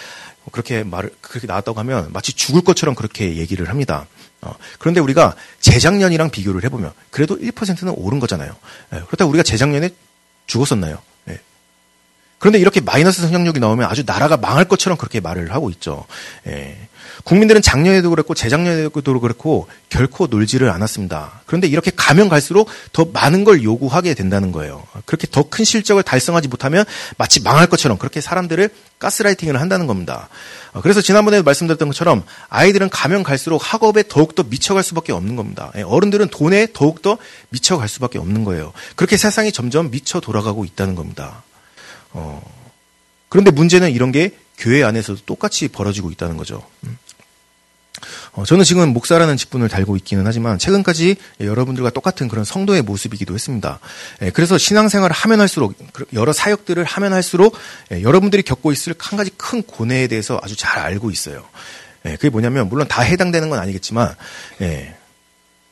그렇게 0.51 0.83
말을 0.83 1.11
그렇게 1.21 1.47
나왔다고 1.47 1.79
하면 1.79 2.11
마치 2.11 2.33
죽을 2.33 2.61
것처럼 2.61 2.95
그렇게 2.95 3.37
얘기를 3.37 3.69
합니다. 3.69 4.07
어, 4.41 4.55
그런데 4.77 4.99
우리가 4.99 5.35
재작년이랑 5.59 6.29
비교를 6.29 6.63
해보면 6.63 6.91
그래도 7.09 7.37
1%는 7.37 7.93
오른 7.97 8.19
거잖아요. 8.19 8.55
예, 8.93 8.99
그렇다고 9.07 9.29
우리가 9.29 9.43
재작년에 9.43 9.89
죽었었나요? 10.47 10.99
예. 11.29 11.39
그런데 12.37 12.59
이렇게 12.59 12.79
마이너스 12.79 13.21
성장률이 13.21 13.59
나오면 13.59 13.89
아주 13.89 14.03
나라가 14.05 14.37
망할 14.37 14.65
것처럼 14.65 14.97
그렇게 14.97 15.19
말을 15.19 15.53
하고 15.53 15.69
있죠. 15.69 16.05
예. 16.47 16.88
국민들은 17.25 17.61
작년에도 17.61 18.09
그랬고 18.09 18.33
재작년에도 18.33 18.89
그렇고 18.89 19.67
결코 19.89 20.27
놀지를 20.27 20.69
않았습니다. 20.69 21.41
그런데 21.45 21.67
이렇게 21.67 21.91
가면 21.93 22.29
갈수록 22.29 22.69
더 22.93 23.05
많은 23.11 23.43
걸 23.43 23.63
요구하게 23.63 24.13
된다는 24.13 24.51
거예요. 24.51 24.83
그렇게 25.05 25.27
더 25.29 25.49
큰 25.49 25.65
실적을 25.65 26.03
달성하지 26.03 26.47
못하면 26.47 26.85
마치 27.17 27.41
망할 27.41 27.67
것처럼 27.67 27.97
그렇게 27.97 28.21
사람들을 28.21 28.69
가스라이팅을 28.99 29.59
한다는 29.59 29.87
겁니다. 29.87 30.29
어, 30.73 30.81
그래서 30.81 31.01
지난번에 31.01 31.41
말씀드렸던 31.41 31.87
것처럼 31.89 32.23
아이들은 32.49 32.89
가면 32.89 33.23
갈수록 33.23 33.57
학업에 33.57 34.03
더욱더 34.07 34.43
미쳐갈 34.43 34.83
수밖에 34.83 35.11
없는 35.11 35.35
겁니다. 35.35 35.71
예, 35.75 35.81
어른들은 35.81 36.29
돈에 36.29 36.67
더욱더 36.73 37.17
미쳐갈 37.49 37.87
수밖에 37.87 38.19
없는 38.19 38.43
거예요. 38.43 38.73
그렇게 38.95 39.17
세상이 39.17 39.51
점점 39.51 39.89
미쳐 39.91 40.19
돌아가고 40.19 40.65
있다는 40.65 40.95
겁니다. 40.95 41.43
어, 42.11 42.41
그런데 43.29 43.51
문제는 43.51 43.91
이런 43.91 44.11
게 44.11 44.35
교회 44.59 44.83
안에서도 44.83 45.21
똑같이 45.25 45.67
벌어지고 45.67 46.11
있다는 46.11 46.37
거죠. 46.37 46.63
음. 46.83 46.97
어, 48.33 48.45
저는 48.45 48.63
지금 48.63 48.89
목사라는 48.89 49.37
직분을 49.37 49.67
달고 49.69 49.97
있기는 49.97 50.25
하지만 50.25 50.57
최근까지 50.57 51.15
여러분들과 51.41 51.89
똑같은 51.89 52.27
그런 52.27 52.45
성도의 52.45 52.81
모습이기도 52.83 53.33
했습니다. 53.33 53.79
예, 54.21 54.29
그래서 54.29 54.57
신앙생활을 54.57 55.13
하면 55.13 55.41
할수록 55.41 55.75
여러 56.13 56.31
사역들을 56.31 56.83
하면 56.83 57.13
할수록 57.13 57.57
예, 57.91 58.01
여러분들이 58.01 58.43
겪고 58.43 58.71
있을 58.71 58.93
한 58.99 59.17
가지 59.17 59.31
큰 59.35 59.63
고뇌에 59.63 60.07
대해서 60.07 60.39
아주 60.43 60.55
잘 60.55 60.79
알고 60.79 61.11
있어요. 61.11 61.43
예, 62.05 62.11
그게 62.11 62.29
뭐냐면 62.29 62.69
물론 62.69 62.87
다 62.87 63.01
해당되는 63.01 63.49
건 63.49 63.59
아니겠지만 63.59 64.15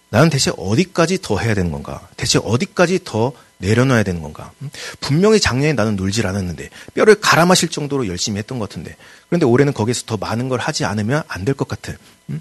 나는 0.10 0.30
대체 0.30 0.52
어디까지 0.58 1.20
더 1.22 1.38
해야 1.40 1.54
되는 1.54 1.72
건가? 1.72 2.08
대체 2.16 2.40
어디까지 2.42 3.02
더 3.04 3.34
내려놔야 3.60 4.04
되는 4.04 4.22
건가? 4.22 4.52
음? 4.62 4.70
분명히 5.02 5.40
작년에 5.40 5.74
나는 5.74 5.96
놀질 5.96 6.26
않았는데 6.28 6.70
뼈를 6.94 7.20
갈아 7.20 7.46
마실 7.46 7.70
정도로 7.70 8.08
열심히 8.08 8.38
했던 8.40 8.60
것 8.60 8.70
같은데 8.70 8.96
그런데 9.30 9.46
올해는 9.46 9.74
거기에서 9.74 10.04
더 10.06 10.16
많은 10.18 10.48
걸 10.48 10.60
하지 10.60 10.86
않으면 10.86 11.24
안 11.28 11.44
될 11.44 11.56
것 11.56 11.68
같은 11.68 11.98
음? 12.30 12.40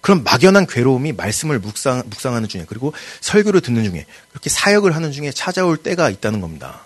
그런 0.00 0.22
막연한 0.24 0.66
괴로움이 0.66 1.12
말씀을 1.12 1.58
묵상, 1.60 2.02
묵상하는 2.06 2.48
중에 2.48 2.64
그리고 2.68 2.92
설교를 3.20 3.60
듣는 3.60 3.84
중에 3.84 4.06
그렇게 4.30 4.50
사역을 4.50 4.94
하는 4.94 5.12
중에 5.12 5.30
찾아올 5.30 5.76
때가 5.78 6.10
있다는 6.10 6.40
겁니다. 6.40 6.84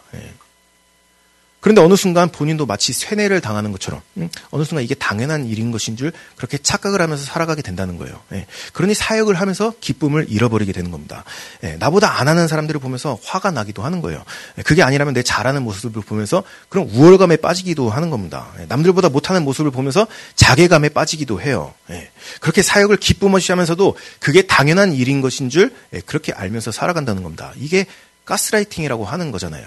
예. 1.58 1.60
그런데 1.60 1.80
어느 1.80 1.96
순간 1.96 2.28
본인도 2.28 2.66
마치 2.66 2.92
쇠뇌를 2.92 3.40
당하는 3.40 3.72
것처럼 3.72 4.00
음, 4.16 4.28
어느 4.50 4.64
순간 4.64 4.84
이게 4.84 4.94
당연한 4.94 5.46
일인 5.46 5.70
것인 5.70 5.96
줄 5.96 6.12
그렇게 6.36 6.58
착각을 6.58 7.00
하면서 7.00 7.24
살아가게 7.24 7.62
된다는 7.62 7.98
거예요. 7.98 8.20
예. 8.32 8.46
그러니 8.72 8.94
사역을 8.94 9.34
하면서 9.34 9.72
기쁨을 9.80 10.26
잃어버리게 10.28 10.72
되는 10.72 10.90
겁니다. 10.90 11.24
예. 11.64 11.76
나보다 11.76 12.20
안 12.20 12.28
하는 12.28 12.48
사람들을 12.48 12.80
보면서 12.80 13.18
화가 13.24 13.50
나기도 13.50 13.82
하는 13.82 14.00
거예요. 14.00 14.24
예. 14.58 14.62
그게 14.62 14.82
아니라면 14.82 15.14
내 15.14 15.22
잘하는 15.22 15.62
모습을 15.62 16.02
보면서 16.02 16.42
그런 16.68 16.88
우월감에 16.88 17.36
빠지기도 17.36 17.90
하는 17.90 18.10
겁니다. 18.10 18.48
예. 18.60 18.66
남들보다 18.66 19.08
못하는 19.08 19.44
모습을 19.44 19.70
보면서 19.70 20.06
자괴감에 20.36 20.90
빠지기도 20.90 21.40
해요. 21.40 21.74
예. 21.90 22.10
그렇게 22.40 22.62
사역을 22.62 22.98
기쁨 22.98 23.34
없이 23.34 23.52
하면서도 23.52 23.96
그게 24.20 24.42
당연한 24.42 24.92
일인 24.92 25.20
것인 25.20 25.50
줄 25.50 25.74
예, 25.92 26.00
그렇게 26.00 26.32
알면서 26.32 26.72
살아간다는 26.72 27.22
겁니다. 27.22 27.52
이게 27.56 27.86
가스라이팅이라고 28.24 29.04
하는 29.04 29.32
거잖아요. 29.32 29.66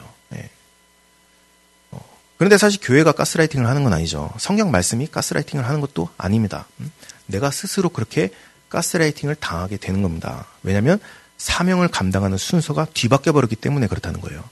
그런데 2.41 2.57
사실 2.57 2.79
교회가 2.81 3.11
가스라이팅을 3.11 3.67
하는 3.67 3.83
건 3.83 3.93
아니죠. 3.93 4.31
성경 4.39 4.71
말씀이 4.71 5.05
가스라이팅을 5.05 5.63
하는 5.63 5.79
것도 5.79 6.09
아닙니다. 6.17 6.65
음? 6.79 6.91
내가 7.27 7.51
스스로 7.51 7.89
그렇게 7.89 8.31
가스라이팅을 8.67 9.35
당하게 9.35 9.77
되는 9.77 10.01
겁니다. 10.01 10.47
왜냐하면 10.63 10.99
사명을 11.37 11.89
감당하는 11.89 12.39
순서가 12.39 12.87
뒤바뀌어 12.95 13.33
버렸기 13.33 13.55
때문에 13.55 13.85
그렇다는 13.85 14.21
거예요. 14.21 14.43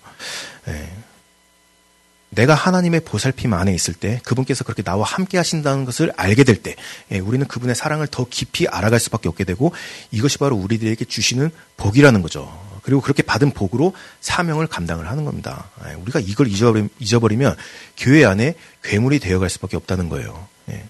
예. 0.67 0.87
내가 2.29 2.53
하나님의 2.53 2.99
보살핌 2.99 3.51
안에 3.55 3.73
있을 3.73 3.95
때 3.95 4.21
그분께서 4.23 4.63
그렇게 4.65 4.83
나와 4.83 5.03
함께 5.03 5.37
하신다는 5.37 5.85
것을 5.85 6.13
알게 6.15 6.43
될 6.43 6.61
때, 6.61 6.75
예, 7.11 7.17
우리는 7.17 7.47
그분의 7.47 7.73
사랑을 7.73 8.05
더 8.05 8.27
깊이 8.29 8.67
알아갈 8.67 8.99
수밖에 8.99 9.27
없게 9.27 9.45
되고 9.45 9.73
이것이 10.11 10.37
바로 10.37 10.55
우리들에게 10.57 11.05
주시는 11.05 11.49
복이라는 11.77 12.21
거죠. 12.21 12.68
그리고 12.89 13.01
그렇게 13.01 13.21
받은 13.21 13.51
복으로 13.51 13.93
사명을 14.19 14.65
감당을 14.65 15.07
하는 15.07 15.23
겁니다. 15.23 15.69
예, 15.87 15.93
우리가 15.93 16.19
이걸 16.19 16.47
잊어버리면 16.99 17.55
교회 17.95 18.25
안에 18.25 18.55
괴물이 18.83 19.19
되어갈 19.19 19.47
수밖에 19.47 19.77
없다는 19.77 20.09
거예요. 20.09 20.47
예. 20.71 20.83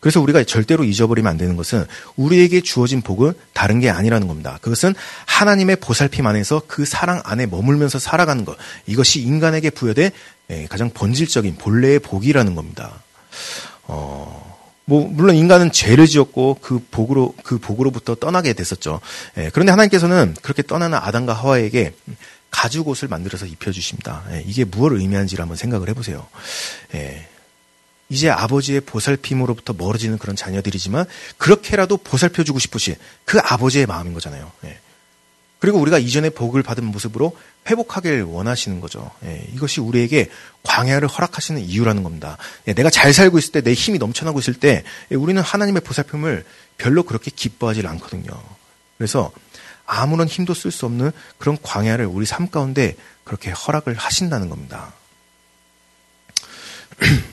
그래서 0.00 0.20
우리가 0.20 0.42
절대로 0.42 0.82
잊어버리면 0.82 1.30
안 1.30 1.38
되는 1.38 1.56
것은 1.56 1.86
우리에게 2.16 2.62
주어진 2.62 3.00
복은 3.00 3.34
다른 3.52 3.78
게 3.78 3.90
아니라는 3.90 4.26
겁니다. 4.26 4.58
그것은 4.60 4.92
하나님의 5.26 5.76
보살핌 5.76 6.26
안에서 6.26 6.62
그 6.66 6.84
사랑 6.84 7.22
안에 7.24 7.46
머물면서 7.46 8.00
살아가는 8.00 8.44
것. 8.44 8.56
이것이 8.86 9.22
인간에게 9.22 9.70
부여된 9.70 10.10
예, 10.50 10.66
가장 10.66 10.90
본질적인 10.90 11.58
본래의 11.58 12.00
복이라는 12.00 12.56
겁니다. 12.56 13.04
어, 13.84 14.47
뭐 14.88 15.06
물론 15.06 15.36
인간은 15.36 15.70
죄를 15.70 16.06
지었고 16.06 16.60
그 16.62 16.82
복으로 16.90 17.34
그 17.44 17.58
복으로부터 17.58 18.14
떠나게 18.14 18.54
됐었죠. 18.54 19.02
예, 19.36 19.50
그런데 19.52 19.70
하나님께서는 19.70 20.34
그렇게 20.40 20.62
떠나는 20.62 20.96
아담과 20.96 21.34
하와에게 21.34 21.92
가죽 22.50 22.88
옷을 22.88 23.06
만들어서 23.06 23.44
입혀 23.44 23.70
주십니다. 23.70 24.24
예, 24.30 24.42
이게 24.46 24.64
무엇을 24.64 24.96
의미하는지를 24.96 25.42
한번 25.42 25.58
생각을 25.58 25.90
해보세요. 25.90 26.26
예, 26.94 27.28
이제 28.08 28.30
아버지의 28.30 28.80
보살핌으로부터 28.80 29.74
멀어지는 29.74 30.16
그런 30.16 30.34
자녀들이지만 30.36 31.04
그렇게라도 31.36 31.98
보살펴주고 31.98 32.58
싶으신 32.58 32.94
그 33.26 33.38
아버지의 33.38 33.84
마음인 33.84 34.14
거잖아요. 34.14 34.50
예. 34.64 34.78
그리고 35.58 35.78
우리가 35.78 35.98
이전에 35.98 36.30
복을 36.30 36.62
받은 36.62 36.84
모습으로 36.84 37.36
회복하길 37.68 38.22
원하시는 38.22 38.80
거죠. 38.80 39.10
예, 39.24 39.46
이것이 39.52 39.80
우리에게 39.80 40.30
광야를 40.62 41.08
허락하시는 41.08 41.60
이유라는 41.60 42.02
겁니다. 42.02 42.38
예, 42.68 42.74
내가 42.74 42.90
잘 42.90 43.12
살고 43.12 43.38
있을 43.38 43.52
때, 43.52 43.60
내 43.60 43.72
힘이 43.72 43.98
넘쳐나고 43.98 44.38
있을 44.38 44.54
때, 44.54 44.84
예, 45.10 45.16
우리는 45.16 45.40
하나님의 45.42 45.82
보살핌을 45.82 46.44
별로 46.76 47.02
그렇게 47.02 47.30
기뻐하지 47.34 47.84
않거든요. 47.86 48.30
그래서 48.96 49.32
아무런 49.84 50.28
힘도 50.28 50.54
쓸 50.54 50.70
수 50.70 50.86
없는 50.86 51.10
그런 51.38 51.58
광야를 51.60 52.06
우리 52.06 52.26
삶 52.26 52.48
가운데 52.50 52.94
그렇게 53.24 53.50
허락을 53.50 53.94
하신다는 53.94 54.48
겁니다. 54.48 54.92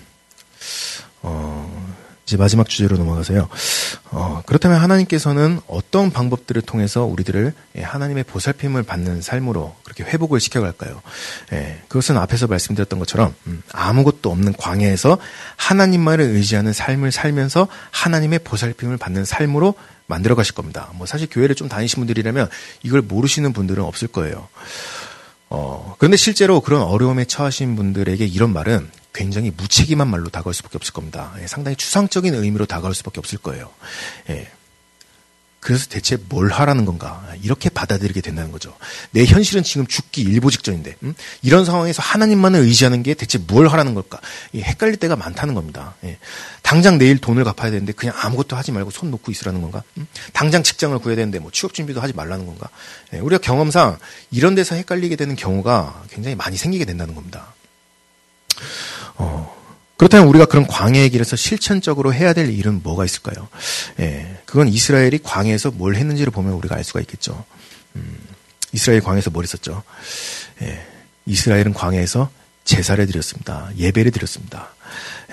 어, 2.26 2.28
이제 2.28 2.38
마지막 2.38 2.68
주제로 2.68 2.98
넘어가세요. 2.98 3.48
어, 4.12 4.42
그렇다면 4.46 4.80
하나님께서는 4.80 5.62
어떤 5.68 6.12
방법들을 6.12 6.62
통해서 6.64 7.06
우리들을 7.06 7.54
예, 7.78 7.82
하나님의 7.82 8.24
보살핌을 8.24 8.84
받는 8.84 9.22
삶으로 9.22 9.76
그렇게 9.84 10.04
회복을 10.04 10.40
시켜갈까요? 10.40 11.02
예, 11.54 11.82
그것은 11.88 12.18
앞에서 12.18 12.48
말씀드렸던 12.48 13.00
것처럼 13.00 13.36
음, 13.48 13.62
아무것도 13.72 14.32
없는 14.32 14.54
광야에서 14.54 15.18
하나님만을 15.56 16.26
의지하는 16.26 16.74
삶을 16.74 17.12
살면서 17.12 17.68
하나님의 17.92 18.40
보살핌을 18.40 18.98
받는 18.98 19.24
삶으로 19.24 19.76
만들어 20.08 20.36
가실 20.36 20.56
겁니다. 20.56 20.92
뭐 20.96 21.06
사실 21.06 21.28
교회를 21.30 21.56
좀 21.56 21.70
다니신 21.70 22.00
분들이라면 22.02 22.50
이걸 22.84 23.02
모르시는 23.02 23.54
분들은 23.54 23.84
없을 23.84 24.08
거예요. 24.08 24.48
어, 25.50 25.96
그런데 26.00 26.18
실제로 26.18 26.60
그런 26.60 26.82
어려움에 26.82 27.26
처하신 27.26 27.76
분들에게 27.76 28.26
이런 28.26 28.52
말은 28.52 28.90
굉장히 29.16 29.52
무책임한 29.56 30.08
말로 30.08 30.30
다가올 30.30 30.54
수밖에 30.54 30.78
없을 30.78 30.94
겁니다. 30.94 31.34
예, 31.42 31.48
상당히 31.48 31.76
추상적인 31.78 32.36
의미로 32.36 32.66
다가올 32.66 32.94
수밖에 32.94 33.20
없을 33.20 33.40
거예요. 33.40 33.72
예. 34.30 34.52
그래서 35.66 35.88
대체 35.90 36.16
뭘 36.30 36.52
하라는 36.52 36.86
건가 36.86 37.28
이렇게 37.42 37.70
받아들이게 37.70 38.22
된다는 38.22 38.52
거죠. 38.52 38.78
내 39.10 39.26
현실은 39.26 39.64
지금 39.64 39.88
죽기 39.88 40.22
일보 40.22 40.52
직전인데 40.52 40.96
음? 41.02 41.16
이런 41.42 41.66
상황에서 41.66 42.04
하나님만을 42.04 42.60
의지하는 42.60 43.02
게 43.02 43.16
대체 43.16 43.40
뭘 43.40 43.68
하라는 43.70 43.96
걸까? 43.96 44.20
헷갈릴 44.54 44.98
때가 44.98 45.16
많다는 45.16 45.56
겁니다. 45.56 45.96
예. 46.04 46.20
당장 46.62 47.00
내일 47.00 47.18
돈을 47.18 47.44
갚아야 47.44 47.72
되는데 47.72 47.94
그냥 47.94 48.14
아무것도 48.16 48.56
하지 48.56 48.72
말고 48.74 48.92
손 48.92 49.10
놓고 49.10 49.32
있으라는 49.32 49.62
건가? 49.64 49.82
음? 49.98 50.06
당장 50.34 50.62
직장을 50.62 51.00
구해야 51.00 51.16
되는데 51.16 51.40
뭐 51.40 51.50
취업 51.52 51.74
준비도 51.74 52.00
하지 52.00 52.14
말라는 52.14 52.46
건가? 52.46 52.70
예. 53.14 53.18
우리가 53.18 53.42
경험상 53.42 53.98
이런 54.30 54.54
데서 54.54 54.76
헷갈리게 54.76 55.16
되는 55.16 55.36
경우가 55.36 56.04
굉장히 56.12 56.36
많이 56.36 56.58
생기게 56.58 56.86
된다는 56.86 57.16
겁니다. 57.16 57.56
어, 59.16 59.56
그렇다면 59.98 60.28
우리가 60.28 60.46
그런 60.46 60.68
광야의 60.68 61.10
길에서 61.10 61.36
실천적으로 61.36 62.14
해야 62.14 62.34
될 62.34 62.50
일은 62.50 62.82
뭐가 62.84 63.06
있을까요? 63.06 63.48
예, 64.00 64.40
그건 64.46 64.68
이스라엘이 64.68 65.20
광야에서 65.24 65.72
뭘 65.72 65.96
했는지를 65.96 66.32
보면 66.32 66.54
우리가 66.54 66.76
알 66.76 66.84
수가 66.84 67.00
있겠죠. 67.02 67.46
음, 67.96 68.18
이스라엘 68.74 69.02
광야에서 69.02 69.30
뭘 69.30 69.44
했었죠? 69.44 69.84
예, 70.62 70.86
이스라엘은 71.26 71.74
광야에서 71.74 72.30
제사를 72.66 73.06
드렸습니다. 73.06 73.70
예배를 73.78 74.12
드렸습니다. 74.12 74.70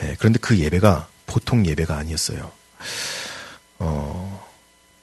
예, 0.02 0.16
그런데 0.18 0.38
그 0.40 0.58
예배가 0.58 1.08
보통 1.26 1.66
예배가 1.66 1.96
아니었어요. 1.96 2.52
어, 3.78 4.46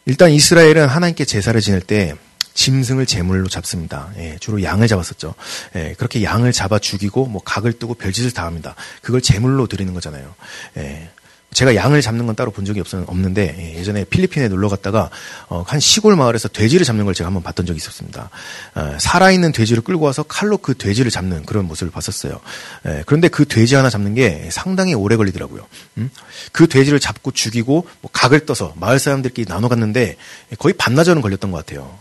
일단 0.05 0.31
이스라엘은 0.31 0.87
하나님께 0.87 1.25
제사를 1.25 1.59
지낼 1.59 1.81
때 1.81 2.15
짐승을 2.53 3.05
제물로 3.05 3.47
잡습니다. 3.47 4.09
예, 4.17 4.37
주로 4.39 4.61
양을 4.61 4.87
잡았었죠. 4.87 5.33
예, 5.75 5.95
그렇게 5.97 6.23
양을 6.23 6.51
잡아 6.51 6.79
죽이고 6.79 7.25
뭐 7.25 7.41
각을 7.43 7.73
뜨고 7.73 7.93
별짓을 7.93 8.31
다 8.31 8.45
합니다. 8.45 8.75
그걸 9.01 9.21
제물로 9.21 9.67
드리는 9.67 9.93
거잖아요. 9.93 10.33
예, 10.77 11.09
제가 11.51 11.75
양을 11.75 12.01
잡는 12.01 12.27
건 12.27 12.35
따로 12.35 12.51
본 12.51 12.63
적이 12.65 12.81
없, 12.81 12.93
없는데 12.93 13.75
예, 13.77 13.83
전에 13.83 14.03
필리핀에 14.03 14.47
놀러 14.49 14.69
갔다가 14.69 15.09
어, 15.47 15.63
한 15.65 15.79
시골 15.79 16.15
마을에서 16.15 16.47
돼지를 16.47 16.85
잡는 16.85 17.05
걸 17.05 17.13
제가 17.13 17.27
한번 17.27 17.41
봤던 17.43 17.65
적이 17.65 17.77
있었습니다. 17.77 18.29
어, 18.75 18.97
살아있는 18.99 19.51
돼지를 19.51 19.81
끌고 19.81 20.05
와서 20.05 20.23
칼로 20.23 20.57
그 20.57 20.75
돼지를 20.75 21.09
잡는 21.09 21.45
그런 21.45 21.65
모습을 21.65 21.91
봤었어요. 21.91 22.39
예, 22.87 23.03
그런데 23.05 23.27
그 23.29 23.45
돼지 23.45 23.75
하나 23.75 23.89
잡는 23.89 24.13
게 24.13 24.49
상당히 24.51 24.93
오래 24.93 25.15
걸리더라고요. 25.15 25.65
음? 25.97 26.11
그 26.51 26.67
돼지를 26.67 26.99
잡고 26.99 27.31
죽이고 27.31 27.87
뭐 28.01 28.11
각을 28.13 28.45
떠서 28.45 28.73
마을 28.77 28.99
사람들끼리 28.99 29.47
나눠 29.47 29.69
갔는데 29.69 30.17
거의 30.59 30.73
반나절은 30.73 31.21
걸렸던 31.21 31.51
것 31.51 31.65
같아요. 31.65 31.97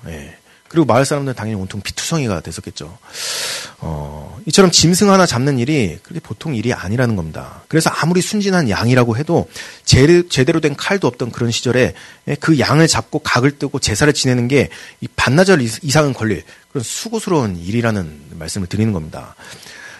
예. 0.68 0.70
그리고 0.70 0.87
마을 0.87 1.04
사람들은 1.04 1.35
당연히 1.35 1.61
온통 1.61 1.81
피투성이가 1.81 2.40
됐었겠죠. 2.40 2.98
어, 3.81 4.38
이처럼 4.46 4.70
짐승 4.70 5.11
하나 5.11 5.24
잡는 5.24 5.59
일이 5.59 5.98
그렇게 6.02 6.20
보통 6.20 6.54
일이 6.54 6.72
아니라는 6.72 7.16
겁니다. 7.16 7.62
그래서 7.68 7.90
아무리 7.90 8.20
순진한 8.20 8.68
양이라고 8.68 9.16
해도 9.16 9.48
제대로 9.85 10.61
된 10.61 10.76
칼도 10.76 11.07
없던 11.07 11.31
그런 11.31 11.50
시절에 11.50 11.94
그 12.40 12.59
양을 12.59 12.88
잡고 12.88 13.20
각을 13.20 13.59
뜨고 13.59 13.78
제사를 13.78 14.12
지내는 14.12 14.48
게 14.48 14.68
이 15.00 15.09
반나절 15.14 15.61
이상은 15.61 16.12
걸릴 16.12 16.42
그런 16.70 16.83
수고스러운 16.83 17.57
일이라는 17.57 18.20
말씀을 18.33 18.66
드리는 18.66 18.92
겁니다. 18.92 19.35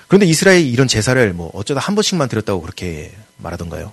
그런데 0.07 0.27
이스라엘이 0.27 0.71
이런 0.71 0.89
제사를 0.89 1.33
뭐 1.33 1.51
어쩌다 1.55 1.81
한 1.81 1.95
번씩만 1.95 2.29
드렸다고 2.29 2.63
그렇게 2.63 3.13
말하던가요? 3.37 3.93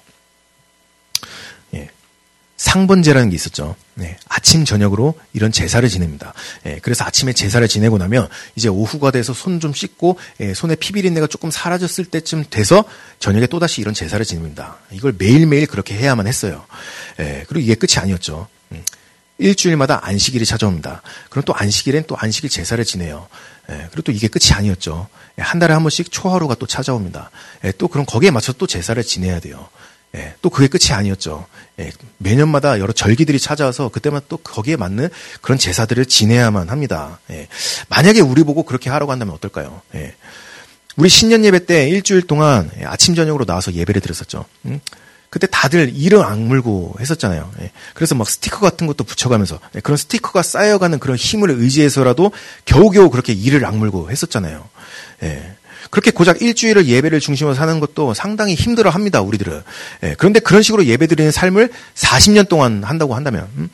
상번제라는 2.57 3.29
게 3.29 3.35
있었죠. 3.35 3.75
네, 3.95 4.17
아침 4.29 4.63
저녁으로 4.63 5.15
이런 5.33 5.51
제사를 5.51 5.87
지냅니다. 5.89 6.33
예, 6.65 6.79
그래서 6.81 7.03
아침에 7.03 7.33
제사를 7.33 7.65
지내고 7.67 7.97
나면 7.97 8.29
이제 8.55 8.69
오후가 8.69 9.11
돼서 9.11 9.33
손 9.33 9.59
좀 9.59 9.73
씻고 9.73 10.19
예, 10.41 10.53
손에 10.53 10.75
피비린내가 10.75 11.27
조금 11.27 11.49
사라졌을 11.51 12.05
때쯤 12.05 12.45
돼서 12.49 12.83
저녁에 13.19 13.47
또 13.47 13.59
다시 13.59 13.81
이런 13.81 13.93
제사를 13.93 14.23
지냅니다. 14.25 14.77
이걸 14.91 15.15
매일 15.17 15.47
매일 15.47 15.65
그렇게 15.65 15.95
해야만 15.95 16.27
했어요. 16.27 16.65
예, 17.19 17.43
그리고 17.47 17.63
이게 17.63 17.75
끝이 17.75 17.97
아니었죠. 17.97 18.47
음, 18.71 18.83
일주일마다 19.37 20.05
안식일이 20.05 20.45
찾아옵니다. 20.45 21.01
그럼 21.29 21.43
또 21.45 21.53
안식일엔 21.53 22.05
또 22.07 22.15
안식일 22.17 22.49
제사를 22.49 22.83
지내요. 22.83 23.27
예, 23.69 23.87
그리고 23.91 24.01
또 24.03 24.11
이게 24.11 24.27
끝이 24.27 24.53
아니었죠. 24.53 25.07
예, 25.39 25.41
한 25.41 25.59
달에 25.59 25.73
한 25.73 25.83
번씩 25.83 26.11
초하루가 26.11 26.55
또 26.55 26.67
찾아옵니다. 26.67 27.31
예, 27.65 27.71
또 27.77 27.87
그럼 27.87 28.05
거기에 28.05 28.31
맞춰 28.31 28.53
또 28.53 28.67
제사를 28.67 29.01
지내야 29.03 29.39
돼요. 29.39 29.69
예, 30.15 30.33
또 30.41 30.49
그게 30.49 30.67
끝이 30.67 30.93
아니었죠. 30.93 31.45
예, 31.79 31.91
매년마다 32.17 32.79
여러 32.79 32.93
절기들이 32.93 33.39
찾아와서 33.39 33.89
그때마다 33.89 34.25
또 34.29 34.37
거기에 34.37 34.77
맞는 34.77 35.09
그런 35.41 35.57
제사들을 35.57 36.05
지내야만 36.05 36.69
합니다. 36.69 37.19
예, 37.31 37.47
만약에 37.89 38.21
우리 38.21 38.43
보고 38.43 38.63
그렇게 38.63 38.89
하라고 38.89 39.11
한다면 39.11 39.35
어떨까요? 39.35 39.81
예, 39.95 40.15
우리 40.95 41.09
신년 41.09 41.43
예배 41.43 41.65
때 41.65 41.89
일주일 41.89 42.23
동안 42.23 42.71
아침 42.85 43.15
저녁으로 43.15 43.45
나와서 43.45 43.73
예배를 43.73 44.01
드렸었죠. 44.01 44.45
음? 44.65 44.79
그때 45.29 45.47
다들 45.51 45.91
이름 45.93 46.21
악물고 46.21 46.95
했었잖아요. 46.99 47.51
예, 47.59 47.71
그래서 47.93 48.15
막 48.15 48.29
스티커 48.29 48.61
같은 48.61 48.87
것도 48.87 49.03
붙여가면서 49.03 49.59
예, 49.75 49.81
그런 49.81 49.97
스티커가 49.97 50.43
쌓여가는 50.43 50.97
그런 50.99 51.17
힘을 51.17 51.49
의지해서라도 51.49 52.31
겨우겨우 52.63 53.09
그렇게 53.09 53.33
이를 53.33 53.65
악물고 53.65 54.09
했었잖아요. 54.11 54.69
예. 55.23 55.55
그렇게 55.95 56.11
고작 56.11 56.41
일주일을 56.41 56.87
예배를 56.87 57.21
중심으로 57.21 57.55
사는 57.55 57.79
것도 57.79 58.13
상당히 58.13 58.53
힘들어 58.53 58.89
합니다, 58.89 59.21
우리들은. 59.21 59.63
예, 60.03 60.15
그런데 60.17 60.41
그런 60.41 60.61
식으로 60.61 60.83
예배 60.87 61.07
드리는 61.07 61.31
삶을 61.31 61.71
40년 61.93 62.49
동안 62.49 62.83
한다고 62.83 63.15
한다면, 63.15 63.47
음? 63.55 63.69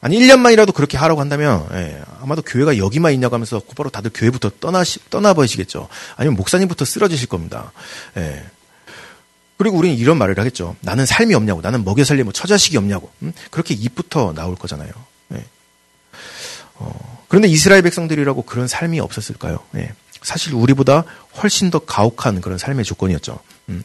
아니, 0.00 0.18
1년만이라도 0.18 0.72
그렇게 0.72 0.96
하라고 0.96 1.20
한다면, 1.20 1.68
예, 1.74 2.00
아마도 2.22 2.40
교회가 2.40 2.78
여기만 2.78 3.12
있냐고 3.12 3.34
하면서 3.34 3.58
곧바로 3.58 3.90
다들 3.90 4.10
교회부터 4.14 4.52
떠나, 4.60 4.82
떠나버리시겠죠. 5.10 5.88
아니면 6.16 6.38
목사님부터 6.38 6.86
쓰러지실 6.86 7.28
겁니다. 7.28 7.70
예. 8.16 8.42
그리고 9.58 9.76
우리는 9.76 9.94
이런 9.94 10.16
말을 10.16 10.38
하겠죠. 10.38 10.74
나는 10.80 11.04
삶이 11.04 11.34
없냐고, 11.34 11.60
나는 11.60 11.84
먹여 11.84 12.02
살리고 12.02 12.24
뭐 12.24 12.32
처자식이 12.32 12.78
없냐고. 12.78 13.10
음? 13.20 13.34
그렇게 13.50 13.74
입부터 13.74 14.32
나올 14.32 14.56
거잖아요. 14.56 14.90
예. 15.34 15.44
어, 16.76 17.24
그런데 17.28 17.46
이스라엘 17.46 17.82
백성들이라고 17.82 18.40
그런 18.44 18.68
삶이 18.68 19.00
없었을까요? 19.00 19.58
예. 19.76 19.92
사실 20.22 20.54
우리보다 20.54 21.04
훨씬 21.42 21.70
더 21.70 21.78
가혹한 21.78 22.40
그런 22.40 22.58
삶의 22.58 22.84
조건이었죠. 22.84 23.38
음. 23.68 23.82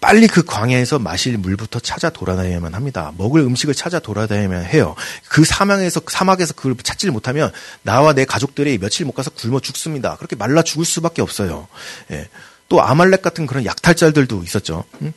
빨리 0.00 0.26
그 0.26 0.42
광야에서 0.42 0.98
마실 0.98 1.38
물부터 1.38 1.80
찾아 1.80 2.10
돌아다녀야만 2.10 2.74
합니다. 2.74 3.12
먹을 3.16 3.42
음식을 3.42 3.74
찾아 3.74 3.98
돌아다녀야만 3.98 4.64
해요. 4.66 4.94
그 5.28 5.44
사망에서 5.44 6.00
사막에서 6.06 6.54
그걸 6.54 6.76
찾지를 6.76 7.12
못하면 7.12 7.52
나와 7.82 8.12
내 8.12 8.24
가족들이 8.24 8.78
며칠 8.78 9.06
못 9.06 9.12
가서 9.12 9.30
굶어 9.30 9.60
죽습니다. 9.60 10.16
그렇게 10.16 10.36
말라 10.36 10.62
죽을 10.62 10.84
수밖에 10.84 11.22
없어요. 11.22 11.68
예. 12.10 12.28
또 12.68 12.82
아말렉 12.82 13.22
같은 13.22 13.46
그런 13.46 13.64
약탈자들도 13.64 14.42
있었죠. 14.44 14.84
음. 15.02 15.12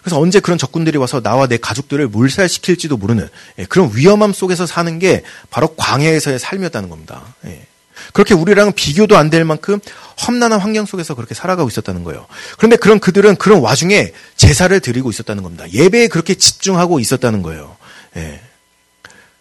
그래서 0.00 0.20
언제 0.20 0.40
그런 0.40 0.58
적군들이 0.58 0.96
와서 0.98 1.20
나와 1.20 1.46
내 1.46 1.56
가족들을 1.56 2.08
몰살시킬지도 2.08 2.96
모르는 2.96 3.28
예. 3.58 3.64
그런 3.66 3.90
위험함 3.94 4.32
속에서 4.32 4.66
사는 4.66 4.98
게 4.98 5.22
바로 5.50 5.74
광야에서의 5.76 6.38
삶이었다는 6.38 6.88
겁니다. 6.88 7.34
예. 7.46 7.66
그렇게 8.12 8.34
우리랑은 8.34 8.72
비교도 8.72 9.16
안 9.16 9.28
될 9.30 9.44
만큼 9.44 9.78
험난한 10.26 10.58
환경 10.60 10.86
속에서 10.86 11.14
그렇게 11.14 11.34
살아가고 11.34 11.68
있었다는 11.68 12.02
거예요. 12.04 12.26
그런데 12.56 12.76
그런 12.76 12.98
그들은 12.98 13.36
그런 13.36 13.60
와중에 13.60 14.12
제사를 14.36 14.78
드리고 14.80 15.10
있었다는 15.10 15.42
겁니다. 15.42 15.70
예배에 15.70 16.08
그렇게 16.08 16.34
집중하고 16.34 16.98
있었다는 17.00 17.42
거예요. 17.42 17.76
예. 18.16 18.40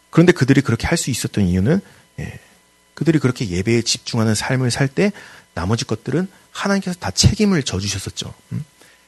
그런데 0.09 0.31
그들이 0.33 0.61
그렇게 0.61 0.87
할 0.87 0.97
수 0.97 1.09
있었던 1.09 1.45
이유는 1.45 1.79
예. 2.19 2.39
그들이 2.95 3.19
그렇게 3.19 3.47
예배에 3.49 3.81
집중하는 3.83 4.35
삶을 4.35 4.71
살 4.71 4.87
때 4.87 5.11
나머지 5.53 5.85
것들은 5.85 6.27
하나님께서 6.51 6.97
다 6.99 7.11
책임을 7.11 7.63
져주셨었죠. 7.63 8.33
음? 8.51 8.65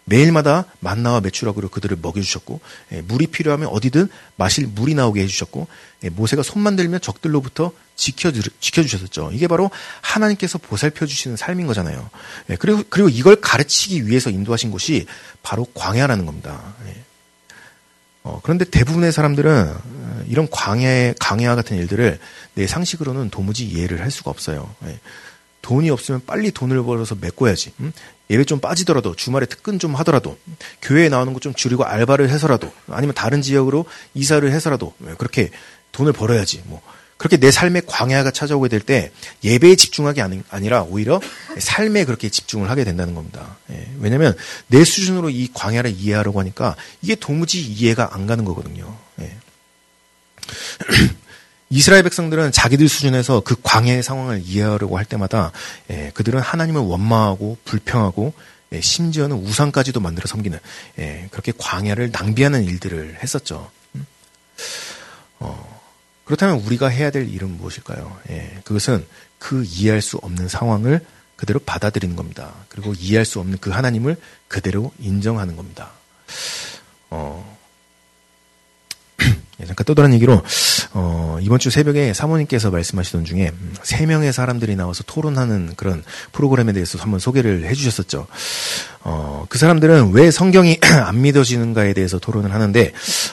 매일마다 0.09 0.65
만나와 0.79 1.21
매출하고로 1.21 1.69
그들을 1.69 1.97
먹여주셨고 2.01 2.59
예, 2.93 3.01
물이 3.01 3.27
필요하면 3.27 3.69
어디든 3.69 4.09
마실 4.35 4.67
물이 4.67 4.95
나오게 4.95 5.21
해주셨고 5.21 5.67
예, 6.03 6.09
모세가 6.09 6.43
손만 6.43 6.75
들면 6.75 7.01
적들로부터 7.01 7.71
지켜 7.95 8.31
지켜주셨었죠. 8.31 9.29
이게 9.33 9.47
바로 9.47 9.69
하나님께서 10.01 10.57
보살펴 10.57 11.05
주시는 11.05 11.37
삶인 11.37 11.67
거잖아요. 11.67 12.09
예, 12.49 12.55
그리고 12.55 12.83
그리고 12.89 13.07
이걸 13.09 13.37
가르치기 13.37 14.07
위해서 14.07 14.29
인도하신 14.29 14.71
곳이 14.71 15.05
바로 15.43 15.65
광야라는 15.73 16.25
겁니다. 16.25 16.75
어, 18.23 18.41
그런데 18.43 18.65
대부분의 18.65 19.11
사람들은 19.13 19.67
어, 19.69 20.23
이런 20.27 20.47
광야 20.49 21.13
광야 21.19 21.55
같은 21.55 21.77
일들을 21.77 22.19
내 22.55 22.67
상식으로는 22.67 23.29
도무지 23.29 23.65
이해를 23.65 24.01
할 24.01 24.11
수가 24.11 24.31
없어요. 24.31 24.73
돈이 25.61 25.89
없으면 25.89 26.21
빨리 26.25 26.51
돈을 26.51 26.83
벌어서 26.83 27.15
메꿔야지. 27.19 27.73
음? 27.79 27.93
예배 28.29 28.43
좀 28.45 28.59
빠지더라도 28.59 29.15
주말에 29.15 29.45
특근 29.45 29.79
좀 29.79 29.95
하더라도 29.95 30.37
교회에 30.81 31.09
나오는 31.09 31.33
거 31.33 31.39
좀 31.39 31.53
줄이고 31.53 31.83
알바를 31.85 32.29
해서라도 32.29 32.71
아니면 32.87 33.15
다른 33.15 33.41
지역으로 33.41 33.85
이사를 34.13 34.49
해서라도 34.51 34.93
그렇게 35.17 35.49
돈을 35.91 36.13
벌어야지. 36.13 36.61
뭐 36.65 36.81
그렇게 37.17 37.37
내 37.37 37.51
삶의 37.51 37.83
광야가 37.85 38.31
찾아오게 38.31 38.69
될 38.69 38.79
때 38.79 39.11
예배에 39.43 39.75
집중하기 39.75 40.21
아니라 40.49 40.83
오히려 40.83 41.19
삶에 41.57 42.05
그렇게 42.05 42.29
집중을 42.29 42.69
하게 42.69 42.83
된다는 42.85 43.13
겁니다. 43.13 43.57
예, 43.71 43.89
왜냐하면 43.99 44.35
내 44.67 44.83
수준으로 44.83 45.29
이 45.29 45.49
광야를 45.53 45.91
이해하려고 45.91 46.39
하니까 46.39 46.75
이게 47.01 47.15
도무지 47.15 47.61
이해가 47.61 48.15
안 48.15 48.25
가는 48.27 48.45
거거든요. 48.45 48.95
예. 51.71 51.75
이스라엘 51.75 52.03
백성들은 52.03 52.51
자기들 52.51 52.87
수준에서 52.87 53.41
그 53.41 53.55
광야의 53.61 54.03
상황을 54.03 54.41
이해하려고 54.43 54.97
할 54.97 55.05
때마다 55.05 55.51
예, 55.89 56.11
그들은 56.13 56.39
하나님을 56.39 56.81
원망하고 56.81 57.57
불평하고 57.65 58.33
예, 58.71 58.81
심지어는 58.81 59.37
우상까지도 59.37 59.99
만들어 59.99 60.27
섬기는 60.27 60.57
예, 60.99 61.27
그렇게 61.31 61.51
광야를 61.57 62.11
낭비하는 62.11 62.65
일들을 62.65 63.17
했었죠. 63.21 63.71
음? 63.95 64.05
어, 65.39 65.81
그렇다면 66.25 66.59
우리가 66.59 66.87
해야 66.87 67.09
될 67.09 67.27
일은 67.27 67.57
무엇일까요? 67.57 68.19
예, 68.29 68.59
그것은 68.63 69.05
그 69.39 69.63
이해할 69.63 70.01
수 70.01 70.17
없는 70.17 70.47
상황을 70.47 71.03
그대로 71.35 71.59
받아들이는 71.59 72.15
겁니다. 72.15 72.53
그리고 72.67 72.93
이해할 72.93 73.25
수 73.25 73.39
없는 73.39 73.59
그 73.61 73.69
하나님을 73.69 74.17
그대로 74.47 74.91
인정하는 74.99 75.55
겁니다. 75.55 75.91
어, 77.09 77.43
예, 77.43 77.58
잠깐 79.67 79.85
떠돌한 79.85 80.13
얘기로 80.15 80.41
어, 80.93 81.37
이번 81.41 81.59
주 81.59 81.69
새벽에 81.69 82.13
사모님께서 82.13 82.71
말씀하시던 82.71 83.25
중에 83.25 83.51
세 83.83 84.07
명의 84.07 84.33
사람들이 84.33 84.75
나와서 84.75 85.03
토론하는 85.05 85.73
그런 85.75 86.03
프로그램에 86.31 86.73
대해서 86.73 86.97
한번 86.97 87.19
소개를 87.19 87.65
해주셨었죠. 87.65 88.25
어, 89.01 89.45
그 89.49 89.59
사람들은 89.59 90.11
왜 90.13 90.31
성경이 90.31 90.79
안 91.05 91.21
믿어지는가에 91.21 91.93
대해서 91.93 92.17
토론을 92.17 92.53
하는데 92.53 92.91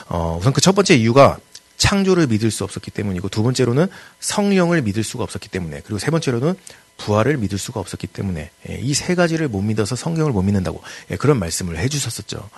어, 0.09 0.37
우선 0.39 0.53
그 0.53 0.67
첫 0.67 0.75
번째 0.75 0.97
이유가 0.97 1.39
창조를 1.77 2.27
믿을 2.27 2.51
수 2.51 2.65
없었기 2.65 2.91
때문이고 2.91 3.29
두 3.29 3.41
번째로는 3.41 3.87
성령을 4.19 4.81
믿을 4.81 5.01
수가 5.01 5.23
없었기 5.23 5.47
때문에 5.47 5.79
그리고 5.85 5.97
세 5.97 6.11
번째로는 6.11 6.55
부활을 6.97 7.37
믿을 7.37 7.57
수가 7.57 7.79
없었기 7.79 8.07
때문에 8.07 8.49
예, 8.69 8.79
이세 8.81 9.15
가지를 9.15 9.47
못 9.47 9.61
믿어서 9.61 9.95
성경을 9.95 10.33
못 10.33 10.41
믿는다고 10.41 10.81
예, 11.09 11.15
그런 11.15 11.39
말씀을 11.39 11.77
해주셨었죠. 11.77 12.49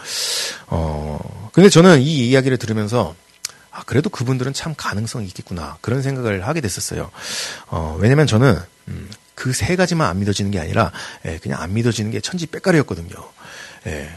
어, 0.70 1.50
근데 1.54 1.70
저는 1.70 2.02
이 2.02 2.30
이야기를 2.30 2.58
들으면서 2.58 3.14
아, 3.80 3.84
그래도 3.86 4.10
그분들은 4.10 4.54
참 4.54 4.74
가능성이 4.76 5.28
있겠구나. 5.28 5.78
그런 5.82 6.02
생각을 6.02 6.46
하게 6.46 6.60
됐었어요. 6.62 7.12
어, 7.68 7.98
왜냐면 8.00 8.28
저는, 8.28 8.60
음, 8.90 9.10
그 9.36 9.54
세 9.54 9.78
가지만 9.78 10.10
안 10.10 10.20
믿어지는 10.20 10.52
게 10.52 10.60
아니라, 10.60 10.92
예, 11.26 11.38
그냥 11.38 11.62
안 11.62 11.74
믿어지는 11.74 12.12
게 12.12 12.20
천지 12.20 12.46
빽가리였거든요. 12.48 13.16
예. 13.88 14.10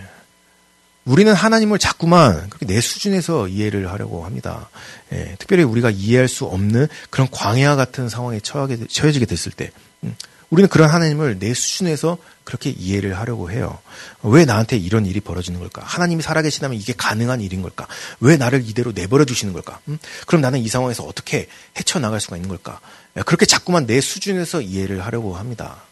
우리는 1.05 1.33
하나님을 1.33 1.79
자꾸만 1.79 2.49
그렇게 2.49 2.67
내 2.67 2.81
수준에서 2.81 3.49
이해를 3.49 3.91
하려고 3.91 4.25
합니다. 4.25 4.69
예, 5.13 5.37
특별히 5.39 5.63
우리가 5.63 5.91
이해할 5.91 6.27
수 6.29 6.45
없는 6.45 6.89
그런 7.11 7.29
광야 7.31 7.77
같은 7.77 8.09
상황에 8.09 8.41
처하게, 8.41 8.87
처해지게 8.89 9.27
됐을 9.27 9.53
때, 9.53 9.71
음, 10.03 10.17
우리는 10.53 10.69
그런 10.69 10.91
하나님을 10.91 11.39
내 11.39 11.55
수준에서 11.55 12.19
그렇게 12.45 12.69
이해를 12.69 13.19
하려고 13.19 13.51
해요. 13.51 13.79
왜 14.23 14.45
나한테 14.45 14.77
이런 14.77 15.07
일이 15.07 15.19
벌어지는 15.19 15.59
걸까? 15.59 15.81
하나님이 15.83 16.23
살아계시다면 16.23 16.79
이게 16.79 16.93
가능한 16.95 17.41
일인 17.41 17.63
걸까? 17.63 17.89
왜 18.21 18.37
나를 18.37 18.63
이대로 18.69 18.93
내버려 18.93 19.25
두시는 19.25 19.55
걸까? 19.55 19.81
음? 19.89 19.99
그럼 20.27 20.43
나는 20.43 20.59
이 20.59 20.69
상황에서 20.69 21.05
어떻게 21.05 21.49
헤쳐나갈 21.79 22.21
수가 22.21 22.37
있는 22.37 22.51
걸까? 22.51 22.81
예, 23.17 23.23
그렇게 23.23 23.47
자꾸만 23.47 23.87
내 23.87 24.03
수준에서 24.03 24.61
이해를 24.61 25.07
하려고 25.07 25.37
합니다. 25.37 25.85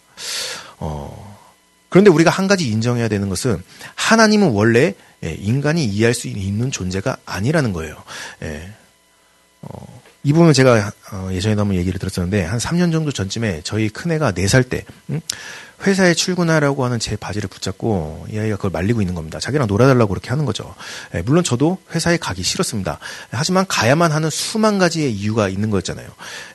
어, 0.77 1.39
그런데 1.89 2.11
우리가 2.11 2.31
한 2.31 2.47
가지 2.47 2.69
인정해야 2.69 3.09
되는 3.09 3.31
것은 3.31 3.65
하나님은 3.95 4.51
원래 4.51 4.95
예, 5.25 5.33
인간이 5.33 5.87
이해할 5.87 6.13
수 6.13 6.29
있는 6.29 6.71
존재가 6.71 7.17
아니라는 7.25 7.73
거예요. 7.73 7.97
예. 8.43 8.71
어, 9.63 10.00
이 10.23 10.33
부분은 10.33 10.53
제가 10.53 10.93
어, 11.13 11.29
예전에도 11.33 11.63
한번 11.63 11.77
얘기를 11.77 11.99
들었었는데 11.99 12.45
한 12.45 12.59
3년 12.59 12.93
정도 12.93 13.11
전쯤에 13.11 13.63
저희 13.65 13.89
큰애가 13.89 14.33
4살 14.33 14.69
때 14.69 14.85
회사에 15.83 16.13
출근하라고 16.13 16.85
하는 16.85 16.99
제 16.99 17.17
바지를 17.17 17.49
붙잡고 17.49 18.27
이 18.31 18.39
아이가 18.39 18.57
그걸 18.57 18.71
말리고 18.71 19.01
있는 19.01 19.15
겁니다. 19.15 19.41
자기랑 19.41 19.67
놀아달라고 19.67 20.09
그렇게 20.09 20.29
하는 20.29 20.45
거죠. 20.45 20.75
예, 21.15 21.23
물론 21.23 21.43
저도 21.43 21.79
회사에 21.95 22.19
가기 22.19 22.43
싫었습니다. 22.43 22.99
하지만 23.31 23.65
가야만 23.67 24.13
하는 24.13 24.29
수만 24.31 24.79
가지의 24.79 25.13
이유가 25.13 25.49
있는 25.49 25.71
거였잖아요. 25.71 26.07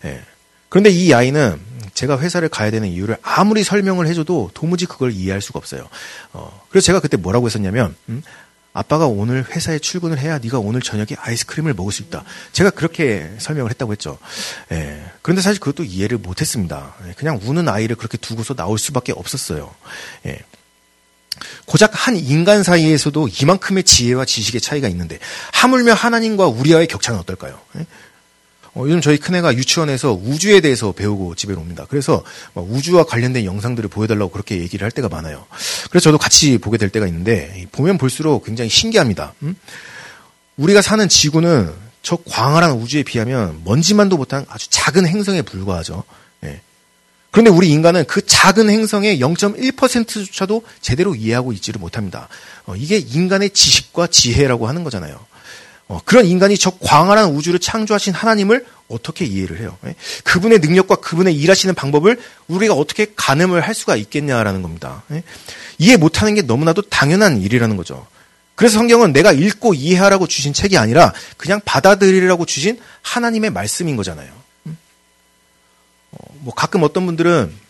예. 0.06 0.22
그런데 0.70 0.90
이 0.92 1.14
아이는 1.14 1.60
제가 1.94 2.20
회사를 2.20 2.50
가야 2.50 2.70
되는 2.70 2.88
이유를 2.90 3.18
아무리 3.22 3.64
설명을 3.64 4.08
해줘도 4.08 4.52
도무지 4.54 4.86
그걸 4.86 5.12
이해할 5.12 5.42
수가 5.42 5.58
없어요. 5.58 5.88
어, 6.34 6.62
그래서 6.70 6.86
제가 6.86 7.00
그때 7.00 7.18
뭐라고 7.18 7.48
했었냐면 7.48 7.96
음, 8.10 8.22
아빠가 8.76 9.08
오늘 9.08 9.46
회사에 9.50 9.80
출근을 9.80 10.20
해야 10.20 10.38
네가 10.38 10.60
오늘 10.60 10.82
저녁에 10.82 11.16
아이스크림을 11.18 11.74
먹을 11.74 11.94
수 11.94 12.02
있다. 12.02 12.26
제가 12.52 12.72
그렇게 12.72 13.32
설명을 13.38 13.72
했다고 13.72 13.94
했죠. 13.94 14.20
예. 14.74 15.02
그런데 15.22 15.42
사실 15.42 15.62
그것도 15.62 15.86
이해를 15.86 16.18
못했습니다. 16.18 16.94
예, 17.08 17.14
그냥 17.14 17.40
우는 17.42 17.70
아이를 17.70 17.96
그렇게 17.96 18.18
두고서 18.18 18.54
나올 18.54 18.78
수밖에 18.78 19.14
없었어요. 19.14 19.74
예. 20.26 20.40
고작 21.66 21.92
한 21.94 22.18
인간 22.18 22.64
사이에서도 22.64 23.30
이만큼의 23.42 23.84
지혜와 23.84 24.26
지식의 24.26 24.60
차이가 24.60 24.90
있는데 24.90 25.20
하물며 25.54 25.94
하나님과 25.94 26.48
우리와의 26.48 26.88
격차는 26.88 27.18
어떨까요? 27.22 27.58
예? 28.76 28.80
어, 28.80 28.84
요즘 28.86 29.02
저희 29.02 29.18
큰애가 29.18 29.56
유치원에서 29.56 30.14
우주에 30.14 30.62
대해서 30.62 30.92
배우고 30.92 31.36
집에 31.36 31.54
옵니다. 31.54 31.86
그래서 31.90 32.24
우주와 32.56 33.06
관련된 33.06 33.46
영상들을 33.46 33.90
보여달라고 33.90 34.32
그렇게 34.32 34.60
얘기를 34.60 34.84
할 34.84 34.92
때가 34.92 35.10
많아요. 35.10 35.46
그래서 35.90 36.06
저도 36.06 36.18
같이 36.18 36.58
보게 36.58 36.78
될 36.78 36.90
때가 36.90 37.08
있는데 37.08 37.68
보면 37.72 37.98
볼수록 37.98 38.46
굉장히 38.46 38.70
신기합니다. 38.70 39.34
음? 39.44 39.56
우리가 40.58 40.82
사는 40.82 41.08
지구는 41.08 41.74
저 42.02 42.18
광활한 42.30 42.72
우주에 42.74 43.04
비하면 43.04 43.62
먼지만도 43.66 44.18
못한 44.18 44.46
아주 44.50 44.70
작은 44.70 45.08
행성에 45.08 45.42
불과하죠. 45.42 46.04
예. 46.44 46.62
그런데 47.32 47.50
우리 47.50 47.70
인간은 47.72 48.06
그 48.06 48.26
작은 48.26 48.70
행성의 48.70 49.20
0.1%조차도 49.20 50.64
제대로 50.82 51.16
이해하고 51.16 51.52
있지를 51.52 51.80
못합니다. 51.80 52.30
어, 52.66 52.76
이게 52.76 52.98
인간의 52.98 53.50
지식과 53.50 54.08
지혜라고 54.08 54.68
하는 54.68 54.84
거잖아요. 54.84 55.20
어, 55.88 56.00
그런 56.04 56.26
인간이 56.26 56.58
저 56.58 56.72
광활한 56.72 57.32
우주를 57.36 57.60
창조하신 57.60 58.14
하나님을 58.14 58.66
어떻게 58.88 59.26
이해를 59.26 59.60
해요? 59.60 59.78
예? 59.86 59.96
그분의 60.24 60.60
능력과 60.60 60.96
그분의 60.96 61.36
일하시는 61.36 61.76
방법을 61.76 62.20
우리가 62.48 62.74
어떻게 62.74 63.08
가늠을 63.16 63.62
할 63.62 63.74
수가 63.76 63.96
있겠냐라는 63.96 64.62
겁니다. 64.62 65.04
예? 65.12 65.24
이해 65.78 65.98
못하는 65.98 66.34
게 66.34 66.42
너무나도 66.42 66.84
당연한 66.84 67.42
일이라는 67.42 67.78
거죠. 67.78 68.08
그래서 68.56 68.76
성경은 68.76 69.12
내가 69.14 69.32
읽고 69.32 69.74
이해하라고 69.74 70.28
주신 70.28 70.54
책이 70.54 70.78
아니라 70.78 71.14
그냥 71.38 71.60
받아들이라고 71.66 72.46
주신 72.46 72.80
하나님의 73.02 73.52
말씀인 73.52 73.96
거잖아요. 73.96 74.32
음? 74.66 74.78
어, 76.12 76.18
뭐 76.40 76.54
가끔 76.54 76.84
어떤 76.84 77.06
분들은 77.06 77.48
뭐 77.52 77.65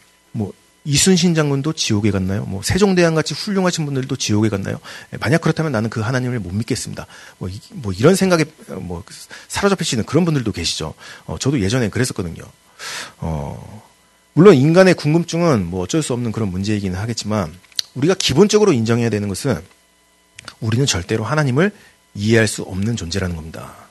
이순신 0.85 1.33
장군도 1.33 1.73
지옥에 1.73 2.11
갔나요? 2.11 2.45
뭐 2.45 2.61
세종대왕 2.61 3.15
같이 3.15 3.33
훌륭하신 3.33 3.85
분들도 3.85 4.15
지옥에 4.15 4.49
갔나요? 4.49 4.79
예, 5.13 5.17
만약 5.17 5.41
그렇다면 5.41 5.71
나는 5.71 5.89
그 5.89 5.99
하나님을 5.99 6.39
못 6.39 6.53
믿겠습니다. 6.53 7.07
뭐, 7.39 7.49
이, 7.49 7.59
뭐 7.71 7.91
이런 7.91 8.15
생각에 8.15 8.45
뭐 8.81 9.03
사로잡히시는 9.47 10.05
그런 10.05 10.25
분들도 10.25 10.51
계시죠. 10.51 10.93
어, 11.25 11.37
저도 11.39 11.59
예전에 11.59 11.89
그랬었거든요. 11.89 12.43
어, 13.17 13.83
물론 14.33 14.55
인간의 14.55 14.93
궁금증은 14.93 15.65
뭐 15.65 15.81
어쩔 15.81 16.03
수 16.03 16.13
없는 16.13 16.31
그런 16.31 16.49
문제이기는 16.49 16.97
하겠지만 16.97 17.53
우리가 17.95 18.13
기본적으로 18.13 18.71
인정해야 18.71 19.09
되는 19.09 19.27
것은 19.27 19.59
우리는 20.59 20.85
절대로 20.85 21.23
하나님을 21.23 21.71
이해할 22.13 22.47
수 22.47 22.61
없는 22.61 22.95
존재라는 22.95 23.35
겁니다. 23.35 23.84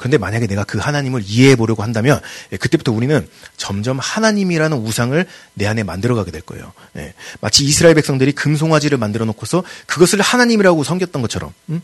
그런데 0.00 0.16
만약에 0.16 0.46
내가 0.46 0.64
그 0.64 0.78
하나님을 0.78 1.22
이해해 1.26 1.56
보려고 1.56 1.82
한다면 1.82 2.22
예, 2.52 2.56
그때부터 2.56 2.90
우리는 2.90 3.28
점점 3.58 3.98
하나님이라는 3.98 4.78
우상을 4.78 5.26
내 5.52 5.66
안에 5.66 5.82
만들어 5.82 6.14
가게 6.14 6.30
될 6.30 6.40
거예요. 6.40 6.72
예, 6.96 7.12
마치 7.42 7.64
이스라엘 7.64 7.94
백성들이 7.94 8.32
금송아지를 8.32 8.96
만들어 8.96 9.26
놓고서 9.26 9.62
그것을 9.84 10.22
하나님이라고 10.22 10.84
섬겼던 10.84 11.20
것처럼 11.20 11.52
음? 11.68 11.82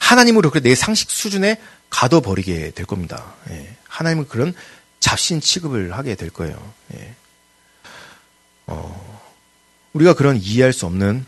하나님으로 0.00 0.50
내 0.50 0.74
상식 0.74 1.12
수준에 1.12 1.60
가둬버리게 1.90 2.72
될 2.72 2.86
겁니다. 2.86 3.34
예, 3.50 3.76
하나님은 3.86 4.26
그런 4.26 4.52
잡신 4.98 5.40
취급을 5.40 5.96
하게 5.96 6.16
될 6.16 6.30
거예요. 6.30 6.56
어, 8.66 9.22
우리가 9.92 10.14
그런 10.14 10.38
이해할 10.38 10.72
수 10.72 10.86
없는 10.86 11.24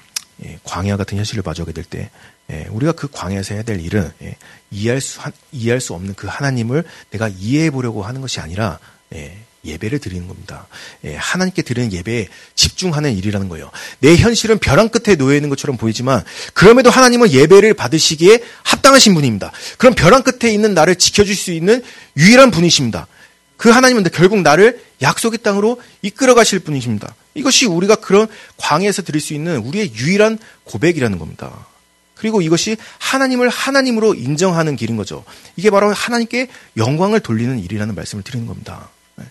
광야 0.65 0.97
같은 0.97 1.17
현실을 1.19 1.43
마주하게 1.45 1.73
될때 1.73 2.11
예, 2.51 2.67
우리가 2.71 2.93
그 2.93 3.09
광야에서 3.11 3.55
해야 3.55 3.63
될 3.63 3.81
일은 3.81 4.11
예, 4.23 4.37
이해할 4.71 5.01
수 5.01 5.21
이해할 5.53 5.81
수 5.81 5.95
없는 5.95 6.15
그 6.15 6.27
하나님을 6.27 6.85
내가 7.11 7.29
이해해 7.29 7.71
보려고 7.71 8.03
하는 8.05 8.21
것이 8.21 8.41
아니라 8.41 8.79
예, 9.15 9.37
예배를 9.65 9.99
드리는 9.99 10.29
겁니다. 10.29 10.69
예, 11.05 11.17
하나님께 11.17 11.63
드리는 11.63 11.93
예배에 11.93 12.29
집중하는 12.55 13.17
일이라는 13.17 13.49
거예요. 13.49 13.71
내 13.99 14.15
현실은 14.17 14.59
벼랑 14.59 14.89
끝에 14.91 15.17
놓여 15.17 15.35
있는 15.35 15.49
것처럼 15.49 15.77
보이지만 15.77 16.23
그럼에도 16.55 16.91
하나님은 16.91 17.33
예배를 17.33 17.75
받으시기에 17.75 18.43
합당하신 18.63 19.15
분입니다. 19.15 19.51
그럼 19.79 19.95
벼랑 19.95 20.23
끝에 20.23 20.53
있는 20.53 20.75
나를 20.75 20.95
지켜줄 20.97 21.35
수 21.35 21.51
있는 21.51 21.83
유일한 22.17 22.53
분이십니다. 22.53 23.09
그 23.57 23.71
하나님은 23.71 24.05
결국 24.13 24.41
나를 24.43 24.81
약속의 25.03 25.41
땅으로 25.43 25.81
이끌어 26.03 26.35
가실 26.35 26.61
분이십니다. 26.61 27.15
이것이 27.37 27.67
우리가 27.67 27.97
그런 27.97 28.27
광야에서 28.57 29.03
드릴 29.03 29.21
수 29.21 29.35
있는 29.35 29.59
우리의 29.59 29.95
유일한 29.95 30.39
고백이라는 30.65 31.19
겁니다. 31.19 31.67
그리고 32.15 32.41
이것이 32.41 32.79
하나님을 32.99 33.51
하나님으로 33.51 34.15
인정하는 34.15 34.75
길인 34.75 34.97
거죠. 34.97 35.23
이게 35.55 35.71
바로 35.71 35.93
하나님께 35.93 36.49
영광을 36.79 37.21
돌리는 37.21 37.59
일이라는 37.59 37.95
말씀을 37.95 38.25
드리는 38.25 38.47
겁니다. 38.47 38.89
네. 39.17 39.27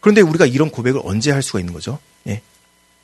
그런데 0.00 0.22
우리가 0.22 0.46
이런 0.46 0.70
고백을 0.70 1.02
언제 1.04 1.30
할 1.30 1.42
수가 1.42 1.60
있는 1.60 1.74
거죠? 1.74 1.98
예. 2.26 2.40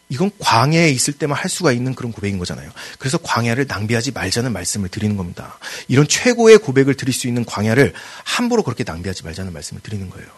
이건 0.08 0.30
광야에 0.38 0.88
있을 0.88 1.12
때만 1.12 1.36
할 1.36 1.50
수가 1.50 1.72
있는 1.72 1.94
그런 1.94 2.10
고백인 2.10 2.38
거잖아요. 2.38 2.70
그래서 2.98 3.18
광야를 3.18 3.66
낭비하지 3.68 4.12
말자는 4.12 4.52
말씀을 4.54 4.88
드리는 4.88 5.18
겁니다. 5.18 5.58
이런 5.88 6.08
최고의 6.08 6.58
고백을 6.58 6.94
드릴 6.94 7.12
수 7.12 7.28
있는 7.28 7.44
광야를 7.44 7.92
함부로 8.24 8.62
그렇게 8.62 8.82
낭비하지 8.82 9.24
말자는 9.24 9.52
말씀을 9.52 9.82
드리는 9.82 10.08
거예요. 10.08 10.28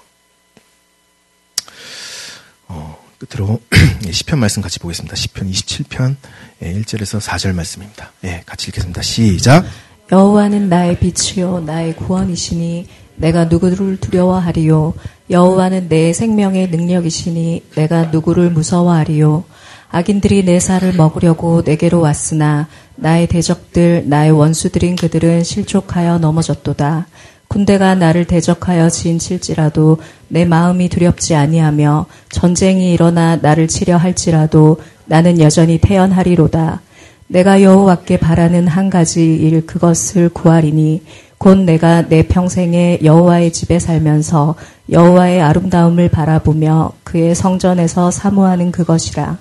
어, 2.66 3.07
끝으로 3.18 3.60
시편 4.10 4.38
말씀 4.38 4.62
같이 4.62 4.78
보겠습니다. 4.78 5.16
시편 5.16 5.50
27편 5.50 6.16
1절에서 6.62 7.16
예, 7.16 7.18
4절 7.18 7.54
말씀입니다. 7.54 8.12
예, 8.24 8.42
같이 8.46 8.68
읽겠습니다. 8.68 9.02
시작. 9.02 9.64
여호와는 10.10 10.68
나의 10.68 10.98
빛이요 10.98 11.60
나의 11.60 11.96
구원이시니 11.96 12.86
내가 13.16 13.44
누구를 13.44 13.98
두려워하리요 13.98 14.94
여호와는 15.28 15.88
내 15.88 16.12
생명의 16.12 16.70
능력이시니 16.70 17.64
내가 17.74 18.04
누구를 18.04 18.50
무서워하리요 18.50 19.44
악인들이 19.90 20.44
내 20.44 20.60
살을 20.60 20.94
먹으려고 20.94 21.62
내게로 21.62 22.00
왔으나 22.00 22.68
나의 22.94 23.26
대적들 23.26 24.04
나의 24.08 24.30
원수들인 24.30 24.96
그들은 24.96 25.44
실족하여 25.44 26.18
넘어졌도다 26.18 27.06
군대가 27.48 27.94
나를 27.94 28.26
대적하여 28.26 28.90
진칠지라도 28.90 29.98
내 30.28 30.44
마음이 30.44 30.88
두렵지 30.88 31.34
아니하며 31.34 32.06
전쟁이 32.30 32.92
일어나 32.92 33.36
나를 33.36 33.68
치려 33.68 33.96
할지라도 33.96 34.80
나는 35.06 35.40
여전히 35.40 35.78
태연하리로다. 35.78 36.82
내가 37.26 37.62
여호와께 37.62 38.18
바라는 38.18 38.68
한 38.68 38.90
가지 38.90 39.22
일 39.22 39.66
그것을 39.66 40.28
구하리니 40.28 41.02
곧 41.38 41.58
내가 41.58 42.08
내 42.08 42.26
평생에 42.26 43.00
여호와의 43.02 43.52
집에 43.52 43.78
살면서 43.78 44.54
여호와의 44.90 45.40
아름다움을 45.40 46.08
바라보며 46.08 46.92
그의 47.04 47.34
성전에서 47.34 48.10
사모하는 48.10 48.72
그것이라. 48.72 49.38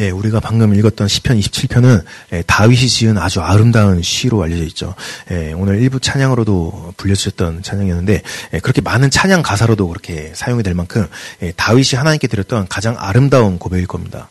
예, 0.00 0.10
우리가 0.10 0.40
방금 0.40 0.74
읽었던 0.74 1.08
시편 1.08 1.38
27편은 1.38 2.04
예, 2.32 2.42
다윗이 2.46 2.88
지은 2.88 3.18
아주 3.18 3.40
아름다운 3.40 4.02
시로 4.02 4.42
알려져 4.42 4.64
있죠. 4.64 4.94
예, 5.30 5.52
오늘 5.52 5.80
일부 5.80 6.00
찬양으로도 6.00 6.94
불려주셨던 6.96 7.62
찬양이었는데 7.62 8.22
예, 8.54 8.58
그렇게 8.60 8.80
많은 8.80 9.10
찬양 9.10 9.42
가사로도 9.42 9.88
그렇게 9.88 10.32
사용이 10.34 10.62
될 10.62 10.74
만큼 10.74 11.06
예, 11.42 11.52
다윗이 11.52 11.90
하나님께 11.96 12.28
드렸던 12.28 12.68
가장 12.68 12.96
아름다운 12.98 13.58
고백일 13.58 13.86
겁니다. 13.86 14.28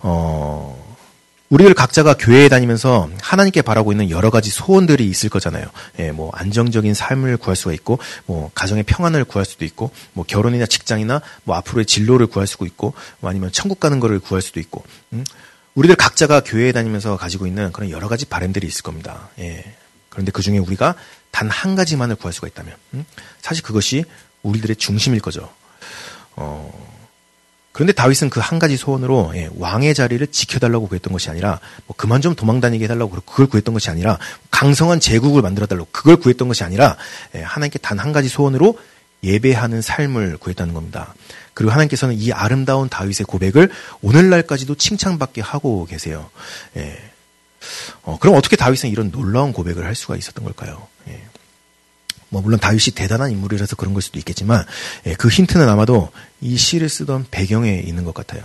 어, 0.00 0.85
우리들 1.48 1.74
각자가 1.74 2.14
교회에 2.14 2.48
다니면서 2.48 3.08
하나님께 3.20 3.62
바라고 3.62 3.92
있는 3.92 4.10
여러 4.10 4.30
가지 4.30 4.50
소원들이 4.50 5.06
있을 5.08 5.28
거잖아요. 5.28 5.66
예, 6.00 6.10
뭐 6.10 6.30
안정적인 6.34 6.92
삶을 6.92 7.36
구할 7.36 7.54
수가 7.54 7.72
있고, 7.74 7.98
뭐 8.26 8.50
가정의 8.54 8.82
평안을 8.82 9.24
구할 9.24 9.44
수도 9.44 9.64
있고, 9.64 9.92
뭐 10.12 10.24
결혼이나 10.26 10.66
직장이나 10.66 11.22
뭐 11.44 11.54
앞으로의 11.56 11.86
진로를 11.86 12.26
구할 12.26 12.48
수도 12.48 12.66
있고, 12.66 12.94
뭐 13.20 13.30
아니면 13.30 13.52
천국 13.52 13.78
가는 13.78 14.00
거를 14.00 14.18
구할 14.18 14.42
수도 14.42 14.58
있고, 14.58 14.84
음? 15.12 15.24
우리들 15.74 15.94
각자가 15.94 16.40
교회에 16.40 16.72
다니면서 16.72 17.16
가지고 17.16 17.46
있는 17.46 17.70
그런 17.70 17.90
여러 17.90 18.08
가지 18.08 18.24
바램들이 18.26 18.66
있을 18.66 18.82
겁니다. 18.82 19.28
예. 19.38 19.64
그런데 20.08 20.32
그 20.32 20.42
중에 20.42 20.58
우리가 20.58 20.94
단 21.30 21.48
한 21.50 21.76
가지만을 21.76 22.16
구할 22.16 22.32
수가 22.32 22.48
있다면, 22.48 22.74
음? 22.94 23.04
사실 23.40 23.62
그것이 23.62 24.04
우리들의 24.42 24.76
중심일 24.76 25.20
거죠. 25.20 25.48
어, 26.34 26.95
그런데 27.76 27.92
다윗은 27.92 28.30
그 28.30 28.40
한 28.40 28.58
가지 28.58 28.78
소원으로 28.78 29.32
예, 29.34 29.50
왕의 29.58 29.92
자리를 29.92 30.26
지켜달라고 30.28 30.88
구했던 30.88 31.12
것이 31.12 31.28
아니라 31.28 31.60
뭐 31.86 31.94
그만 31.94 32.22
좀 32.22 32.34
도망다니게 32.34 32.84
해달라고 32.84 33.10
그걸 33.20 33.46
구했던 33.48 33.74
것이 33.74 33.90
아니라 33.90 34.18
강성한 34.50 34.98
제국을 34.98 35.42
만들어달라고 35.42 35.88
그걸 35.92 36.16
구했던 36.16 36.48
것이 36.48 36.64
아니라 36.64 36.96
예, 37.34 37.42
하나님께 37.42 37.78
단 37.80 37.98
한 37.98 38.12
가지 38.12 38.28
소원으로 38.28 38.78
예배하는 39.24 39.82
삶을 39.82 40.38
구했다는 40.38 40.72
겁니다. 40.72 41.14
그리고 41.52 41.70
하나님께서는 41.72 42.14
이 42.14 42.32
아름다운 42.32 42.88
다윗의 42.88 43.26
고백을 43.26 43.70
오늘날까지도 44.00 44.76
칭찬받게 44.76 45.42
하고 45.42 45.84
계세요. 45.84 46.30
예. 46.76 46.98
어, 48.04 48.16
그럼 48.18 48.36
어떻게 48.36 48.56
다윗은 48.56 48.88
이런 48.88 49.10
놀라운 49.10 49.52
고백을 49.52 49.84
할 49.84 49.94
수가 49.94 50.16
있었던 50.16 50.44
걸까요? 50.44 50.86
예. 51.08 51.20
뭐 52.36 52.42
물론 52.42 52.60
다윗이 52.60 52.94
대단한 52.94 53.30
인물이라서 53.30 53.76
그런 53.76 53.94
걸 53.94 54.02
수도 54.02 54.18
있겠지만 54.18 54.62
예, 55.06 55.14
그 55.14 55.28
힌트는 55.28 55.66
아마도 55.70 56.10
이 56.42 56.58
시를 56.58 56.90
쓰던 56.90 57.28
배경에 57.30 57.78
있는 57.78 58.04
것 58.04 58.12
같아요. 58.12 58.42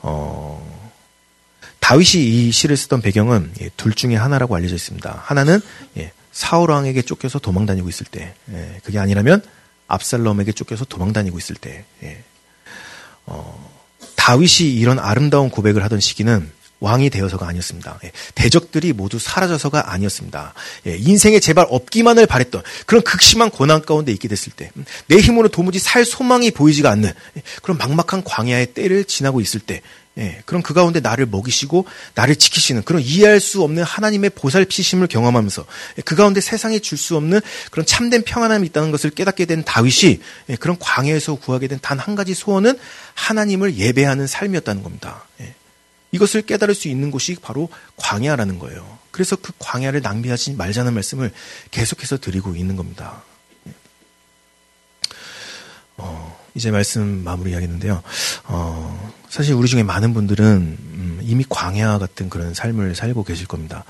어, 0.00 0.90
다윗이 1.78 2.24
이 2.24 2.50
시를 2.50 2.78
쓰던 2.78 3.02
배경은 3.02 3.52
예, 3.60 3.68
둘 3.76 3.92
중에 3.92 4.16
하나라고 4.16 4.56
알려져 4.56 4.76
있습니다. 4.76 5.22
하나는 5.26 5.60
예, 5.98 6.12
사울 6.32 6.70
왕에게 6.70 7.02
쫓겨서 7.02 7.38
도망 7.38 7.66
다니고 7.66 7.90
있을 7.90 8.06
때, 8.06 8.32
예, 8.50 8.80
그게 8.82 8.98
아니라면 8.98 9.42
압살롬에게 9.88 10.52
쫓겨서 10.52 10.86
도망 10.86 11.12
다니고 11.12 11.36
있을 11.36 11.54
때. 11.54 11.84
예. 12.04 12.24
어, 13.26 13.70
다윗이 14.16 14.72
이런 14.74 14.98
아름다운 14.98 15.50
고백을 15.50 15.84
하던 15.84 16.00
시기는 16.00 16.50
왕이 16.80 17.10
되어서가 17.10 17.46
아니었습니다. 17.48 17.98
예, 18.04 18.12
대적들이 18.34 18.92
모두 18.92 19.18
사라져서가 19.18 19.92
아니었습니다. 19.92 20.54
예, 20.86 20.96
인생에 20.96 21.40
제발 21.40 21.66
없기만을 21.68 22.26
바랬던 22.26 22.62
그런 22.86 23.02
극심한 23.02 23.50
고난 23.50 23.82
가운데 23.82 24.12
있게 24.12 24.28
됐을 24.28 24.52
때, 24.52 24.70
음, 24.76 24.84
내 25.06 25.16
힘으로 25.18 25.48
도무지 25.48 25.78
살 25.78 26.04
소망이 26.04 26.50
보이지가 26.50 26.90
않는 26.90 27.12
예, 27.36 27.42
그런 27.62 27.78
막막한 27.78 28.22
광야의 28.24 28.74
때를 28.74 29.04
지나고 29.04 29.40
있을 29.40 29.60
때, 29.60 29.82
그럼 30.46 30.62
그 30.62 30.74
가운데 30.74 30.98
나를 30.98 31.26
먹이시고 31.26 31.86
나를 32.16 32.34
지키시는 32.34 32.82
그런 32.82 33.00
이해할 33.00 33.38
수 33.38 33.62
없는 33.62 33.84
하나님의 33.84 34.30
보살피심을 34.30 35.06
경험하면서 35.06 35.64
그 36.04 36.16
가운데 36.16 36.40
세상에 36.40 36.80
줄 36.80 36.98
수 36.98 37.16
없는 37.16 37.40
그런 37.70 37.86
참된 37.86 38.22
평안함이 38.24 38.66
있다는 38.66 38.90
것을 38.90 39.10
깨닫게 39.10 39.44
된 39.44 39.62
다윗이 39.62 40.18
그런 40.58 40.76
광야에서 40.80 41.36
구하게 41.36 41.68
된 41.68 41.78
단 41.80 42.00
한 42.00 42.16
가지 42.16 42.34
소원은 42.34 42.76
하나님을 43.14 43.76
예배하는 43.76 44.26
삶이었다는 44.26 44.82
겁니다. 44.82 45.24
이것을 46.12 46.42
깨달을 46.42 46.74
수 46.74 46.88
있는 46.88 47.10
곳이 47.10 47.36
바로 47.40 47.68
광야라는 47.96 48.58
거예요. 48.58 48.98
그래서 49.10 49.36
그 49.36 49.52
광야를 49.58 50.00
낭비하지 50.00 50.54
말자는 50.54 50.94
말씀을 50.94 51.32
계속해서 51.70 52.18
드리고 52.18 52.54
있는 52.54 52.76
겁니다. 52.76 53.22
어, 55.96 56.38
이제 56.54 56.70
말씀 56.70 57.24
마무리하겠는데요. 57.24 58.02
어, 58.44 59.12
사실 59.28 59.54
우리 59.54 59.68
중에 59.68 59.82
많은 59.82 60.14
분들은 60.14 60.44
음, 60.46 61.20
이미 61.22 61.44
광야 61.48 61.98
같은 61.98 62.30
그런 62.30 62.54
삶을 62.54 62.94
살고 62.94 63.24
계실 63.24 63.46
겁니다. 63.46 63.84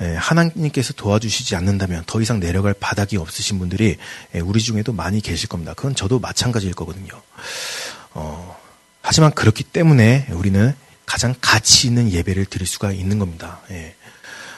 에, 0.00 0.14
하나님께서 0.14 0.92
도와주시지 0.92 1.56
않는다면 1.56 2.04
더 2.06 2.20
이상 2.20 2.38
내려갈 2.38 2.74
바닥이 2.74 3.16
없으신 3.16 3.58
분들이 3.58 3.96
에, 4.34 4.40
우리 4.40 4.60
중에도 4.60 4.92
많이 4.92 5.20
계실 5.20 5.48
겁니다. 5.48 5.74
그건 5.74 5.94
저도 5.94 6.20
마찬가지일 6.20 6.74
거거든요. 6.74 7.20
어, 8.12 8.56
하지만 9.02 9.32
그렇기 9.32 9.64
때문에 9.64 10.28
우리는 10.30 10.74
가장 11.06 11.34
가치 11.40 11.86
있는 11.86 12.10
예배를 12.10 12.46
드릴 12.46 12.66
수가 12.66 12.92
있는 12.92 13.18
겁니다. 13.18 13.60
예. 13.70 13.94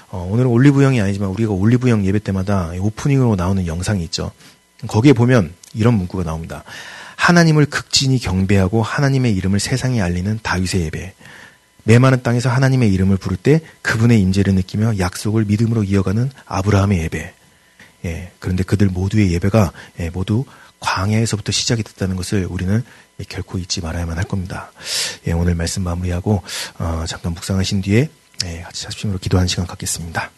어, 0.08 0.28
오늘은 0.30 0.48
올리브영이 0.48 1.00
아니지만 1.00 1.28
우리가 1.30 1.52
올리브영 1.52 2.04
예배 2.04 2.20
때마다 2.20 2.72
오프닝으로 2.78 3.36
나오는 3.36 3.66
영상이 3.66 4.04
있죠. 4.04 4.30
거기에 4.86 5.12
보면 5.12 5.54
이런 5.74 5.94
문구가 5.94 6.24
나옵니다. 6.24 6.64
하나님을 7.16 7.66
극진히 7.66 8.18
경배하고 8.18 8.82
하나님의 8.82 9.34
이름을 9.34 9.58
세상에 9.58 10.00
알리는 10.00 10.38
다윗의 10.42 10.82
예배. 10.82 11.14
메마른 11.84 12.22
땅에서 12.22 12.50
하나님의 12.50 12.92
이름을 12.92 13.16
부를 13.16 13.36
때 13.36 13.60
그분의 13.82 14.20
임재를 14.20 14.54
느끼며 14.54 14.98
약속을 14.98 15.44
믿음으로 15.44 15.84
이어가는 15.84 16.30
아브라함의 16.46 16.98
예배. 17.04 17.34
예, 18.04 18.32
그런데 18.38 18.62
그들 18.62 18.88
모두의 18.88 19.32
예배가 19.32 19.72
예, 20.00 20.10
모두 20.10 20.44
광야에서부터 20.80 21.52
시작이 21.52 21.82
됐다는 21.82 22.16
것을 22.16 22.46
우리는 22.48 22.84
결코 23.28 23.58
잊지 23.58 23.80
말아야만 23.80 24.16
할 24.16 24.24
겁니다. 24.24 24.70
예, 25.26 25.32
오늘 25.32 25.54
말씀 25.54 25.82
마무리하고 25.82 26.42
어, 26.78 27.04
잠깐 27.06 27.32
묵상하신 27.32 27.82
뒤에 27.82 28.08
예, 28.44 28.60
같이 28.60 28.82
자심으로 28.82 29.18
기도하는 29.18 29.48
시간 29.48 29.66
갖겠습니다. 29.66 30.30